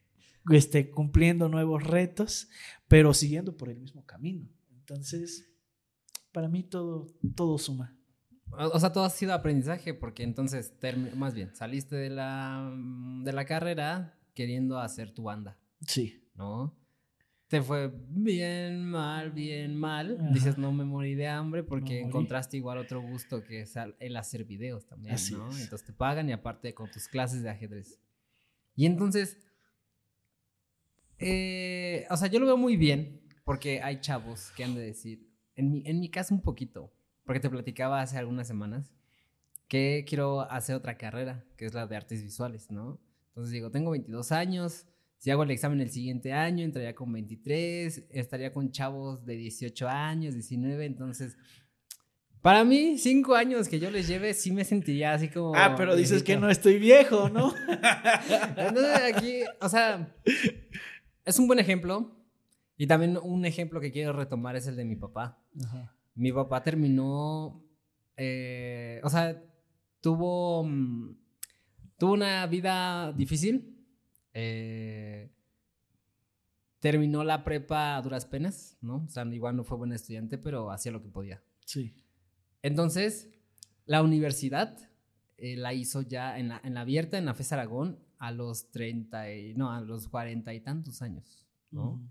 este, 0.51 0.89
cumpliendo 0.89 1.49
nuevos 1.49 1.83
retos, 1.83 2.49
pero 2.87 3.13
siguiendo 3.13 3.55
por 3.55 3.69
el 3.69 3.77
mismo 3.77 4.05
camino. 4.05 4.47
Entonces, 4.71 5.49
para 6.31 6.47
mí 6.47 6.63
todo, 6.63 7.07
todo 7.35 7.57
suma. 7.57 7.97
O 8.51 8.79
sea, 8.79 8.91
todo 8.91 9.05
ha 9.05 9.09
sido 9.09 9.33
aprendizaje, 9.33 9.93
porque 9.93 10.23
entonces, 10.23 10.73
más 11.15 11.33
bien, 11.33 11.55
saliste 11.55 11.95
de 11.95 12.09
la, 12.09 12.71
de 13.23 13.33
la 13.33 13.45
carrera 13.45 14.19
queriendo 14.33 14.79
hacer 14.79 15.11
tu 15.11 15.23
banda. 15.23 15.57
Sí. 15.81 16.23
¿No? 16.35 16.75
Te 17.47 17.61
fue 17.61 17.91
bien, 18.09 18.85
mal, 18.85 19.31
bien, 19.31 19.75
mal. 19.75 20.33
Dices, 20.33 20.57
no 20.57 20.71
me 20.71 20.85
morí 20.85 21.13
de 21.13 21.27
hambre 21.27 21.63
porque 21.63 21.99
encontraste 21.99 22.57
igual 22.57 22.79
otro 22.79 23.01
gusto 23.01 23.43
que 23.43 23.61
es 23.61 23.75
el 23.99 24.15
hacer 24.17 24.43
videos 24.43 24.87
también, 24.87 25.15
¿no? 25.31 25.45
Entonces 25.45 25.85
te 25.85 25.93
pagan 25.93 26.29
y 26.29 26.31
aparte 26.31 26.73
con 26.73 26.89
tus 26.89 27.07
clases 27.07 27.43
de 27.43 27.51
ajedrez. 27.51 27.99
Y 28.75 28.87
entonces, 28.87 29.37
eh, 31.19 32.05
o 32.09 32.17
sea, 32.17 32.27
yo 32.27 32.39
lo 32.39 32.45
veo 32.45 32.57
muy 32.57 32.77
bien 32.77 33.21
porque 33.43 33.81
hay 33.81 34.01
chavos 34.01 34.51
que 34.55 34.63
han 34.63 34.75
de 34.75 34.81
decir, 34.81 35.29
en 35.55 35.71
mi, 35.71 35.83
en 35.85 35.99
mi 35.99 36.09
caso 36.09 36.33
un 36.33 36.41
poquito, 36.41 36.93
porque 37.25 37.39
te 37.39 37.49
platicaba 37.49 38.01
hace 38.01 38.17
algunas 38.17 38.47
semanas 38.47 38.93
que 39.67 40.05
quiero 40.07 40.41
hacer 40.51 40.75
otra 40.75 40.97
carrera, 40.97 41.45
que 41.57 41.65
es 41.65 41.73
la 41.73 41.87
de 41.87 41.95
artes 41.95 42.21
visuales, 42.21 42.69
¿no? 42.69 43.01
Entonces 43.29 43.51
digo, 43.51 43.71
tengo 43.71 43.91
22 43.91 44.31
años, 44.31 44.85
si 45.17 45.31
hago 45.31 45.43
el 45.43 45.51
examen 45.51 45.79
el 45.81 45.89
siguiente 45.89 46.33
año, 46.33 46.65
entraría 46.65 46.93
con 46.93 47.11
23, 47.11 48.07
estaría 48.11 48.51
con 48.51 48.71
chavos 48.71 49.25
de 49.25 49.35
18 49.37 49.87
años, 49.87 50.33
19, 50.33 50.85
entonces... 50.85 51.37
Para 52.41 52.65
mí, 52.65 52.97
cinco 52.97 53.35
años 53.35 53.69
que 53.69 53.79
yo 53.79 53.89
les 53.89 54.05
lleve, 54.05 54.33
sí 54.33 54.51
me 54.51 54.65
sentiría 54.65 55.13
así 55.13 55.29
como... 55.29 55.55
Ah, 55.55 55.75
pero 55.77 55.95
dices 55.95 56.23
que 56.23 56.35
no 56.35 56.49
estoy 56.49 56.77
viejo, 56.77 57.29
¿no? 57.29 57.55
Entonces 58.57 59.15
aquí, 59.15 59.43
o 59.61 59.69
sea, 59.69 60.13
es 61.25 61.39
un 61.39 61.47
buen 61.47 61.59
ejemplo. 61.59 62.15
Y 62.77 62.87
también 62.87 63.17
un 63.21 63.45
ejemplo 63.45 63.79
que 63.79 63.91
quiero 63.91 64.13
retomar 64.13 64.55
es 64.55 64.67
el 64.67 64.75
de 64.75 64.85
mi 64.85 64.95
papá. 64.95 65.39
Mi 66.15 66.31
papá 66.31 66.63
terminó, 66.63 67.63
eh, 68.17 68.99
o 69.03 69.09
sea, 69.09 69.41
tuvo, 70.01 70.63
mm, 70.63 71.15
tuvo 71.97 72.13
una 72.13 72.45
vida 72.47 73.13
difícil. 73.13 73.85
Eh, 74.33 75.31
terminó 76.79 77.23
la 77.23 77.43
prepa 77.43 77.95
a 77.95 78.01
duras 78.01 78.25
penas, 78.25 78.77
¿no? 78.81 79.05
O 79.05 79.09
sea, 79.09 79.23
igual 79.25 79.55
no 79.55 79.63
fue 79.63 79.77
buen 79.77 79.93
estudiante, 79.93 80.37
pero 80.37 80.71
hacía 80.71 80.91
lo 80.91 81.01
que 81.01 81.09
podía. 81.09 81.41
Sí. 81.65 81.95
Entonces, 82.61 83.29
la 83.85 84.01
universidad 84.01 84.77
eh, 85.37 85.55
la 85.55 85.73
hizo 85.73 86.01
ya 86.01 86.37
en 86.39 86.49
la, 86.49 86.61
en 86.63 86.73
la 86.73 86.81
abierta, 86.81 87.17
en 87.17 87.25
la 87.25 87.33
FES 87.33 87.53
Aragón, 87.53 87.99
a 88.23 88.31
los 88.31 88.71
30, 88.71 89.33
y, 89.33 89.53
no, 89.53 89.69
a 89.69 89.81
los 89.81 90.07
40 90.07 90.53
y 90.53 90.61
tantos 90.61 91.01
años, 91.01 91.45
¿no? 91.71 92.01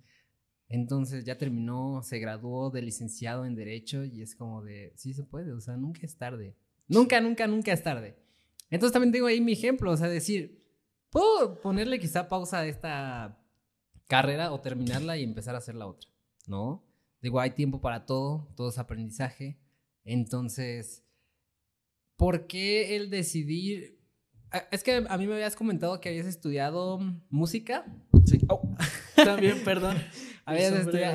Entonces 0.69 1.25
ya 1.25 1.39
terminó, 1.39 2.03
se 2.03 2.19
graduó 2.19 2.69
de 2.69 2.83
licenciado 2.83 3.47
en 3.47 3.55
Derecho 3.55 4.05
y 4.05 4.21
es 4.21 4.35
como 4.35 4.63
de, 4.63 4.93
sí 4.95 5.15
se 5.15 5.25
puede, 5.25 5.53
o 5.53 5.61
sea, 5.63 5.79
nunca 5.79 6.01
es 6.03 6.19
tarde. 6.19 6.55
Nunca, 6.87 7.19
nunca, 7.23 7.47
nunca 7.47 7.73
es 7.73 7.83
tarde. 7.83 8.19
Entonces 8.69 8.93
también 8.93 9.11
tengo 9.11 9.27
ahí 9.27 9.41
mi 9.41 9.53
ejemplo, 9.53 9.91
o 9.91 9.97
sea, 9.97 10.07
decir, 10.07 10.63
puedo 11.09 11.59
ponerle 11.63 11.99
quizá 11.99 12.29
pausa 12.29 12.59
a 12.59 12.67
esta 12.67 13.43
carrera 14.07 14.53
o 14.53 14.61
terminarla 14.61 15.17
y 15.17 15.25
empezar 15.25 15.55
a 15.55 15.59
hacer 15.59 15.77
la 15.77 15.87
otra, 15.87 16.11
¿no? 16.47 16.85
Digo, 17.23 17.41
hay 17.41 17.53
tiempo 17.53 17.81
para 17.81 18.05
todo, 18.05 18.53
todo 18.55 18.69
es 18.69 18.77
aprendizaje. 18.77 19.59
Entonces, 20.05 21.07
¿por 22.17 22.47
qué 22.47 22.97
el 22.97 23.09
decidir? 23.09 24.02
Ah, 24.53 24.65
Es 24.71 24.83
que 24.83 25.05
a 25.09 25.19
mí 25.19 25.27
me 25.27 25.35
habías 25.35 25.57
comentado 25.57 26.01
que 26.01 26.09
habías 26.09 26.27
estudiado 26.27 26.99
música. 27.31 27.85
Sí. 28.27 28.39
Oh, 28.49 28.75
también, 29.17 29.63
perdón. 29.65 29.97
Habías, 30.45 30.73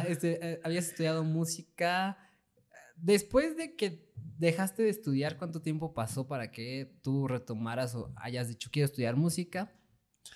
este, 0.07 0.53
eh, 0.53 0.59
habías 0.63 0.87
estudiado 0.87 1.23
música. 1.23 2.17
Después 2.95 3.55
de 3.55 3.75
que 3.75 4.07
dejaste 4.37 4.83
de 4.83 4.89
estudiar, 4.89 5.37
¿cuánto 5.37 5.61
tiempo 5.61 5.93
pasó 5.93 6.27
para 6.27 6.51
que 6.51 6.97
tú 7.03 7.27
retomaras 7.27 7.95
o 7.95 8.13
hayas 8.15 8.47
dicho 8.47 8.69
quiero 8.71 8.85
estudiar 8.85 9.15
música 9.15 9.71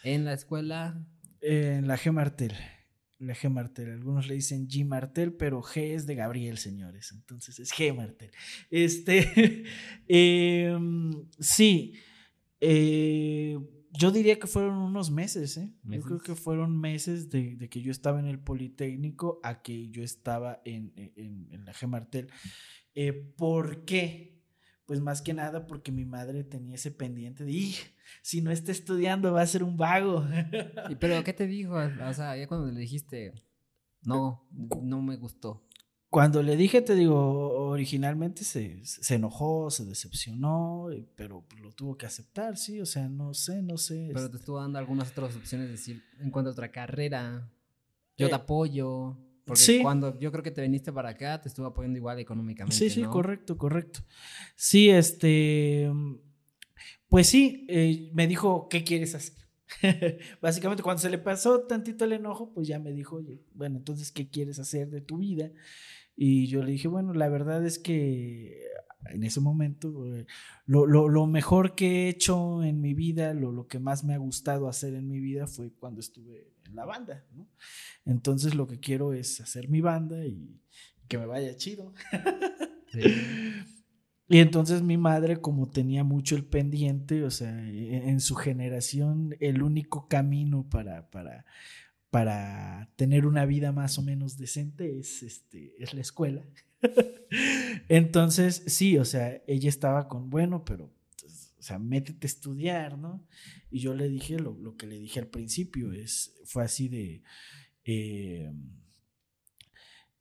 en 0.03 0.25
la 0.25 0.33
escuela? 0.33 1.03
Eh, 1.41 1.77
En 1.79 1.87
la 1.87 1.97
G 1.97 2.11
Martel. 2.11 2.53
La 3.19 3.33
G 3.35 3.49
Martel. 3.49 3.91
Algunos 3.91 4.27
le 4.27 4.35
dicen 4.35 4.67
G 4.67 4.85
Martel, 4.85 5.33
pero 5.33 5.61
G 5.61 5.93
es 5.95 6.05
de 6.07 6.15
Gabriel, 6.15 6.57
señores. 6.57 7.11
Entonces 7.11 7.59
es 7.59 7.71
G 7.71 7.95
Martel. 7.95 8.31
Este. 8.69 9.63
em, 10.07 11.11
sí. 11.39 11.93
Eh, 12.61 13.57
yo 13.93 14.11
diría 14.11 14.39
que 14.39 14.47
fueron 14.47 14.77
unos 14.77 15.11
meses, 15.11 15.57
¿eh? 15.57 15.73
¿Meses? 15.83 16.03
Yo 16.03 16.07
creo 16.07 16.19
que 16.21 16.35
fueron 16.41 16.79
meses 16.79 17.29
de, 17.29 17.55
de 17.57 17.69
que 17.69 17.81
yo 17.81 17.91
estaba 17.91 18.19
en 18.19 18.27
el 18.27 18.39
Politécnico 18.39 19.39
a 19.43 19.61
que 19.61 19.89
yo 19.89 20.03
estaba 20.03 20.61
en, 20.63 20.93
en- 20.95 21.47
en 21.51 21.65
la 21.65 21.73
G 21.73 21.87
Martel. 21.87 22.29
Eh, 22.95 23.11
¿Por 23.13 23.83
qué? 23.83 24.39
Pues 24.85 24.99
más 25.01 25.21
que 25.21 25.33
nada 25.33 25.67
porque 25.67 25.91
mi 25.91 26.05
madre 26.05 26.43
tenía 26.43 26.75
ese 26.75 26.91
pendiente 26.91 27.43
de, 27.45 27.51
"Ij, 27.51 27.75
si 28.21 28.41
no 28.41 28.51
está 28.51 28.71
estudiando 28.71 29.31
va 29.33 29.41
a 29.41 29.47
ser 29.47 29.63
un 29.63 29.75
vago. 29.77 30.25
¿Y 30.89 30.95
¿Pero 30.95 31.21
qué 31.25 31.33
te 31.33 31.47
dijo? 31.47 31.73
O 31.75 32.13
sea, 32.13 32.35
ya 32.37 32.47
cuando 32.47 32.71
le 32.71 32.79
dijiste, 32.81 33.33
no, 34.03 34.47
no 34.81 35.01
me 35.01 35.15
gustó. 35.17 35.65
Cuando 36.11 36.43
le 36.43 36.57
dije, 36.57 36.81
te 36.81 36.93
digo, 36.93 37.69
originalmente 37.69 38.43
se, 38.43 38.81
se 38.83 39.15
enojó, 39.15 39.71
se 39.71 39.85
decepcionó, 39.85 40.89
pero 41.15 41.45
lo 41.63 41.71
tuvo 41.71 41.97
que 41.97 42.05
aceptar, 42.05 42.57
sí, 42.57 42.81
o 42.81 42.85
sea, 42.85 43.07
no 43.07 43.33
sé, 43.33 43.61
no 43.61 43.77
sé. 43.77 44.07
Pero 44.09 44.19
este, 44.19 44.31
te 44.31 44.37
estuvo 44.39 44.59
dando 44.59 44.77
algunas 44.77 45.09
otras 45.11 45.37
opciones, 45.37 45.69
decir, 45.69 46.03
en 46.19 46.29
cuanto 46.29 46.49
a 46.49 46.51
otra 46.51 46.69
carrera, 46.69 47.49
yo 48.17 48.27
te 48.27 48.33
Eh, 48.33 48.35
apoyo. 48.35 49.17
Porque 49.45 49.61
sí. 49.61 49.79
cuando 49.81 50.19
yo 50.19 50.31
creo 50.33 50.43
que 50.43 50.51
te 50.51 50.61
viniste 50.61 50.91
para 50.91 51.09
acá, 51.09 51.39
te 51.41 51.47
estuvo 51.47 51.65
apoyando 51.65 51.97
igual 51.97 52.19
económicamente. 52.19 52.75
Sí, 52.75 52.89
sí, 52.89 53.03
¿no? 53.03 53.09
correcto, 53.09 53.57
correcto. 53.57 54.01
Sí, 54.57 54.89
este, 54.89 55.89
pues 57.07 57.27
sí, 57.27 57.65
eh, 57.69 58.09
me 58.13 58.27
dijo, 58.27 58.67
¿qué 58.69 58.83
quieres 58.83 59.15
hacer? 59.15 59.37
Básicamente, 60.41 60.83
cuando 60.83 61.01
se 61.01 61.09
le 61.09 61.17
pasó 61.17 61.61
tantito 61.61 62.03
el 62.03 62.11
enojo, 62.11 62.51
pues 62.53 62.67
ya 62.67 62.79
me 62.79 62.91
dijo, 62.91 63.15
oye, 63.15 63.39
bueno, 63.53 63.77
entonces, 63.77 64.11
¿qué 64.11 64.29
quieres 64.29 64.59
hacer 64.59 64.89
de 64.89 64.99
tu 64.99 65.19
vida? 65.19 65.49
Y 66.23 66.47
yo 66.47 66.61
le 66.63 66.71
dije, 66.73 66.87
bueno, 66.87 67.13
la 67.13 67.29
verdad 67.29 67.65
es 67.65 67.79
que 67.79 68.61
en 69.09 69.23
ese 69.23 69.39
momento, 69.41 70.05
eh, 70.15 70.27
lo, 70.67 70.85
lo- 70.85 71.09
lo 71.09 71.25
mejor 71.25 71.73
que 71.73 72.05
he 72.05 72.09
hecho 72.09 72.63
en 72.63 72.79
mi 72.81 72.93
vida, 72.93 73.33
lo, 73.33 73.51
lo 73.51 73.67
que 73.67 73.79
más 73.79 74.03
me 74.03 74.13
ha 74.13 74.17
gustado 74.19 74.67
hacer 74.67 74.93
en 74.93 75.07
mi 75.07 75.19
vida 75.19 75.47
fue 75.47 75.71
cuando 75.73 75.99
estuve 75.99 76.53
en 76.67 76.75
la 76.75 76.85
banda, 76.85 77.25
¿no? 77.33 77.47
Entonces, 78.05 78.53
lo 78.55 78.67
que 78.67 78.79
quiero 78.79 79.13
es 79.13 79.41
hacer 79.41 79.69
mi 79.69 79.81
banda 79.81 80.23
y 80.25 80.61
que 81.07 81.17
me 81.17 81.25
vaya 81.25 81.55
chido. 81.55 81.93
Sí. 82.91 82.99
Y 84.27 84.39
entonces 84.39 84.81
mi 84.81 84.97
madre, 84.97 85.41
como 85.41 85.69
tenía 85.69 86.03
mucho 86.03 86.35
el 86.35 86.45
pendiente, 86.45 87.23
o 87.25 87.31
sea, 87.31 87.51
e- 87.69 88.09
en 88.09 88.21
su 88.21 88.35
generación, 88.35 89.35
el 89.39 89.61
único 89.61 90.07
camino 90.07 90.67
para, 90.69 91.09
para, 91.09 91.45
para 92.11 92.91
tener 92.97 93.25
una 93.27 93.45
vida 93.45 93.73
más 93.73 93.97
o 93.99 94.03
menos 94.03 94.37
decente 94.37 94.99
es, 94.99 95.23
este, 95.23 95.75
es 95.83 95.93
la 95.95 96.01
escuela. 96.01 96.45
Entonces, 97.89 98.63
sí, 98.67 98.97
o 98.97 99.05
sea, 99.05 99.41
ella 99.47 99.69
estaba 99.69 100.07
con, 100.09 100.29
bueno, 100.29 100.65
pero, 100.65 100.93
pues, 101.21 101.53
o 101.59 101.63
sea, 101.63 101.79
métete 101.79 102.27
a 102.27 102.29
estudiar, 102.29 102.97
¿no? 102.97 103.25
Y 103.69 103.79
yo 103.79 103.93
le 103.95 104.09
dije 104.09 104.37
lo, 104.39 104.57
lo 104.59 104.75
que 104.77 104.87
le 104.87 104.99
dije 104.99 105.19
al 105.21 105.27
principio, 105.27 105.93
es, 105.93 106.35
fue 106.45 106.63
así 106.65 106.89
de, 106.89 107.23
eh, 107.85 108.51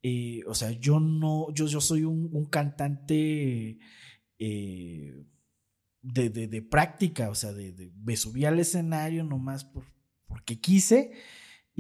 eh, 0.03 0.43
o 0.47 0.55
sea, 0.55 0.71
yo 0.73 0.99
no, 1.01 1.53
yo, 1.53 1.67
yo 1.67 1.81
soy 1.81 2.05
un, 2.05 2.47
cantante 2.47 3.79
eh, 4.39 5.25
de, 6.03 6.31
de- 6.31 6.49
de 6.49 6.63
práctica, 6.63 7.31
o 7.31 7.35
sea, 7.35 7.53
de, 7.53 7.73
de- 7.73 7.93
me 8.05 8.17
subí 8.17 8.45
al 8.45 8.59
escenario 8.61 9.25
nomás 9.25 9.65
por, 9.65 9.85
porque 10.27 10.61
quise 10.61 11.13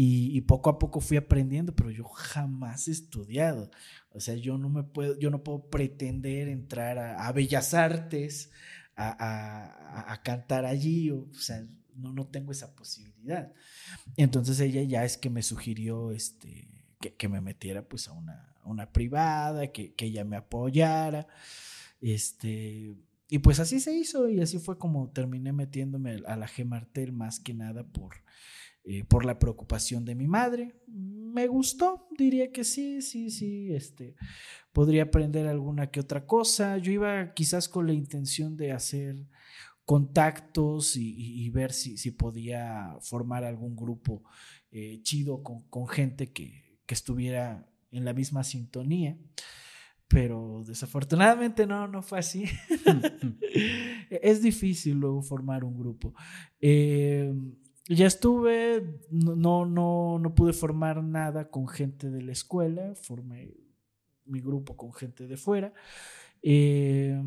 y, 0.03 0.41
poco 0.43 0.71
a 0.71 0.79
poco 0.79 1.01
fui 1.01 1.19
aprendiendo, 1.19 1.75
pero 1.75 1.91
yo 1.91 2.05
jamás 2.05 2.89
he 2.89 2.91
estudiado. 2.91 3.71
O 4.13 4.21
sea, 4.21 4.35
yo 4.35 4.57
no 4.57 4.71
me 4.71 4.83
puedo, 4.83 5.19
yo 5.19 5.31
no 5.31 5.43
puedo 5.43 5.69
pretender 5.69 6.49
entrar 6.49 6.97
a, 6.99 7.31
Bellas 7.33 7.75
Artes 7.75 8.51
a, 8.97 10.11
a- 10.11 10.23
cantar 10.23 10.65
allí, 10.65 11.11
o, 11.11 11.29
o 11.31 11.35
sea, 11.35 11.67
no, 11.97 12.15
no 12.15 12.27
tengo 12.27 12.51
esa 12.51 12.75
posibilidad. 12.75 13.53
Entonces 14.17 14.59
ella 14.61 14.83
ya 14.85 15.05
es 15.05 15.19
que 15.19 15.29
me 15.29 15.43
sugirió 15.43 16.13
este, 16.13 16.67
que, 16.99 17.15
que 17.15 17.29
me 17.29 17.43
metiera 17.43 17.87
pues 17.87 18.09
a 18.09 18.13
una, 18.13 18.55
una 18.65 18.93
privada, 18.93 19.71
que, 19.71 19.93
que 19.93 20.07
ella 20.07 20.25
me 20.25 20.37
apoyara. 20.37 21.27
Este, 22.01 22.95
y 23.29 23.39
pues 23.41 23.61
así 23.61 23.81
se 23.81 23.93
hizo 23.93 24.31
y 24.31 24.41
así 24.41 24.59
fue 24.59 24.79
como 24.79 25.11
terminé 25.11 25.53
metiéndome 25.53 26.23
a 26.27 26.37
la 26.37 26.49
G 26.49 26.65
Martel 26.65 27.13
más 27.13 27.39
que 27.39 27.53
nada 27.53 27.85
por, 27.85 28.15
eh, 28.91 29.05
por 29.05 29.25
la 29.25 29.39
preocupación 29.39 30.05
de 30.05 30.15
mi 30.15 30.27
madre. 30.27 30.75
Me 30.89 31.47
gustó, 31.47 32.09
diría 32.19 32.51
que 32.51 32.65
sí, 32.65 33.03
sí, 33.03 33.31
sí, 33.31 33.73
este, 33.73 34.17
podría 34.73 35.05
aprender 35.05 35.47
alguna 35.47 35.91
que 35.91 36.01
otra 36.01 36.27
cosa. 36.27 36.77
Yo 36.79 36.91
iba 36.93 37.33
quizás 37.35 37.69
con 37.69 37.87
la 37.87 37.93
intención 37.93 38.57
de 38.57 38.73
hacer 38.73 39.17
contactos 39.85 40.97
y, 40.97 41.09
y- 41.17 41.45
y 41.45 41.51
ver 41.51 41.73
si, 41.73 41.97
si 41.97 42.11
podía 42.13 42.97
formar 43.01 43.45
algún 43.45 43.75
grupo 43.77 44.23
eh, 44.73 45.01
chido 45.03 45.43
con, 45.43 45.63
con 45.69 45.87
gente 45.89 46.33
que, 46.33 46.79
que 46.87 46.95
estuviera 46.95 47.69
en 47.93 48.05
la 48.05 48.13
misma 48.13 48.43
sintonía. 48.45 49.17
Pero 50.09 50.65
desafortunadamente 50.67 51.67
no, 51.67 51.87
no 51.87 52.03
fue 52.03 52.19
así. 52.19 52.45
es 54.11 54.43
difícil 54.43 54.95
luego 54.99 55.23
formar 55.23 55.65
un 55.65 55.77
grupo. 55.79 56.15
Eh, 56.61 57.33
ya 57.87 58.07
estuve, 58.07 59.01
no, 59.11 59.67
no, 59.67 60.19
no, 60.19 60.35
pude 60.35 60.53
formar 60.53 61.03
nada 61.03 61.51
con 61.51 61.69
gente 61.69 62.11
de 62.11 62.23
la 62.23 62.33
escuela, 62.33 62.95
formé 62.95 63.55
mi 64.25 64.41
grupo 64.41 64.77
con 64.77 64.93
gente 64.93 65.27
de 65.27 65.37
fuera. 65.37 65.73
Eh, 66.43 67.21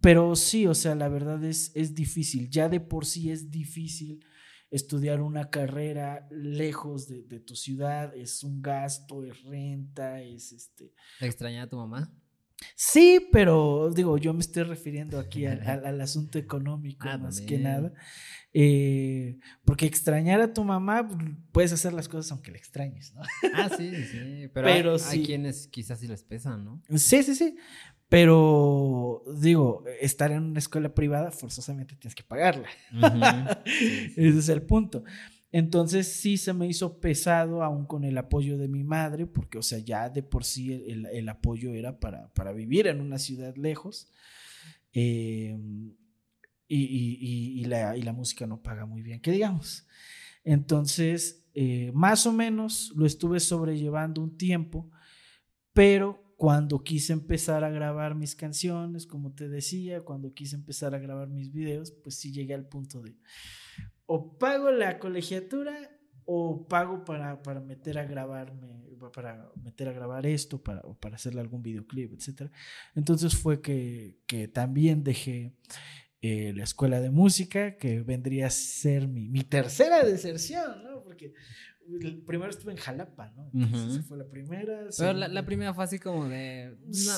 pero 0.00 0.36
sí, 0.36 0.66
o 0.66 0.74
sea, 0.74 0.94
la 0.94 1.08
verdad 1.08 1.42
es, 1.44 1.72
es 1.74 1.94
difícil. 1.94 2.48
Ya 2.48 2.68
de 2.68 2.80
por 2.80 3.04
sí 3.04 3.30
es 3.30 3.50
difícil 3.50 4.24
estudiar 4.70 5.20
una 5.20 5.50
carrera 5.50 6.28
lejos 6.30 7.08
de, 7.08 7.40
tu 7.40 7.56
ciudad. 7.56 8.14
Es 8.16 8.44
un 8.44 8.62
gasto, 8.62 9.24
es 9.24 9.42
renta, 9.42 10.20
es 10.22 10.52
este. 10.52 10.94
¿Te 11.18 11.26
extrañaba 11.26 11.64
a 11.64 11.68
tu 11.68 11.76
mamá? 11.76 12.14
Sí, 12.76 13.28
pero 13.32 13.90
digo, 13.94 14.18
yo 14.18 14.32
me 14.34 14.40
estoy 14.40 14.62
refiriendo 14.64 15.18
aquí 15.18 15.46
al, 15.46 15.60
al- 15.66 15.84
al 15.86 16.00
asunto 16.00 16.38
económico 16.38 17.06
Ah, 17.08 17.18
más 17.18 17.40
que 17.40 17.58
nada. 17.58 17.92
Eh, 18.52 19.38
porque 19.64 19.86
extrañar 19.86 20.40
a 20.40 20.52
tu 20.52 20.64
mamá, 20.64 21.08
puedes 21.52 21.72
hacer 21.72 21.92
las 21.92 22.08
cosas 22.08 22.32
aunque 22.32 22.50
la 22.50 22.58
extrañes, 22.58 23.14
¿no? 23.14 23.22
Ah, 23.54 23.68
sí, 23.74 23.90
sí. 24.04 24.48
Pero, 24.52 24.66
Pero 24.66 24.92
hay, 24.94 24.98
sí. 24.98 25.06
hay 25.08 25.22
quienes 25.24 25.68
quizás 25.68 26.00
sí 26.00 26.08
les 26.08 26.22
pesan, 26.22 26.64
¿no? 26.64 26.82
Sí, 26.96 27.22
sí, 27.22 27.34
sí. 27.34 27.56
Pero 28.08 29.22
digo, 29.40 29.84
estar 30.00 30.32
en 30.32 30.42
una 30.42 30.58
escuela 30.58 30.92
privada, 30.92 31.30
forzosamente 31.30 31.94
tienes 31.96 32.14
que 32.16 32.24
pagarla. 32.24 32.68
Ujú. 32.92 33.00
Sí, 33.66 34.08
sí. 34.08 34.12
Ese 34.16 34.38
es 34.40 34.48
el 34.48 34.62
punto. 34.62 35.04
Entonces 35.52 36.06
sí 36.12 36.36
se 36.36 36.52
me 36.54 36.68
hizo 36.68 37.00
pesado 37.00 37.62
aún 37.64 37.84
con 37.86 38.04
el 38.04 38.16
apoyo 38.18 38.56
de 38.58 38.68
mi 38.68 38.84
madre, 38.84 39.26
porque 39.26 39.58
o 39.58 39.62
sea, 39.62 39.78
ya 39.80 40.08
de 40.08 40.22
por 40.22 40.44
sí 40.44 40.72
el, 40.72 41.06
el 41.06 41.28
apoyo 41.28 41.74
era 41.74 41.98
para, 41.98 42.32
para 42.34 42.52
vivir 42.52 42.86
en 42.86 43.00
una 43.00 43.18
ciudad 43.18 43.56
lejos. 43.56 44.08
Y, 44.92 45.50
y- 46.68 47.18
y- 47.20 47.60
y 47.60 47.64
la, 47.64 47.96
y 47.96 48.02
la 48.02 48.12
música 48.12 48.46
no 48.46 48.62
paga 48.62 48.86
muy 48.86 49.02
bien, 49.02 49.20
que 49.20 49.32
digamos. 49.32 49.86
Entonces, 50.44 51.44
eh, 51.54 51.90
más 51.94 52.26
o 52.26 52.32
menos 52.32 52.92
lo 52.96 53.06
estuve 53.06 53.40
sobrellevando 53.40 54.22
un 54.22 54.36
tiempo, 54.36 54.90
pero 55.72 56.34
cuando 56.36 56.84
quise 56.84 57.12
empezar 57.14 57.64
a 57.64 57.70
grabar 57.70 58.14
mis 58.14 58.36
canciones, 58.36 59.06
como 59.06 59.32
te 59.32 59.48
decía, 59.48 60.02
cuando 60.02 60.34
quise 60.34 60.56
empezar 60.56 60.94
a 60.94 60.98
grabar 60.98 61.28
mis 61.28 61.52
videos, 61.52 61.92
pues 61.92 62.16
sí 62.16 62.32
llegué 62.32 62.54
al 62.54 62.66
punto 62.68 63.02
de 63.02 63.14
o 64.12 64.36
pago 64.38 64.72
la 64.72 64.98
colegiatura 64.98 65.88
o 66.24 66.66
pago 66.66 67.04
para, 67.04 67.42
para 67.42 67.60
meter 67.60 67.96
a 67.96 68.04
grabarme, 68.04 68.82
para 69.14 69.52
meter 69.62 69.88
a 69.88 69.92
grabar 69.92 70.26
esto, 70.26 70.60
para, 70.60 70.82
para 70.98 71.14
hacerle 71.14 71.40
algún 71.40 71.62
videoclip, 71.62 72.12
etc. 72.14 72.50
Entonces 72.96 73.36
fue 73.36 73.60
que, 73.60 74.18
que 74.26 74.48
también 74.48 75.04
dejé 75.04 75.54
eh, 76.22 76.52
la 76.56 76.64
escuela 76.64 77.00
de 77.00 77.10
música, 77.10 77.76
que 77.76 78.02
vendría 78.02 78.48
a 78.48 78.50
ser 78.50 79.06
mi, 79.06 79.28
mi 79.28 79.44
tercera 79.44 80.02
deserción, 80.04 80.82
¿no? 80.82 81.04
Porque 81.04 81.32
primero 82.26 82.50
estuve 82.50 82.72
en 82.72 82.78
Jalapa, 82.78 83.30
¿no? 83.36 83.50
Entonces 83.52 83.94
esa 83.94 84.02
fue 84.02 84.18
la 84.18 84.28
primera. 84.28 84.86
Pero 84.96 85.12
la, 85.12 85.44
primera 85.44 85.74
fue 85.74 85.84
así 85.84 85.98
como 85.98 86.28
de. 86.28 86.76
No, 86.86 87.12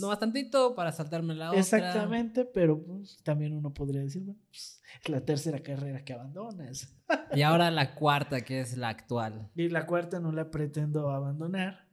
no, 0.00 0.08
bastantito 0.08 0.74
para 0.74 0.92
saltarme 0.92 1.34
la 1.34 1.48
otra. 1.48 1.60
Exactamente, 1.60 2.44
pero 2.44 2.82
pues, 2.82 3.18
también 3.22 3.54
uno 3.54 3.72
podría 3.72 4.00
decir, 4.00 4.22
bueno, 4.22 4.40
pues, 4.48 4.80
es 5.02 5.08
la 5.08 5.24
tercera 5.24 5.62
carrera 5.62 6.04
que 6.04 6.12
abandonas. 6.12 6.94
Y 7.34 7.42
ahora 7.42 7.70
la 7.70 7.94
cuarta, 7.94 8.40
que 8.40 8.60
es 8.60 8.76
la 8.76 8.88
actual. 8.88 9.50
Y 9.54 9.68
la 9.68 9.86
cuarta 9.86 10.20
no 10.20 10.32
la 10.32 10.50
pretendo 10.50 11.10
abandonar. 11.10 11.86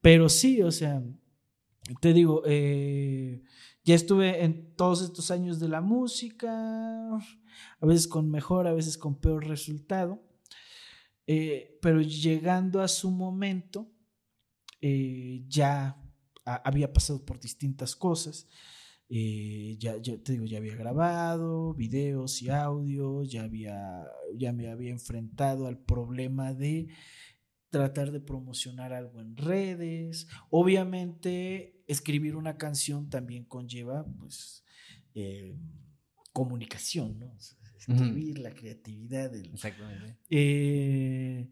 Pero 0.00 0.28
sí, 0.28 0.62
o 0.62 0.70
sea, 0.70 1.02
te 2.00 2.12
digo, 2.12 2.42
eh, 2.46 3.42
ya 3.84 3.94
estuve 3.94 4.44
en 4.44 4.74
todos 4.74 5.02
estos 5.02 5.30
años 5.30 5.58
de 5.60 5.68
la 5.68 5.80
música, 5.80 6.50
a 6.50 7.86
veces 7.86 8.08
con 8.08 8.30
mejor, 8.30 8.66
a 8.66 8.72
veces 8.72 8.98
con 8.98 9.18
peor 9.20 9.46
resultado. 9.46 10.22
Eh, 11.26 11.78
pero 11.82 12.00
llegando 12.00 12.80
a 12.80 12.88
su 12.88 13.10
momento, 13.10 13.92
eh, 14.80 15.44
ya 15.48 16.00
había 16.44 16.92
pasado 16.92 17.24
por 17.24 17.40
distintas 17.40 17.96
cosas. 17.96 18.48
Eh, 19.08 19.76
ya, 19.78 20.00
te 20.00 20.32
digo, 20.32 20.46
ya 20.46 20.58
había 20.58 20.76
grabado 20.76 21.74
videos 21.74 22.42
y 22.42 22.50
audios, 22.50 23.30
ya, 23.30 23.44
había, 23.44 24.04
ya 24.34 24.52
me 24.52 24.68
había 24.68 24.90
enfrentado 24.90 25.66
al 25.66 25.78
problema 25.78 26.54
de 26.54 26.88
tratar 27.70 28.12
de 28.12 28.20
promocionar 28.20 28.92
algo 28.92 29.20
en 29.20 29.36
redes. 29.36 30.28
Obviamente, 30.50 31.82
escribir 31.86 32.36
una 32.36 32.56
canción 32.56 33.10
también 33.10 33.44
conlleva, 33.44 34.04
pues, 34.18 34.64
comunicación, 36.32 37.18
¿no? 37.18 37.32
Escribir, 37.86 38.38
la 38.38 38.54
creatividad. 38.54 39.34
Exactamente. 39.34 40.18
Eh, 40.30 41.50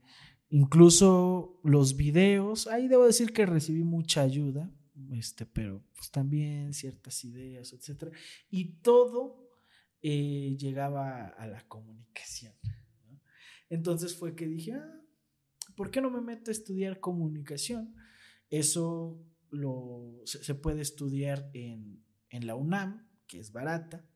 incluso 0.51 1.61
los 1.63 1.97
videos, 1.97 2.67
ahí 2.67 2.89
debo 2.89 3.07
decir 3.07 3.33
que 3.33 3.47
recibí 3.47 3.85
mucha 3.85 4.23
ayuda, 4.23 4.71
este, 5.13 5.47
pero 5.47 5.85
pues 5.95 6.11
también 6.11 6.73
ciertas 6.73 7.25
ideas, 7.25 7.73
etc. 7.73 8.13
Y 8.51 8.77
todo 8.81 9.51
eh, 10.03 10.57
llegaba 10.59 11.29
a 11.29 11.47
la 11.47 11.67
comunicación. 11.69 12.55
Entonces 13.69 14.15
fue 14.15 14.35
que 14.35 14.47
dije, 14.47 14.73
ah, 14.73 15.01
¿por 15.77 15.91
qué 15.91 16.01
no 16.01 16.11
me 16.11 16.21
meto 16.21 16.51
a 16.51 16.53
estudiar 16.53 17.01
comunicación? 17.01 17.95
Eso 18.51 19.25
lo, 19.51 20.21
se, 20.25 20.55
puede 20.55 20.83
estudiar 20.83 21.51
en, 21.55 22.05
en 22.29 22.47
la 22.47 22.55
UNAM, 22.55 23.09
que 23.27 23.41
es 23.41 23.53
barata 23.53 24.07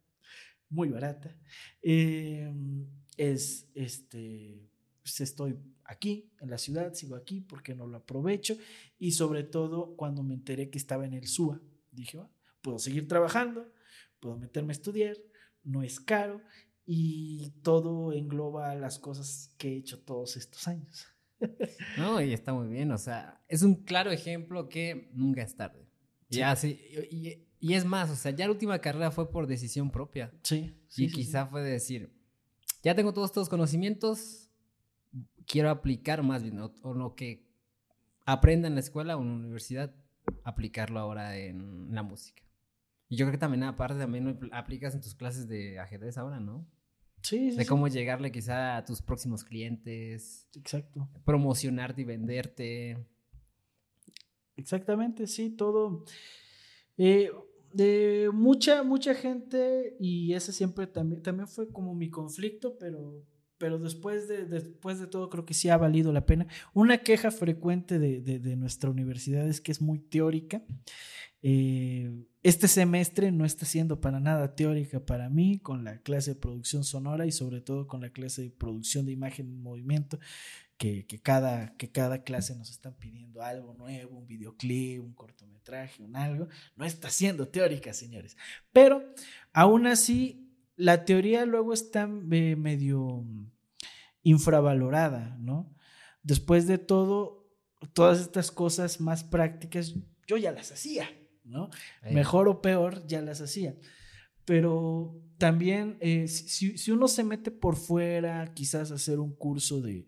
muy 0.70 0.88
barata. 0.88 1.36
Em, 1.82 2.86
es 3.16 3.68
este, 3.74 4.68
pues 5.02 5.20
estoy 5.20 5.58
aquí 5.84 6.30
en 6.40 6.50
la 6.50 6.58
ciudad, 6.58 6.92
sigo 6.94 7.16
aquí 7.16 7.40
porque 7.40 7.74
no 7.74 7.86
lo 7.86 7.96
aprovecho 7.96 8.56
y 8.98 9.12
sobre 9.12 9.42
todo 9.42 9.96
cuando 9.96 10.22
me 10.22 10.34
enteré 10.34 10.70
que 10.70 10.78
estaba 10.78 11.06
en 11.06 11.14
el 11.14 11.26
SUA, 11.26 11.60
dije, 11.90 12.20
puedo 12.60 12.78
seguir 12.78 13.08
trabajando, 13.08 13.72
puedo 14.20 14.36
meterme 14.36 14.72
a 14.72 14.72
estudiar, 14.72 15.16
no 15.64 15.82
es 15.82 15.98
caro 15.98 16.42
y 16.84 17.50
todo 17.62 18.12
engloba 18.12 18.74
las 18.74 18.98
cosas 18.98 19.54
que 19.58 19.68
he 19.68 19.76
hecho 19.76 20.00
todos 20.00 20.36
estos 20.36 20.68
años. 20.68 21.06
No, 21.96 22.20
y 22.20 22.32
está 22.32 22.52
muy 22.52 22.66
bien, 22.68 22.90
o 22.90 22.98
sea, 22.98 23.40
es 23.46 23.62
un 23.62 23.84
claro 23.84 24.10
ejemplo 24.10 24.68
que 24.68 25.08
nunca 25.14 25.42
es 25.42 25.54
tarde. 25.54 25.88
Ya, 26.28 26.54
sí, 26.56 26.80
y, 27.10 27.47
y 27.61 27.74
es 27.74 27.84
más, 27.84 28.11
o 28.11 28.16
sea, 28.16 28.30
ya 28.30 28.46
la 28.46 28.52
última 28.52 28.78
carrera 28.80 29.11
fue 29.11 29.30
por 29.30 29.46
decisión 29.46 29.90
propia. 29.90 30.32
Sí. 30.42 30.74
sí 30.88 31.04
y 31.04 31.11
quizá 31.11 31.46
fue 31.46 31.62
decir, 31.62 32.12
ya 32.82 32.94
tengo 32.94 33.12
todos 33.12 33.30
estos 33.30 33.48
conocimientos, 33.48 34.48
quiero 35.46 35.70
aplicar 35.70 36.22
más 36.22 36.42
bien, 36.42 36.61
o, 36.61 36.94
lo 36.94 37.14
que 37.14 37.46
aprenda 38.24 38.68
en 38.68 38.74
la 38.74 38.80
escuela 38.80 39.16
o 39.16 39.22
en 39.22 39.28
la 39.28 39.34
universidad, 39.34 39.94
aplicarlo 40.44 41.00
ahora 41.00 41.36
en 41.36 41.94
la 41.94 42.02
música. 42.02 42.42
Y 43.09 43.16
yo 43.16 43.24
creo 43.24 43.32
que 43.32 43.38
también, 43.38 43.64
aparte, 43.64 43.98
también 43.98 44.38
aplicas 44.52 44.94
en 44.94 45.00
tus 45.00 45.14
clases 45.14 45.48
de 45.48 45.78
ajedrez 45.78 46.18
ahora, 46.18 46.40
¿no? 46.40 46.66
Sí, 47.22 47.50
sí. 47.50 47.56
De 47.56 47.66
cómo 47.66 47.88
llegarle 47.88 48.30
quizá 48.30 48.76
a 48.76 48.84
tus 48.84 49.02
próximos 49.02 49.44
clientes. 49.44 50.46
Exacto. 50.54 51.09
Promocionarte 51.24 52.02
y 52.02 52.04
venderte. 52.04 53.06
Exactamente, 54.56 55.26
sí, 55.26 55.50
todo. 55.50 56.04
Eh, 56.98 57.30
de 57.72 58.30
mucha, 58.32 58.82
mucha 58.82 59.14
gente, 59.14 59.96
y 60.00 60.32
ese 60.34 60.52
siempre 60.52 60.86
también, 60.86 61.22
también 61.22 61.48
fue 61.48 61.70
como 61.70 61.94
mi 61.94 62.10
conflicto, 62.10 62.76
pero, 62.78 63.24
pero 63.58 63.78
después, 63.78 64.28
de, 64.28 64.44
después 64.46 64.98
de 64.98 65.06
todo 65.06 65.28
creo 65.28 65.44
que 65.44 65.54
sí 65.54 65.68
ha 65.68 65.76
valido 65.76 66.12
la 66.12 66.26
pena. 66.26 66.46
Una 66.74 66.98
queja 66.98 67.30
frecuente 67.30 67.98
de, 67.98 68.20
de, 68.20 68.56
nuestra 68.56 68.90
universidad 68.90 69.46
es 69.46 69.60
que 69.60 69.72
es 69.72 69.82
muy 69.82 69.98
teórica. 69.98 70.62
Eh, 71.42 72.24
este 72.42 72.66
semestre 72.66 73.30
no 73.30 73.44
está 73.44 73.64
siendo 73.64 74.00
para 74.00 74.18
nada 74.18 74.56
teórica 74.56 75.04
para 75.04 75.28
mí 75.28 75.60
con 75.60 75.84
la 75.84 76.00
clase 76.02 76.34
de 76.34 76.40
producción 76.40 76.82
sonora 76.82 77.26
y 77.26 77.32
sobre 77.32 77.60
todo 77.60 77.86
con 77.86 78.00
la 78.00 78.10
clase 78.10 78.42
de 78.42 78.50
producción 78.50 79.06
de 79.06 79.12
imagen 79.12 79.46
en 79.46 79.62
movimiento 79.62 80.18
que, 80.79 81.20
cada, 81.20 81.76
que 81.76 81.91
cada 81.91 82.22
clase 82.22 82.55
nos 82.55 82.70
están 82.70 82.95
pidiendo 82.95 83.43
algo 83.43 83.74
nuevo, 83.74 84.16
un 84.16 84.26
videoclip, 84.26 85.03
un 85.03 85.12
cortometraje, 85.12 86.03
un 86.03 86.14
algo. 86.14 86.49
No 86.76 86.85
está 86.85 87.11
siendo 87.11 87.49
teórica, 87.49 87.93
señores. 87.93 88.37
Pero 88.72 89.05
aún 89.53 89.89
así, 89.89 90.49
la 90.76 91.05
teoría 91.05 91.45
luego 91.45 91.72
está 91.72 92.05
eh, 92.05 92.57
medio 92.57 93.24
infravalorada, 94.22 95.37
¿no? 95.41 95.74
Después 96.22 96.68
de 96.68 96.79
todo, 96.79 97.51
todas 97.93 98.20
estas 98.20 98.53
cosas 98.53 99.01
más 99.01 99.24
prácticas, 99.24 99.95
yo 100.29 100.37
ya 100.37 100.53
las 100.53 100.70
hacía, 100.70 101.09
¿no? 101.43 101.70
Mejor 102.03 102.47
o 102.47 102.62
peor, 102.62 103.05
ya 103.07 103.20
las 103.20 103.41
hacía. 103.41 103.74
Pero 104.45 105.20
también, 105.39 105.99
eh, 106.01 106.29
si, 106.29 106.79
si, 106.79 106.91
uno 106.93 107.09
se 107.09 107.24
mete 107.24 107.51
por 107.51 107.76
fuera, 107.76 108.55
quizás 108.55 108.93
hacer 108.93 109.18
un 109.18 109.35
curso 109.35 109.81
de, 109.81 110.07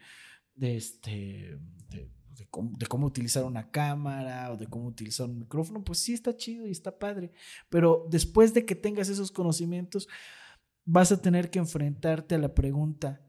de, 0.61 0.77
este, 0.77 1.59
de, 1.89 2.87
cómo, 2.87 3.07
utilizar 3.07 3.45
una 3.45 3.71
cámara 3.71 4.53
o 4.53 4.59
de 4.59 4.67
cómo 4.67 4.87
utilizar 4.87 5.27
un 5.27 5.39
micrófono, 5.39 5.83
pues 5.83 5.99
sí 6.01 6.13
está 6.13 6.37
chido 6.37 6.67
y 6.67 6.71
está 6.71 6.99
padre. 6.99 7.33
Pero 7.71 8.07
después 8.11 8.53
de 8.53 8.67
que 8.67 8.75
tengas 8.75 9.09
esos 9.09 9.33
conocimientos, 9.33 10.07
vas 10.85 11.13
a 11.13 11.23
tener 11.23 11.51
que 11.51 11.59
enfrentarte 11.59 12.35
a 12.35 12.39
la 12.39 12.55
pregunta, 12.55 13.23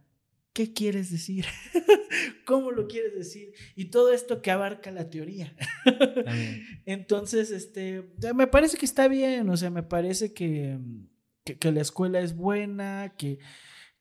¿qué 0.51 0.73
quieres 0.73 1.09
decir? 1.09 1.45
¿Cómo 2.45 2.71
lo 2.71 2.87
quieres 2.87 3.15
decir? 3.15 3.53
Y 3.77 3.85
todo 3.85 4.11
esto 4.11 4.41
que 4.41 4.51
abarca 4.51 4.91
la 4.91 5.09
teoría. 5.09 5.55
Entonces, 6.85 7.49
este, 7.49 8.11
me 8.35 8.47
parece 8.47 8.77
que 8.77 8.85
está 8.85 9.07
bien, 9.07 9.49
o 9.49 9.55
sea, 9.55 9.69
me 9.69 9.83
parece 9.83 10.33
que, 10.33 10.77
que, 11.45 11.71
la 11.71 11.79
escuela 11.79 12.19
es 12.19 12.35
buena, 12.35 13.13
que, 13.17 13.39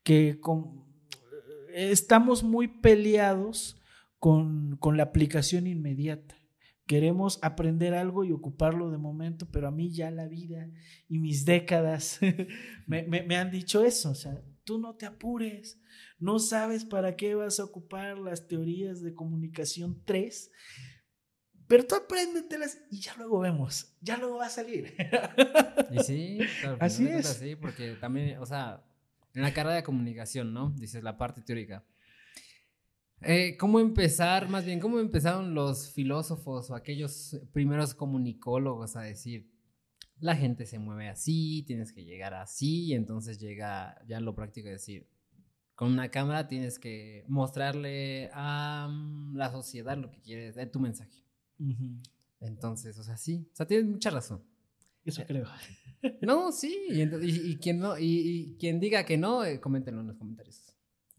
que 0.02 0.40
con, 0.40 0.89
estamos 1.88 2.42
muy 2.42 2.68
peleados 2.68 3.80
con, 4.18 4.78
la 4.94 5.02
aplicación 5.02 5.66
inmediata. 5.66 6.36
Queremos 6.86 7.38
aprender 7.42 7.94
algo 7.94 8.24
y 8.24 8.32
ocuparlo 8.32 8.90
de 8.90 8.98
momento, 8.98 9.48
pero 9.50 9.68
a 9.68 9.70
mí 9.70 9.90
ya 9.90 10.10
la 10.10 10.26
vida 10.26 10.68
y 11.08 11.18
mis 11.18 11.44
décadas 11.44 12.18
me, 12.86 13.36
han 13.36 13.50
dicho 13.50 13.84
eso. 13.84 14.10
O 14.10 14.14
sea, 14.14 14.42
tú 14.64 14.78
no 14.78 14.96
te 14.96 15.06
apures, 15.06 15.80
no 16.18 16.38
sabes 16.38 16.84
para 16.84 17.16
qué 17.16 17.34
vas 17.34 17.60
a 17.60 17.64
ocupar 17.64 18.18
las 18.18 18.46
teorías 18.48 19.02
de 19.02 19.14
comunicación 19.14 20.02
3, 20.04 20.50
pero 21.68 21.86
tú 21.86 21.94
apréndetelas 21.94 22.80
y 22.90 23.00
ya 23.00 23.14
luego 23.16 23.38
vemos, 23.38 23.96
ya 24.00 24.16
luego 24.16 24.38
va 24.38 24.46
a 24.46 24.50
salir. 24.50 24.92
Y 25.92 26.00
sí, 26.00 26.40
así 26.80 27.06
es. 27.06 27.30
Así, 27.30 27.54
porque 27.54 27.94
también, 28.00 28.38
o 28.38 28.46
sea, 28.46 28.84
en 29.34 29.42
la 29.42 29.52
carrera 29.52 29.76
de 29.76 29.82
comunicación, 29.82 30.52
¿no? 30.52 30.70
Dices 30.70 31.02
la 31.02 31.16
parte 31.16 31.42
teórica. 31.42 31.84
Eh, 33.22 33.56
¿Cómo 33.58 33.80
empezar, 33.80 34.48
más 34.48 34.64
bien, 34.64 34.80
cómo 34.80 34.98
empezaron 34.98 35.54
los 35.54 35.92
filósofos 35.92 36.70
o 36.70 36.74
aquellos 36.74 37.38
primeros 37.52 37.94
comunicólogos 37.94 38.96
a 38.96 39.02
decir, 39.02 39.50
la 40.20 40.36
gente 40.36 40.64
se 40.64 40.78
mueve 40.78 41.08
así, 41.08 41.62
tienes 41.66 41.92
que 41.92 42.04
llegar 42.04 42.32
así, 42.32 42.86
y 42.86 42.94
entonces 42.94 43.38
llega 43.38 44.00
ya 44.06 44.20
lo 44.20 44.34
práctico 44.34 44.66
de 44.66 44.74
decir, 44.74 45.06
con 45.74 45.92
una 45.92 46.10
cámara 46.10 46.46
tienes 46.46 46.78
que 46.78 47.24
mostrarle 47.28 48.30
a 48.32 48.88
mm, 48.90 49.36
la 49.36 49.50
sociedad 49.50 49.96
lo 49.96 50.10
que 50.10 50.20
quieres, 50.20 50.54
de 50.54 50.66
tu 50.66 50.80
mensaje. 50.80 51.24
Entonces, 52.40 52.98
o 52.98 53.02
sea, 53.02 53.18
sí, 53.18 53.48
o 53.52 53.56
sea, 53.56 53.66
tienes 53.66 53.86
mucha 53.86 54.10
razón. 54.10 54.42
Eso 55.04 55.24
creo. 55.26 55.46
No, 56.22 56.50
sí, 56.50 56.74
y, 56.88 57.58
quien 57.58 57.78
no, 57.78 57.98
y, 57.98 58.56
quien 58.58 58.80
diga 58.80 59.04
que 59.04 59.18
no, 59.18 59.44
eh, 59.44 59.60
coméntenlo 59.60 60.00
en 60.00 60.06
los 60.06 60.16
comentarios. 60.16 60.74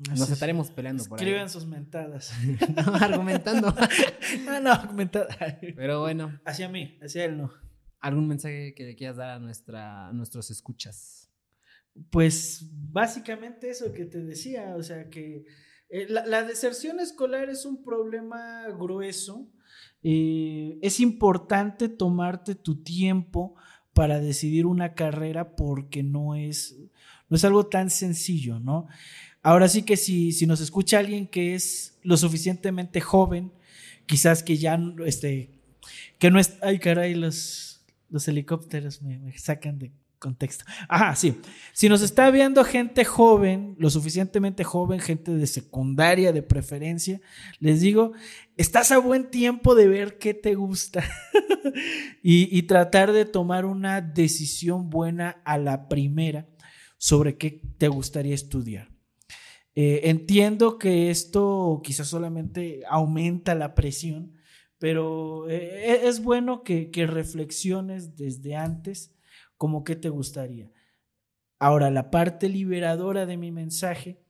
Nos 0.09 0.31
estaremos 0.31 0.71
peleando 0.71 1.03
por 1.03 1.19
ahí. 1.19 1.25
Escriban 1.25 1.49
sus 1.49 1.67
mentadas. 1.67 2.33
no, 2.75 2.95
argumentando. 2.95 3.75
no, 4.45 4.59
no, 4.59 4.71
argumentada. 4.71 5.37
Pero 5.75 5.99
bueno. 5.99 6.39
Hacia 6.45 6.67
mí, 6.67 6.97
hacia 6.99 7.25
él 7.25 7.37
no. 7.37 7.51
¿Algún 7.99 8.27
mensaje 8.27 8.73
que 8.73 8.85
le 8.85 8.95
quieras 8.95 9.17
dar 9.17 9.29
a, 9.35 9.39
nuestra, 9.39 10.07
a 10.07 10.13
nuestros 10.13 10.49
escuchas? 10.49 11.31
Pues 12.09 12.67
básicamente 12.71 13.69
eso 13.69 13.93
que 13.93 14.05
te 14.05 14.23
decía, 14.23 14.75
o 14.75 14.81
sea 14.81 15.09
que 15.09 15.45
eh, 15.89 16.07
la, 16.09 16.43
deserción 16.43 16.99
escolar 16.99 17.49
es 17.49 17.65
un 17.65 17.83
problema 17.83 18.67
grueso. 18.69 19.51
Eh, 20.01 20.79
es 20.81 20.99
importante 20.99 21.89
tomarte 21.89 22.55
tu 22.55 22.81
tiempo 22.81 23.55
para 23.93 24.19
decidir 24.19 24.65
una 24.65 24.93
carrera 24.93 25.55
porque 25.55 26.03
no 26.03 26.35
es, 26.35 26.77
no 27.29 27.37
es 27.37 27.45
algo 27.45 27.67
tan 27.67 27.89
sencillo, 27.89 28.59
¿no? 28.59 28.87
Ahora 29.43 29.67
sí 29.67 29.83
que 29.83 29.97
si, 29.97 30.31
si 30.31 30.45
nos 30.45 30.61
escucha 30.61 30.99
alguien 30.99 31.27
que 31.27 31.55
es 31.55 31.97
lo 32.03 32.15
suficientemente 32.17 33.01
joven, 33.01 33.51
quizás 34.05 34.43
que 34.43 34.57
ya, 34.57 34.79
este, 35.05 35.49
que 36.19 36.29
no 36.29 36.39
es, 36.39 36.57
ay 36.61 36.79
caray, 36.79 37.15
los, 37.15 37.83
los 38.09 38.27
helicópteros 38.27 39.01
me, 39.01 39.37
sacan 39.37 39.79
de 39.79 39.91
contexto. 40.21 40.63
Ajá, 40.87 41.15
sí. 41.15 41.35
Si 41.73 41.89
nos 41.89 42.01
está 42.01 42.29
viendo 42.31 42.63
gente 42.63 43.03
joven, 43.03 43.75
lo 43.77 43.89
suficientemente 43.89 44.63
joven, 44.63 44.99
gente 44.99 45.31
de 45.31 45.47
secundaria 45.47 46.31
de 46.31 46.43
preferencia, 46.43 47.19
les 47.59 47.81
digo, 47.81 48.13
estás 48.55 48.91
a 48.91 48.99
buen 48.99 49.29
tiempo 49.31 49.75
de 49.75 49.87
ver 49.87 50.19
qué 50.19 50.33
te 50.33 50.55
gusta 50.55 51.03
y, 52.23 52.61
tratar 52.63 53.11
de 53.11 53.25
tomar 53.25 53.65
una 53.65 53.99
decisión 53.99 54.89
buena 54.89 55.41
a 55.43 55.57
la 55.57 55.89
primera 55.89 56.47
sobre 56.97 57.37
qué 57.37 57.59
te 57.77 57.87
gustaría 57.87 58.35
estudiar. 58.35 58.89
Eh, 59.73 60.01
entiendo 60.03 60.77
que 60.77 61.09
esto 61.09 61.81
quizás 61.83 62.07
solamente 62.07 62.81
aumenta 62.87 63.55
la 63.55 63.73
presión, 63.73 64.35
pero 64.77 65.49
eh, 65.49 65.93
e-, 65.93 66.07
es 66.07 66.21
bueno 66.21 66.61
que, 66.63 66.91
reflexiones 67.07 68.15
desde 68.15 68.55
antes 68.55 69.15
como 69.61 69.83
qué 69.83 69.95
te 69.95 70.09
gustaría. 70.09 70.71
Ahora, 71.59 71.91
la 71.91 72.09
parte 72.09 72.49
liberadora 72.49 73.27
de 73.27 73.37
mi 73.37 73.51
mensaje 73.51 74.25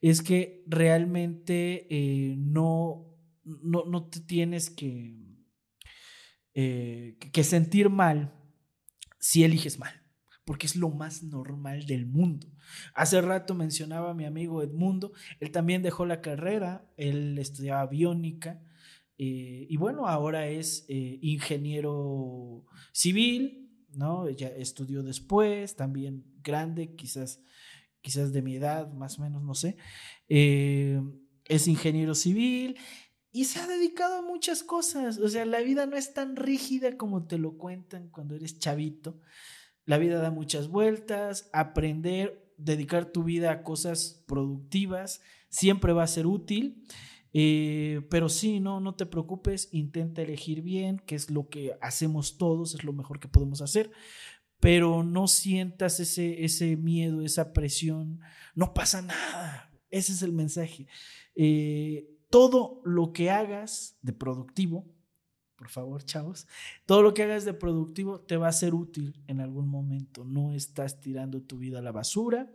es 0.00 0.22
que 0.22 0.64
realmente 0.66 1.86
eh, 1.90 2.36
no, 2.38 3.14
no, 3.44 4.08
te 4.08 4.20
tienes 4.20 4.70
que, 4.70 5.18
que 6.54 7.44
sentir 7.44 7.90
mal 7.90 8.32
si 9.18 9.44
eliges 9.44 9.78
mal 9.78 9.92
porque 10.46 10.66
es 10.66 10.74
lo 10.74 10.88
más 10.88 11.22
normal 11.22 11.84
del 11.84 12.06
mundo. 12.06 12.48
Hace 12.94 13.20
rato 13.20 13.54
mencionaba 13.54 14.12
a 14.12 14.14
mi 14.14 14.24
amigo 14.24 14.62
Edmundo, 14.62 15.12
él 15.40 15.50
también 15.50 15.82
dejó 15.82 16.06
la 16.06 16.22
carrera, 16.22 16.90
él 16.96 17.38
estudiaba 17.38 17.86
biónica 17.86 18.60
eh, 19.22 19.66
y 19.68 19.76
bueno, 19.76 20.06
ahora 20.06 20.46
es 20.46 20.86
eh, 20.88 21.18
ingeniero 21.20 22.64
civil, 22.90 23.59
¿no? 23.94 24.28
Ya 24.28 24.48
estudió 24.48 25.02
después, 25.02 25.76
también 25.76 26.24
grande, 26.42 26.94
quizás, 26.94 27.40
quizás 28.00 28.32
de 28.32 28.42
mi 28.42 28.56
edad, 28.56 28.92
más 28.92 29.18
o 29.18 29.22
menos, 29.22 29.42
no 29.42 29.54
sé. 29.54 29.76
Eh, 30.28 31.00
es 31.46 31.66
ingeniero 31.68 32.14
civil 32.14 32.78
y 33.32 33.44
se 33.44 33.60
ha 33.60 33.66
dedicado 33.66 34.16
a 34.16 34.22
muchas 34.22 34.62
cosas. 34.62 35.18
O 35.18 35.28
sea, 35.28 35.44
la 35.44 35.60
vida 35.60 35.86
no 35.86 35.96
es 35.96 36.14
tan 36.14 36.36
rígida 36.36 36.96
como 36.96 37.26
te 37.26 37.38
lo 37.38 37.56
cuentan 37.58 38.08
cuando 38.08 38.34
eres 38.34 38.58
chavito. 38.58 39.20
La 39.84 39.98
vida 39.98 40.20
da 40.20 40.30
muchas 40.30 40.68
vueltas, 40.68 41.48
aprender, 41.52 42.52
dedicar 42.56 43.06
tu 43.06 43.24
vida 43.24 43.50
a 43.50 43.62
cosas 43.62 44.22
productivas, 44.26 45.20
siempre 45.48 45.92
va 45.92 46.04
a 46.04 46.08
ser 46.08 46.26
útil. 46.26 46.84
Eh, 47.32 48.02
pero 48.10 48.28
sí, 48.28 48.60
no, 48.60 48.80
no 48.80 48.94
te 48.94 49.06
preocupes, 49.06 49.68
intenta 49.72 50.22
elegir 50.22 50.62
bien, 50.62 50.98
que 50.98 51.14
es 51.14 51.30
lo 51.30 51.48
que 51.48 51.76
hacemos 51.80 52.38
todos, 52.38 52.74
es 52.74 52.84
lo 52.84 52.92
mejor 52.92 53.20
que 53.20 53.28
podemos 53.28 53.60
hacer, 53.60 53.90
pero 54.58 55.04
no 55.04 55.28
sientas 55.28 56.00
ese, 56.00 56.44
ese 56.44 56.76
miedo, 56.76 57.22
esa 57.22 57.52
presión, 57.52 58.20
no 58.54 58.74
pasa 58.74 59.02
nada, 59.02 59.72
ese 59.90 60.12
es 60.12 60.22
el 60.22 60.32
mensaje. 60.32 60.86
Eh, 61.34 62.08
todo 62.30 62.82
lo 62.84 63.12
que 63.12 63.30
hagas 63.30 63.96
de 64.02 64.12
productivo, 64.12 64.86
por 65.56 65.68
favor, 65.68 66.02
chavos, 66.04 66.46
todo 66.86 67.02
lo 67.02 67.12
que 67.12 67.22
hagas 67.22 67.44
de 67.44 67.52
productivo 67.52 68.20
te 68.20 68.36
va 68.36 68.48
a 68.48 68.52
ser 68.52 68.74
útil 68.74 69.22
en 69.26 69.40
algún 69.40 69.68
momento. 69.68 70.24
No 70.24 70.52
estás 70.54 71.00
tirando 71.00 71.42
tu 71.42 71.58
vida 71.58 71.80
a 71.80 71.82
la 71.82 71.92
basura. 71.92 72.50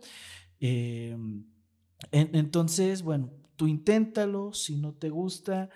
Em, 0.58 1.44
entonces, 2.10 3.02
bueno, 3.02 3.30
tú 3.56 3.66
inténtalo. 3.66 4.52
Si 4.52 4.76
no 4.76 4.94
te 4.94 5.10
gusta, 5.10 5.70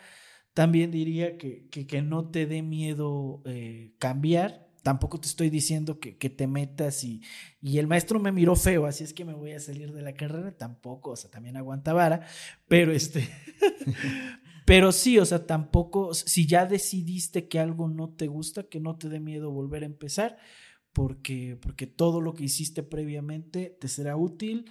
también 0.54 0.90
diría 0.90 1.38
que, 1.38 1.68
que, 1.68 2.02
no 2.02 2.30
te 2.30 2.46
dé 2.46 2.62
miedo 2.62 3.42
eh, 3.44 3.94
cambiar. 3.98 4.68
Tampoco 4.82 5.20
te 5.20 5.28
estoy 5.28 5.50
diciendo 5.50 6.00
que, 6.00 6.16
que 6.16 6.30
te 6.30 6.46
metas 6.46 7.04
y, 7.04 7.22
y, 7.60 7.78
el 7.78 7.86
maestro 7.86 8.18
me 8.18 8.32
miró 8.32 8.56
feo, 8.56 8.86
así 8.86 9.04
es 9.04 9.12
que 9.12 9.26
me 9.26 9.34
voy 9.34 9.52
a 9.52 9.60
salir 9.60 9.92
de 9.92 10.02
la 10.02 10.14
carrera. 10.14 10.56
Tampoco, 10.56 11.10
o 11.10 11.16
sea, 11.16 11.30
también 11.30 11.56
aguanta 11.56 11.92
vara, 11.92 12.26
pero 12.66 12.92
este, 12.92 13.28
Pero 14.70 14.92
sí, 14.92 15.18
o 15.18 15.24
sea, 15.24 15.46
tampoco, 15.46 16.14
si 16.14 16.46
ya 16.46 16.64
decidiste 16.64 17.48
que 17.48 17.58
algo 17.58 17.88
no 17.88 18.10
te 18.10 18.28
gusta, 18.28 18.62
que 18.62 18.78
no 18.78 18.96
te 18.96 19.08
dé 19.08 19.18
miedo 19.18 19.50
volver 19.50 19.82
a 19.82 19.86
empezar, 19.86 20.38
porque, 20.92 21.58
porque 21.60 21.88
todo 21.88 22.20
lo 22.20 22.34
que 22.34 22.44
hiciste 22.44 22.84
previamente 22.84 23.76
te 23.80 23.88
será 23.88 24.16
útil 24.16 24.70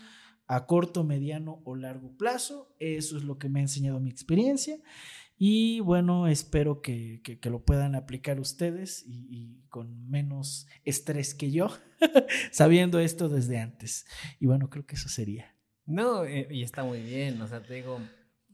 a 0.49 0.65
corto, 0.65 1.03
mediano 1.03 1.61
o 1.63 1.75
largo 1.75 2.17
plazo. 2.17 2.75
Eso 2.79 3.17
es 3.17 3.23
lo 3.23 3.37
que 3.37 3.49
me 3.49 3.59
ha 3.59 3.61
enseñado 3.61 3.99
mi 3.99 4.09
experiencia. 4.09 4.77
Y 5.37 5.79
bueno, 5.79 6.27
espero 6.27 6.81
que, 6.81 7.21
lo 7.43 7.63
puedan 7.63 7.95
aplicar 7.95 8.39
ustedes 8.39 9.05
y, 9.07 9.61
con 9.69 10.09
menos 10.09 10.67
estrés 10.83 11.35
que 11.35 11.51
yo, 11.51 11.69
sabiendo 12.51 12.99
esto 12.99 13.29
desde 13.29 13.59
antes. 13.59 14.07
Y 14.39 14.47
bueno, 14.47 14.71
creo 14.71 14.87
que 14.87 14.95
eso 14.95 15.07
sería. 15.07 15.55
No, 15.85 16.25
eh, 16.25 16.47
y 16.49 16.63
está 16.63 16.83
muy 16.83 17.01
bien, 17.01 17.39
o 17.41 17.47
sea, 17.47 17.61
te 17.61 17.75
digo, 17.75 17.99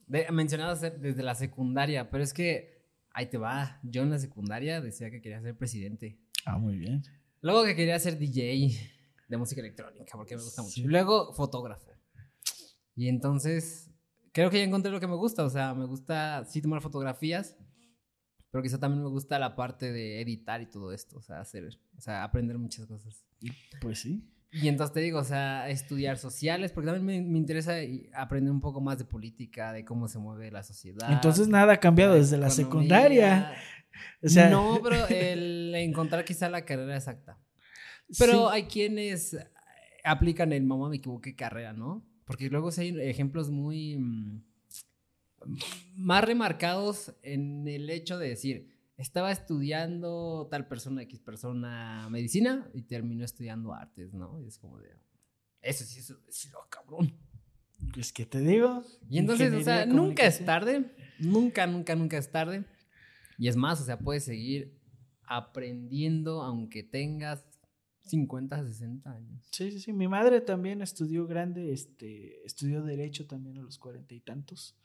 de, 0.05 0.27
mencionabas 0.31 0.81
desde 0.81 1.23
la 1.23 1.33
secundaria, 1.33 2.11
pero 2.11 2.23
es 2.23 2.33
que 2.33 2.85
ahí 3.11 3.27
te 3.27 3.37
va. 3.37 3.79
Yo 3.83 4.03
en 4.03 4.09
la 4.09 4.19
secundaria 4.19 4.81
decía 4.81 5.09
que 5.09 5.21
quería 5.21 5.41
ser 5.41 5.57
presidente. 5.57 6.19
Ah, 6.45 6.57
muy 6.57 6.77
bien. 6.77 7.03
Luego 7.41 7.63
que 7.63 7.75
quería 7.75 7.97
ser 7.99 8.19
DJ 8.19 8.94
de 9.27 9.37
música 9.37 9.61
electrónica, 9.61 10.05
porque 10.13 10.35
me 10.35 10.43
gusta 10.43 10.61
mucho. 10.61 10.79
Y 10.79 10.83
luego 10.83 11.33
fotógrafo. 11.33 11.91
Y 12.95 13.09
entonces 13.09 13.91
creo 14.31 14.49
que 14.49 14.57
ya 14.57 14.63
encontré 14.63 14.91
lo 14.91 14.99
que 14.99 15.07
me 15.07 15.15
gusta. 15.15 15.43
O 15.43 15.49
sea, 15.49 15.73
me 15.73 15.85
gusta 15.85 16.45
sí 16.45 16.61
tomar 16.61 16.81
fotografías, 16.81 17.57
pero 18.51 18.61
quizá 18.61 18.79
también 18.79 19.03
me 19.03 19.09
gusta 19.09 19.39
la 19.39 19.55
parte 19.55 19.91
de 19.91 20.21
editar 20.21 20.61
y 20.61 20.67
todo 20.67 20.91
esto. 20.91 21.17
O 21.17 21.21
sea, 21.21 21.39
hacer, 21.39 21.69
o 21.97 22.01
sea, 22.01 22.23
aprender 22.23 22.57
muchas 22.57 22.85
cosas. 22.85 23.25
Pues 23.81 23.99
sí. 23.99 24.29
Y 24.51 24.69
entonces 24.69 24.93
te 24.93 25.01
digo, 25.01 25.19
o 25.19 25.23
sea, 25.23 25.69
estudiar 25.69 26.17
sociales, 26.17 26.71
porque 26.71 26.89
también 26.89 27.29
me, 27.29 27.37
interesa 27.37 27.73
aprender 28.13 28.51
un 28.51 28.61
poco 28.61 28.79
más 28.79 28.97
de 28.97 29.03
política, 29.03 29.73
de 29.73 29.83
cómo 29.83 30.07
se 30.07 30.17
mueve 30.17 30.49
la 30.49 30.63
sociedad. 30.63 31.11
Entonces 31.11 31.49
nada 31.49 31.73
ha 31.73 31.79
cambiado 31.79 32.13
desde 32.13 32.37
la 32.37 32.49
secundaria. 32.49 33.53
O 34.23 34.29
sea... 34.29 34.49
No, 34.49 34.79
pero 34.81 35.05
el 35.09 35.75
encontrar 35.75 36.23
quizá 36.23 36.47
la 36.49 36.63
carrera 36.63 36.95
exacta. 36.95 37.37
Pero 38.17 38.49
hay 38.49 38.63
quienes 38.63 39.37
aplican 40.03 40.53
el 40.53 40.63
mamá 40.63 40.89
me 40.89 40.97
equivoqué 40.97 41.35
carrera, 41.35 41.73
¿no? 41.73 42.05
Porque 42.25 42.49
luego 42.49 42.69
hay 42.77 42.99
ejemplos 43.01 43.49
muy 43.49 43.97
mm, 43.97 44.43
más 45.95 46.23
remarcados 46.23 47.13
en 47.21 47.67
el 47.67 47.89
hecho 47.89 48.17
de 48.17 48.29
decir, 48.29 48.75
estaba 48.97 49.31
estudiando 49.31 50.47
tal 50.49 50.67
persona, 50.67 51.01
X 51.03 51.19
persona, 51.19 52.07
medicina 52.09 52.69
y 52.73 52.83
terminó 52.83 53.25
estudiando 53.25 53.73
artes, 53.73 54.13
¿no? 54.13 54.41
Y 54.41 54.47
es 54.47 54.57
como 54.57 54.79
de, 54.79 54.89
eso 55.61 55.83
sí, 55.83 55.99
eso, 55.99 56.19
es 56.27 56.51
cabrón. 56.69 57.13
Es 57.97 58.13
que 58.13 58.25
te 58.25 58.39
digo. 58.39 58.83
Y 59.09 59.19
entonces, 59.19 59.53
o 59.53 59.61
sea, 59.61 59.85
nunca 59.85 60.25
es 60.25 60.43
tarde, 60.45 60.91
nunca, 61.19 61.67
nunca, 61.67 61.95
nunca 61.95 62.17
es 62.17 62.31
tarde. 62.31 62.63
Y 63.37 63.47
es 63.47 63.55
más, 63.55 63.81
o 63.81 63.85
sea, 63.85 63.99
puedes 63.99 64.23
seguir 64.23 64.79
aprendiendo 65.27 66.41
aunque 66.41 66.83
tengas 66.83 67.45
50, 68.05 68.63
60 68.63 69.11
años. 69.11 69.47
Sí, 69.51 69.71
sí, 69.71 69.79
sí. 69.79 69.93
Mi 69.93 70.07
madre 70.07 70.41
también 70.41 70.81
estudió 70.81 71.27
grande, 71.27 71.73
este, 71.73 72.45
estudió 72.45 72.83
derecho 72.83 73.25
también 73.25 73.57
a 73.57 73.61
los 73.61 73.79
cuarenta 73.79 74.13
y 74.13 74.19
tantos. 74.19 74.77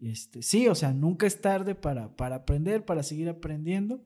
Este, 0.00 0.42
sí, 0.42 0.68
o 0.68 0.74
sea, 0.74 0.92
nunca 0.92 1.26
es 1.26 1.40
tarde 1.40 1.74
para, 1.74 2.14
para 2.16 2.36
aprender, 2.36 2.84
para 2.84 3.02
seguir 3.02 3.28
aprendiendo. 3.28 4.04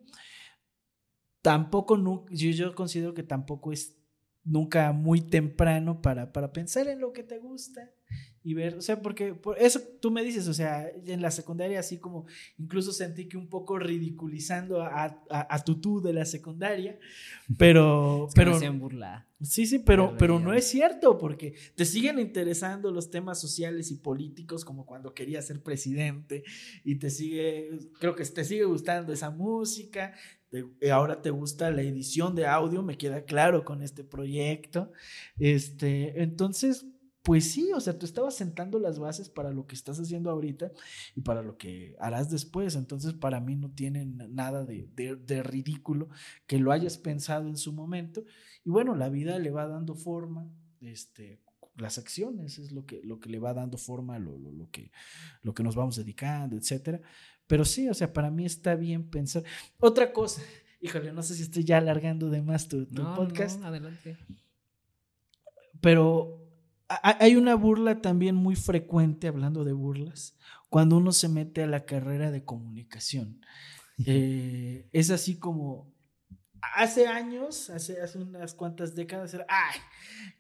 Tampoco, 1.42 1.96
yo, 2.30 2.50
yo 2.50 2.74
considero 2.74 3.14
que 3.14 3.22
tampoco 3.22 3.72
es 3.72 3.96
nunca 4.44 4.92
muy 4.92 5.20
temprano 5.20 6.02
para, 6.02 6.32
para 6.32 6.52
pensar 6.52 6.86
en 6.88 7.00
lo 7.00 7.12
que 7.12 7.22
te 7.22 7.38
gusta 7.38 7.90
y 8.46 8.54
ver, 8.54 8.76
o 8.76 8.80
sea, 8.80 9.02
porque 9.02 9.34
por 9.34 9.58
eso 9.58 9.80
tú 10.00 10.12
me 10.12 10.22
dices, 10.22 10.46
o 10.46 10.54
sea, 10.54 10.88
en 11.04 11.20
la 11.20 11.32
secundaria 11.32 11.80
así 11.80 11.98
como 11.98 12.26
incluso 12.58 12.92
sentí 12.92 13.26
que 13.26 13.36
un 13.36 13.48
poco 13.48 13.76
ridiculizando 13.76 14.82
a, 14.82 15.20
a, 15.28 15.64
tu 15.64 15.80
tú 15.80 16.00
de 16.00 16.12
la 16.12 16.24
secundaria, 16.24 16.96
pero... 17.58 18.28
pero 18.36 18.56
burla. 18.74 19.26
Sí, 19.42 19.66
sí, 19.66 19.80
pero, 19.80 20.16
pero 20.16 20.38
no 20.38 20.54
es 20.54 20.64
cierto, 20.64 21.18
porque 21.18 21.54
te 21.74 21.84
siguen 21.84 22.20
interesando 22.20 22.92
los 22.92 23.10
temas 23.10 23.40
sociales 23.40 23.90
y 23.90 23.96
políticos 23.96 24.64
como 24.64 24.86
cuando 24.86 25.12
querías 25.12 25.44
ser 25.44 25.60
presidente 25.60 26.44
y 26.84 27.00
te 27.00 27.10
sigue, 27.10 27.70
creo 27.98 28.14
que 28.14 28.24
te 28.24 28.44
sigue 28.44 28.64
gustando 28.64 29.12
esa 29.12 29.30
música, 29.30 30.14
ahora 30.92 31.20
te 31.20 31.30
gusta 31.30 31.72
la 31.72 31.82
edición 31.82 32.36
de 32.36 32.46
audio, 32.46 32.82
me 32.84 32.96
queda 32.96 33.24
claro 33.24 33.64
con 33.64 33.82
este 33.82 34.04
proyecto. 34.04 34.92
Este, 35.38 36.22
entonces, 36.22 36.86
pues 37.26 37.50
sí, 37.50 37.72
o 37.74 37.80
sea, 37.80 37.98
tú 37.98 38.06
estabas 38.06 38.36
sentando 38.36 38.78
las 38.78 39.00
bases 39.00 39.28
para 39.28 39.50
lo 39.50 39.66
que 39.66 39.74
estás 39.74 39.98
haciendo 39.98 40.30
ahorita 40.30 40.70
y 41.16 41.22
para 41.22 41.42
lo 41.42 41.58
que 41.58 41.96
harás 41.98 42.30
después. 42.30 42.76
Entonces, 42.76 43.14
para 43.14 43.40
mí 43.40 43.56
no 43.56 43.68
tiene 43.68 44.06
nada 44.06 44.64
de, 44.64 45.42
ridículo 45.42 46.08
que 46.46 46.60
lo 46.60 46.70
hayas 46.70 46.98
pensado 46.98 47.48
en 47.48 47.56
su 47.56 47.72
momento. 47.72 48.22
Y 48.64 48.70
bueno, 48.70 48.94
la 48.94 49.08
vida 49.08 49.40
le 49.40 49.50
va 49.50 49.66
dando 49.66 49.96
forma, 49.96 50.48
este, 50.80 51.40
las 51.74 51.98
acciones 51.98 52.60
es 52.60 52.70
lo 52.70 52.86
que, 52.86 53.00
lo 53.02 53.18
que 53.18 53.28
le 53.28 53.40
va 53.40 53.54
dando 53.54 53.76
forma 53.76 54.14
a 54.14 54.18
lo, 54.20 54.38
lo, 54.38 54.70
que, 54.70 54.92
lo 55.42 55.52
que 55.52 55.64
nos 55.64 55.74
vamos 55.74 55.96
dedicando, 55.96 56.56
etcétera. 56.56 57.00
Pero 57.48 57.64
sí, 57.64 57.88
o 57.88 57.94
sea, 57.94 58.12
para 58.12 58.30
mí 58.30 58.46
está 58.46 58.76
bien 58.76 59.10
pensar. 59.10 59.42
Otra 59.80 60.12
cosa, 60.12 60.42
híjole, 60.80 61.12
no 61.12 61.24
sé 61.24 61.34
si 61.34 61.42
estoy 61.42 61.64
ya 61.64 61.78
alargando 61.78 62.30
de 62.30 62.40
más 62.40 62.68
tu, 62.68 62.86
podcast. 63.16 63.58
No, 63.58 63.66
adelante. 63.66 64.16
Pero 65.80 66.45
hay 66.88 67.36
una 67.36 67.54
burla 67.54 68.00
también 68.00 68.34
muy 68.34 68.56
frecuente, 68.56 69.28
hablando 69.28 69.64
de 69.64 69.72
burlas, 69.72 70.36
cuando 70.68 70.96
uno 70.96 71.12
se 71.12 71.28
mete 71.28 71.62
a 71.62 71.66
la 71.66 71.84
carrera 71.84 72.30
de 72.30 72.44
comunicación. 72.44 73.40
Eh, 74.04 74.88
es 74.92 75.10
así 75.10 75.38
como, 75.38 75.92
hace 76.74 77.06
años, 77.06 77.70
hace, 77.70 78.00
hace 78.00 78.18
unas 78.18 78.54
cuantas 78.54 78.94
décadas, 78.94 79.32
era, 79.34 79.46
ay, 79.48 79.80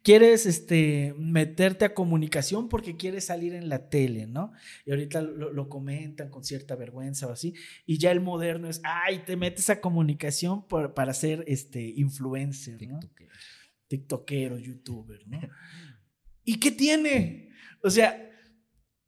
quieres 0.02 0.46
este, 0.46 1.14
meterte 1.18 1.84
a 1.84 1.94
comunicación 1.94 2.68
porque 2.68 2.96
quieres 2.96 3.24
salir 3.24 3.54
en 3.54 3.68
la 3.68 3.88
tele, 3.88 4.26
¿no? 4.26 4.52
Y 4.84 4.90
ahorita 4.90 5.22
lo, 5.22 5.68
comentan 5.68 6.28
con 6.30 6.44
cierta 6.44 6.76
vergüenza 6.76 7.26
o 7.26 7.32
así, 7.32 7.54
y 7.86 7.98
ya 7.98 8.10
el 8.10 8.20
moderno 8.20 8.68
es, 8.68 8.80
ay, 8.84 9.22
te 9.24 9.36
metes 9.36 9.70
a 9.70 9.80
comunicación 9.80 10.66
para 10.66 11.14
ser 11.14 11.44
este, 11.46 11.80
influencer, 11.82 12.86
¿no? 12.86 13.00
TikTokero. 13.00 13.32
TikTokero, 13.88 14.58
youtuber, 14.58 15.26
¿no? 15.26 15.40
¿Y 16.46 16.60
qué 16.60 16.70
tiene? 16.70 17.50
O 17.82 17.90
sea, 17.90 18.30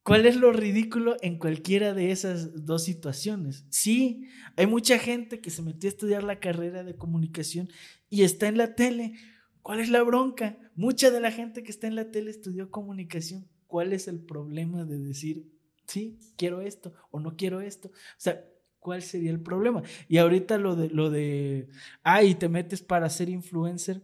¿cuál 0.03 0.27
es 0.27 0.35
lo 0.35 0.53
ridículo 0.53 1.17
en 1.23 1.39
cualquiera 1.39 1.95
de 1.95 2.11
esas 2.11 2.67
dos 2.67 2.85
situaciones? 2.85 3.65
Sí, 3.71 4.29
hay 4.57 4.67
mucha 4.67 4.99
gente 4.99 5.41
que 5.41 5.51
se 5.51 5.63
metió 5.63 5.89
a 5.89 5.93
estudiar 5.93 6.25
la 6.25 6.41
carrera 6.41 6.83
de 6.83 6.97
comunicación 6.97 7.69
y 8.11 8.25
está 8.25 8.49
en 8.49 8.59
la 8.59 8.75
tele. 8.75 9.15
¿Cuál 9.63 9.79
es 9.79 9.89
la 9.89 10.03
bronca? 10.03 10.59
Mucha 10.75 11.13
de 11.13 11.21
la 11.21 11.31
gente 11.31 11.63
que 11.63 11.71
está 11.71 11.87
en 11.87 11.95
la 11.95 12.11
tele 12.11 12.33
estudió 12.33 12.73
comunicación. 12.73 13.49
¿Cuál 13.69 13.93
es 13.93 14.09
el 14.09 14.19
problema 14.19 14.85
de 14.85 14.99
decir, 14.99 15.47
sí, 15.87 16.19
quiero 16.37 16.61
esto 16.61 16.93
o 17.13 17.21
no 17.21 17.37
quiero 17.37 17.61
esto? 17.61 17.89
O 17.89 18.21
sea, 18.21 18.45
¿cuál 18.81 19.01
sería 19.03 19.31
el 19.31 19.41
problema? 19.41 19.85
Y 20.09 20.19
ahorita 20.19 20.59
lo 20.59 20.75
de, 20.75 20.89
lo 20.89 21.09
de, 21.09 21.69
ay, 22.03 22.35
te 22.35 22.49
metes 22.49 22.83
para 22.83 23.09
ser 23.09 23.29
influencer 23.29 24.03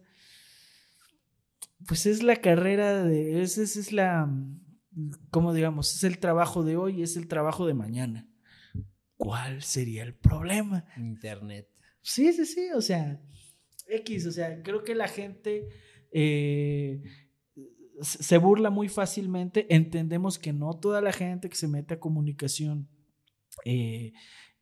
pues 1.87 2.05
es 2.05 2.23
la 2.23 2.37
carrera 2.37 3.03
de, 3.03 3.41
es, 3.41 3.57
es, 3.57 3.75
es 3.75 3.91
la, 3.91 4.29
¿cómo 5.29 5.53
digamos? 5.53 5.93
Es 5.95 6.03
el 6.03 6.19
trabajo 6.19 6.63
de 6.63 6.77
hoy, 6.77 7.01
es 7.01 7.17
el 7.17 7.27
trabajo 7.27 7.67
de 7.67 7.73
mañana. 7.73 8.29
¿Cuál 9.17 9.61
sería 9.61 10.03
el 10.03 10.13
problema? 10.13 10.85
Internet. 10.97 11.69
Sí, 12.01 12.33
sí, 12.33 12.45
sí, 12.45 12.69
o 12.75 12.81
sea, 12.81 13.21
X, 13.87 14.25
o 14.25 14.31
sea, 14.31 14.61
creo 14.61 14.83
que 14.83 14.93
la 14.95 15.07
gente 15.07 15.67
eh, 16.11 17.01
se 18.01 18.37
burla 18.37 18.69
muy 18.69 18.89
fácilmente. 18.89 19.73
Entendemos 19.73 20.37
que 20.37 20.53
no 20.53 20.73
toda 20.73 21.01
la 21.01 21.13
gente 21.13 21.49
que 21.49 21.55
se 21.55 21.67
mete 21.67 21.95
a 21.95 21.99
comunicación 21.99 22.89
eh, 23.63 24.13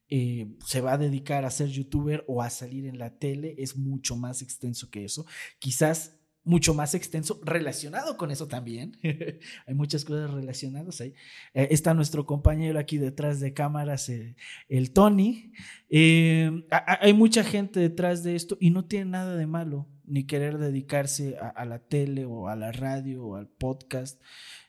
eh, 0.10 0.48
se 0.66 0.82
va 0.82 0.94
a 0.94 0.98
dedicar 0.98 1.46
a 1.46 1.50
ser 1.50 1.70
youtuber 1.70 2.24
o 2.28 2.42
a 2.42 2.50
salir 2.50 2.86
en 2.86 3.00
la 3.00 3.18
tele, 3.18 3.56
es 3.58 3.76
mucho 3.76 4.16
más 4.16 4.42
extenso 4.42 4.90
que 4.92 5.06
eso. 5.06 5.26
Quizás 5.60 6.20
mucho 6.46 6.74
más 6.74 6.94
extenso 6.94 7.40
relacionado 7.44 8.18
con 8.18 8.32
eso 8.32 8.48
también. 8.48 8.98
hay 9.66 9.74
muchas 9.74 10.04
cosas 10.04 10.32
relacionadas 10.32 11.00
ahí. 11.02 11.14
Eh, 11.54 11.70
está 11.72 11.94
nuestro 11.94 12.26
compañero 12.26 12.80
aquí 12.80 12.98
detrás 12.98 13.40
de 13.40 13.54
cámaras, 13.54 14.10
eh, 14.10 14.36
el 14.68 14.92
Tony. 14.92 15.54
Eh, 15.90 16.66
hay 16.70 17.14
mucha 17.14 17.44
gente 17.44 17.80
detrás 17.80 18.24
de 18.24 18.36
esto 18.36 18.58
y 18.60 18.72
no 18.72 18.86
tiene 18.86 19.12
nada 19.12 19.36
de 19.36 19.48
malo 19.48 19.88
ni 20.06 20.26
querer 20.26 20.58
dedicarse 20.58 21.38
a, 21.38 21.64
la 21.64 21.80
tele 21.80 22.26
o 22.26 22.50
a 22.50 22.58
la 22.58 22.74
radio 22.74 23.24
o 23.26 23.36
al 23.36 23.48
podcast. 23.48 24.22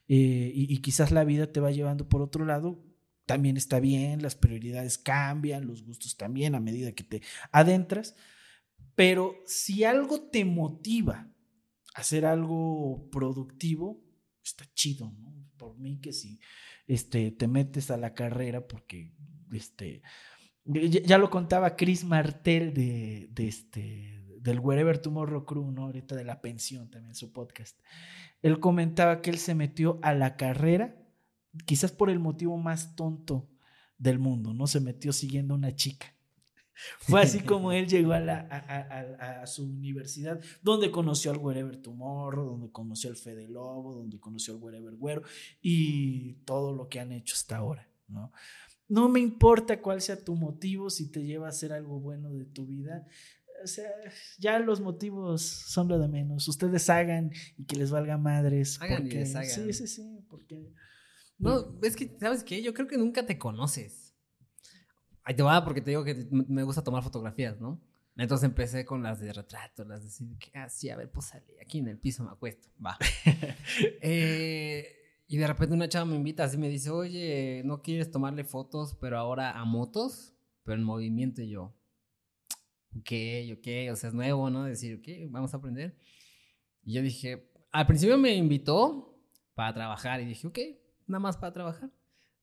Y, 0.06 0.72
y 0.72 0.78
quizás 0.78 1.10
la 1.10 1.24
vida 1.24 1.50
te 1.50 1.60
va 1.60 1.72
llevando 1.72 2.08
por 2.08 2.22
otro 2.22 2.44
lado. 2.44 2.84
También 3.26 3.56
está 3.56 3.80
bien, 3.80 4.22
las 4.22 4.36
prioridades 4.36 4.98
cambian, 4.98 5.66
los 5.66 5.82
gustos 5.82 6.16
también 6.16 6.54
a 6.54 6.60
medida 6.60 6.92
que 6.92 7.02
te 7.02 7.22
adentras. 7.50 8.14
Pero 8.94 9.34
si 9.44 9.82
algo 9.82 10.20
te 10.20 10.44
motiva, 10.44 11.33
hacer 11.94 12.26
algo 12.26 13.08
productivo, 13.10 14.00
está 14.42 14.64
chido, 14.74 15.10
¿no? 15.18 15.32
Por 15.56 15.78
mí 15.78 16.00
que 16.00 16.12
si 16.12 16.40
este, 16.86 17.30
te 17.30 17.48
metes 17.48 17.90
a 17.90 17.96
la 17.96 18.14
carrera, 18.14 18.66
porque 18.66 19.14
este, 19.52 20.02
ya, 20.64 21.18
lo 21.18 21.30
contaba 21.30 21.76
Chris 21.76 22.04
Martel 22.04 22.74
de, 22.74 23.28
de 23.32 23.48
este, 23.48 24.22
del 24.40 24.60
Wherever 24.60 24.98
Tomorrow 24.98 25.46
Crew, 25.46 25.70
¿no? 25.70 25.84
Ahorita 25.84 26.14
de 26.16 26.24
la 26.24 26.42
pensión 26.42 26.90
también, 26.90 27.14
su 27.14 27.32
podcast. 27.32 27.80
Él 28.42 28.60
comentaba 28.60 29.22
que 29.22 29.30
él 29.30 29.38
se 29.38 29.54
metió 29.54 29.98
a 30.02 30.12
la 30.12 30.36
carrera, 30.36 30.96
quizás 31.64 31.92
por 31.92 32.10
el 32.10 32.18
motivo 32.18 32.58
más 32.58 32.96
tonto 32.96 33.48
del 33.96 34.18
mundo, 34.18 34.52
¿no? 34.52 34.66
Se 34.66 34.80
metió 34.80 35.12
siguiendo 35.12 35.54
a 35.54 35.58
una 35.58 35.74
chica. 35.74 36.13
Fue 36.98 37.22
así 37.22 37.40
como 37.44 37.72
él 37.72 37.86
llegó 37.86 38.12
a, 38.12 38.20
la, 38.20 38.40
a, 38.40 39.46
su 39.46 39.64
universidad, 39.64 40.40
donde 40.62 40.90
conoció 40.90 41.30
al 41.30 41.38
Wherever 41.38 41.76
Tomorrow, 41.76 42.46
donde 42.46 42.70
conoció 42.70 43.10
al 43.10 43.16
Fede 43.16 43.48
Lobo, 43.48 43.94
donde 43.94 44.18
conoció 44.18 44.54
al 44.54 44.62
Wherever 44.62 44.94
Güero 44.94 45.22
y 45.62 46.34
todo 46.44 46.74
lo 46.74 46.88
que 46.88 47.00
han 47.00 47.12
hecho 47.12 47.34
hasta 47.34 47.56
ahora, 47.56 47.88
¿no? 48.08 48.32
No 48.88 49.08
me 49.08 49.20
importa 49.20 49.80
cuál 49.80 50.02
sea 50.02 50.22
tu 50.22 50.34
motivo, 50.34 50.90
si 50.90 51.10
te 51.10 51.24
lleva 51.24 51.46
a 51.46 51.50
hacer 51.50 51.72
algo 51.72 52.00
bueno 52.00 52.30
de 52.32 52.44
tu 52.44 52.66
vida. 52.66 53.06
O 53.62 53.66
sea, 53.66 53.88
ya 54.38 54.58
los 54.58 54.80
motivos 54.80 55.42
son 55.42 55.88
lo 55.88 55.98
de 55.98 56.06
menos. 56.06 56.46
Ustedes 56.48 56.90
hagan 56.90 57.32
y 57.56 57.64
que 57.64 57.76
les 57.76 57.90
valga 57.90 58.18
madres. 58.18 58.78
Hagan 58.82 59.02
porque, 59.02 59.22
y 59.22 59.26
Sí, 59.26 59.72
sí, 59.72 59.86
sí, 59.86 60.20
porque... 60.28 60.70
No, 61.38 61.78
es 61.82 61.96
que, 61.96 62.14
¿sabes 62.20 62.44
qué? 62.44 62.62
Yo 62.62 62.74
creo 62.74 62.86
que 62.86 62.98
nunca 62.98 63.24
te 63.24 63.38
conoces. 63.38 64.03
Ahí 65.24 65.34
te 65.34 65.42
va 65.42 65.64
porque 65.64 65.80
te 65.80 65.90
digo 65.90 66.04
que 66.04 66.28
me 66.30 66.62
gusta 66.62 66.84
tomar 66.84 67.02
fotografías, 67.02 67.60
¿no? 67.60 67.80
Entonces 68.16 68.44
empecé 68.44 68.84
con 68.84 69.02
las 69.02 69.18
de 69.18 69.32
retrato, 69.32 69.84
las 69.84 70.00
de 70.00 70.06
decir 70.06 70.38
que 70.38 70.56
así, 70.56 70.88
ah, 70.88 70.94
a 70.94 70.96
ver, 70.98 71.10
pues 71.10 71.26
sale, 71.26 71.56
aquí 71.60 71.78
en 71.78 71.88
el 71.88 71.98
piso 71.98 72.22
me 72.22 72.30
acuesto, 72.30 72.68
va. 72.84 72.96
Eh, 74.00 74.86
y 75.26 75.36
de 75.36 75.46
repente 75.46 75.74
una 75.74 75.88
chava 75.88 76.04
me 76.04 76.16
invita, 76.16 76.44
así 76.44 76.56
me 76.58 76.68
dice, 76.68 76.90
oye, 76.90 77.62
¿no 77.64 77.82
quieres 77.82 78.10
tomarle 78.10 78.44
fotos, 78.44 78.96
pero 79.00 79.18
ahora 79.18 79.58
a 79.58 79.64
motos, 79.64 80.34
pero 80.62 80.76
en 80.76 80.84
movimiento? 80.84 81.42
Y 81.42 81.48
yo, 81.48 81.74
ok, 82.96 83.10
ok, 83.58 83.92
o 83.92 83.96
sea, 83.96 84.08
es 84.08 84.14
nuevo, 84.14 84.50
¿no? 84.50 84.64
Decir, 84.64 84.98
ok, 84.98 85.30
vamos 85.30 85.54
a 85.54 85.56
aprender. 85.56 85.96
Y 86.84 86.92
yo 86.92 87.02
dije, 87.02 87.50
al 87.72 87.86
principio 87.86 88.18
me 88.18 88.34
invitó 88.34 89.18
para 89.54 89.72
trabajar 89.74 90.20
y 90.20 90.26
dije, 90.26 90.46
ok, 90.46 90.58
nada 91.06 91.20
más 91.20 91.36
para 91.36 91.52
trabajar. 91.52 91.90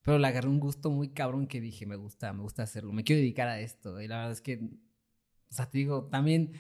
Pero 0.03 0.17
le 0.17 0.27
agarré 0.27 0.49
un 0.49 0.59
gusto 0.59 0.89
muy 0.89 1.09
cabrón 1.09 1.47
que 1.47 1.61
dije, 1.61 1.85
me 1.85 1.95
gusta, 1.95 2.33
me 2.33 2.41
gusta 2.41 2.63
hacerlo, 2.63 2.91
me 2.91 3.03
quiero 3.03 3.19
dedicar 3.19 3.47
a 3.47 3.59
esto. 3.59 4.01
Y 4.01 4.07
la 4.07 4.17
verdad 4.17 4.31
es 4.31 4.41
que, 4.41 4.55
o 4.57 5.53
sea, 5.53 5.69
te 5.69 5.77
digo, 5.77 6.05
también 6.05 6.53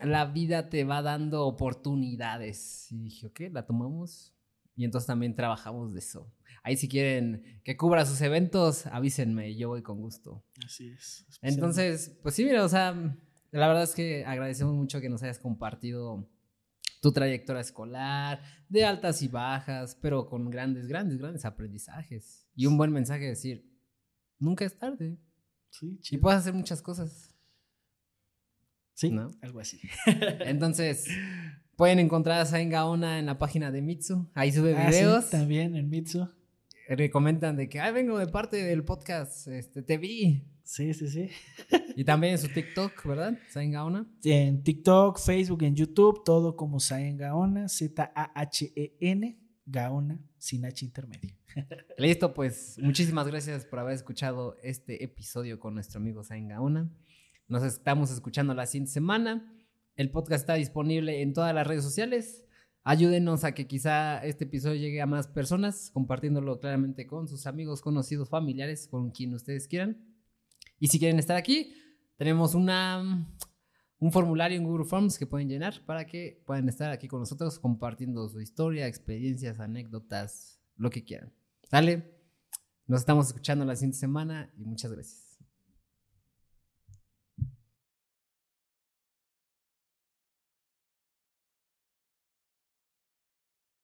la 0.00 0.26
vida 0.26 0.68
te 0.68 0.84
va 0.84 1.02
dando 1.02 1.44
oportunidades. 1.46 2.90
Y 2.92 3.00
dije, 3.00 3.26
ok, 3.26 3.40
la 3.52 3.66
tomamos. 3.66 4.34
Y 4.76 4.84
entonces 4.84 5.08
también 5.08 5.34
trabajamos 5.34 5.92
de 5.92 5.98
eso. 5.98 6.32
Ahí 6.62 6.76
si 6.76 6.88
quieren 6.88 7.60
que 7.64 7.76
cubra 7.76 8.06
sus 8.06 8.20
eventos, 8.20 8.86
avísenme, 8.86 9.56
yo 9.56 9.68
voy 9.68 9.82
con 9.82 10.00
gusto. 10.00 10.44
Así 10.64 10.90
es. 10.90 11.26
Entonces, 11.42 12.16
pues 12.22 12.36
sí, 12.36 12.44
mira, 12.44 12.64
o 12.64 12.68
sea, 12.68 12.92
la 13.50 13.66
verdad 13.66 13.82
es 13.82 13.94
que 13.94 14.24
agradecemos 14.24 14.74
mucho 14.74 15.00
que 15.00 15.08
nos 15.08 15.22
hayas 15.24 15.40
compartido 15.40 16.30
tu 17.00 17.12
trayectoria 17.12 17.60
escolar, 17.60 18.42
de 18.68 18.84
altas 18.84 19.22
y 19.22 19.28
bajas, 19.28 19.96
pero 20.00 20.26
con 20.26 20.50
grandes, 20.50 20.86
grandes, 20.88 21.18
grandes 21.18 21.44
aprendizajes. 21.44 22.46
Y 22.54 22.66
un 22.66 22.76
buen 22.76 22.92
mensaje 22.92 23.22
de 23.24 23.28
decir, 23.30 23.70
nunca 24.38 24.64
es 24.64 24.78
tarde. 24.78 25.18
Sí, 25.70 26.00
y 26.10 26.18
puedes 26.18 26.40
hacer 26.40 26.54
muchas 26.54 26.82
cosas. 26.82 27.34
Sí, 28.94 29.10
¿no? 29.10 29.30
algo 29.42 29.60
así. 29.60 29.80
Entonces, 30.40 31.06
Pueden 31.76 32.00
encontrar 32.00 32.40
a 32.40 32.44
Zain 32.44 32.70
Gaona 32.70 33.20
en 33.20 33.26
la 33.26 33.38
página 33.38 33.70
de 33.70 33.80
Mitsu. 33.82 34.28
Ahí 34.34 34.50
sube 34.50 34.74
Ah, 34.76 34.90
sí, 34.90 34.98
videos. 34.98 35.30
también 35.30 35.76
en 35.76 35.88
Mitsu. 35.88 36.28
Le 36.88 37.08
comentan 37.08 37.56
de 37.56 37.68
que, 37.68 37.78
ay, 37.78 37.92
vengo 37.92 38.18
de 38.18 38.26
parte 38.26 38.56
del 38.56 38.82
podcast, 38.84 39.46
este, 39.46 39.82
te 39.82 39.96
vi. 39.96 40.42
Sí, 40.68 40.92
sí, 40.92 41.08
sí. 41.08 41.30
Y 41.96 42.04
también 42.04 42.34
en 42.34 42.38
su 42.38 42.48
TikTok, 42.48 43.06
¿verdad? 43.06 43.38
Zain 43.50 43.72
Gaona. 43.72 44.06
En 44.22 44.62
TikTok, 44.62 45.18
Facebook, 45.18 45.62
en 45.62 45.74
YouTube, 45.74 46.22
todo 46.24 46.56
como 46.56 46.78
Zain 46.78 47.16
Gaona, 47.16 47.70
Z-A-H-E-N, 47.70 49.40
Gaona, 49.64 50.20
sin 50.36 50.66
H 50.66 50.84
intermedio. 50.84 51.34
Listo, 51.96 52.34
pues 52.34 52.78
muchísimas 52.82 53.26
gracias 53.26 53.64
por 53.64 53.78
haber 53.78 53.94
escuchado 53.94 54.58
este 54.62 55.02
episodio 55.02 55.58
con 55.58 55.72
nuestro 55.72 56.00
amigo 56.00 56.22
Zain 56.22 56.48
Gaona. 56.48 56.90
Nos 57.48 57.62
estamos 57.62 58.10
escuchando 58.10 58.52
la 58.52 58.66
siguiente 58.66 58.92
semana. 58.92 59.50
El 59.96 60.10
podcast 60.10 60.42
está 60.42 60.54
disponible 60.54 61.22
en 61.22 61.32
todas 61.32 61.54
las 61.54 61.66
redes 61.66 61.82
sociales. 61.82 62.44
Ayúdenos 62.84 63.42
a 63.44 63.52
que 63.52 63.66
quizá 63.66 64.18
este 64.18 64.44
episodio 64.44 64.76
llegue 64.76 65.00
a 65.00 65.06
más 65.06 65.28
personas, 65.28 65.90
compartiéndolo 65.94 66.60
claramente 66.60 67.06
con 67.06 67.26
sus 67.26 67.46
amigos, 67.46 67.80
conocidos, 67.80 68.28
familiares, 68.28 68.86
con 68.86 69.12
quien 69.12 69.32
ustedes 69.32 69.66
quieran. 69.66 70.07
Y 70.78 70.88
si 70.88 70.98
quieren 70.98 71.18
estar 71.18 71.36
aquí, 71.36 71.74
tenemos 72.16 72.54
una, 72.54 73.28
un 73.98 74.12
formulario 74.12 74.58
en 74.58 74.64
Google 74.64 74.84
Forms 74.84 75.18
que 75.18 75.26
pueden 75.26 75.48
llenar 75.48 75.84
para 75.86 76.06
que 76.06 76.42
puedan 76.46 76.68
estar 76.68 76.90
aquí 76.90 77.08
con 77.08 77.20
nosotros 77.20 77.58
compartiendo 77.58 78.28
su 78.28 78.40
historia, 78.40 78.86
experiencias, 78.86 79.60
anécdotas, 79.60 80.60
lo 80.76 80.90
que 80.90 81.04
quieran. 81.04 81.32
Dale, 81.70 82.14
nos 82.86 83.00
estamos 83.00 83.26
escuchando 83.28 83.64
la 83.64 83.76
siguiente 83.76 83.98
semana 83.98 84.52
y 84.56 84.64
muchas 84.64 84.92
gracias. 84.92 85.27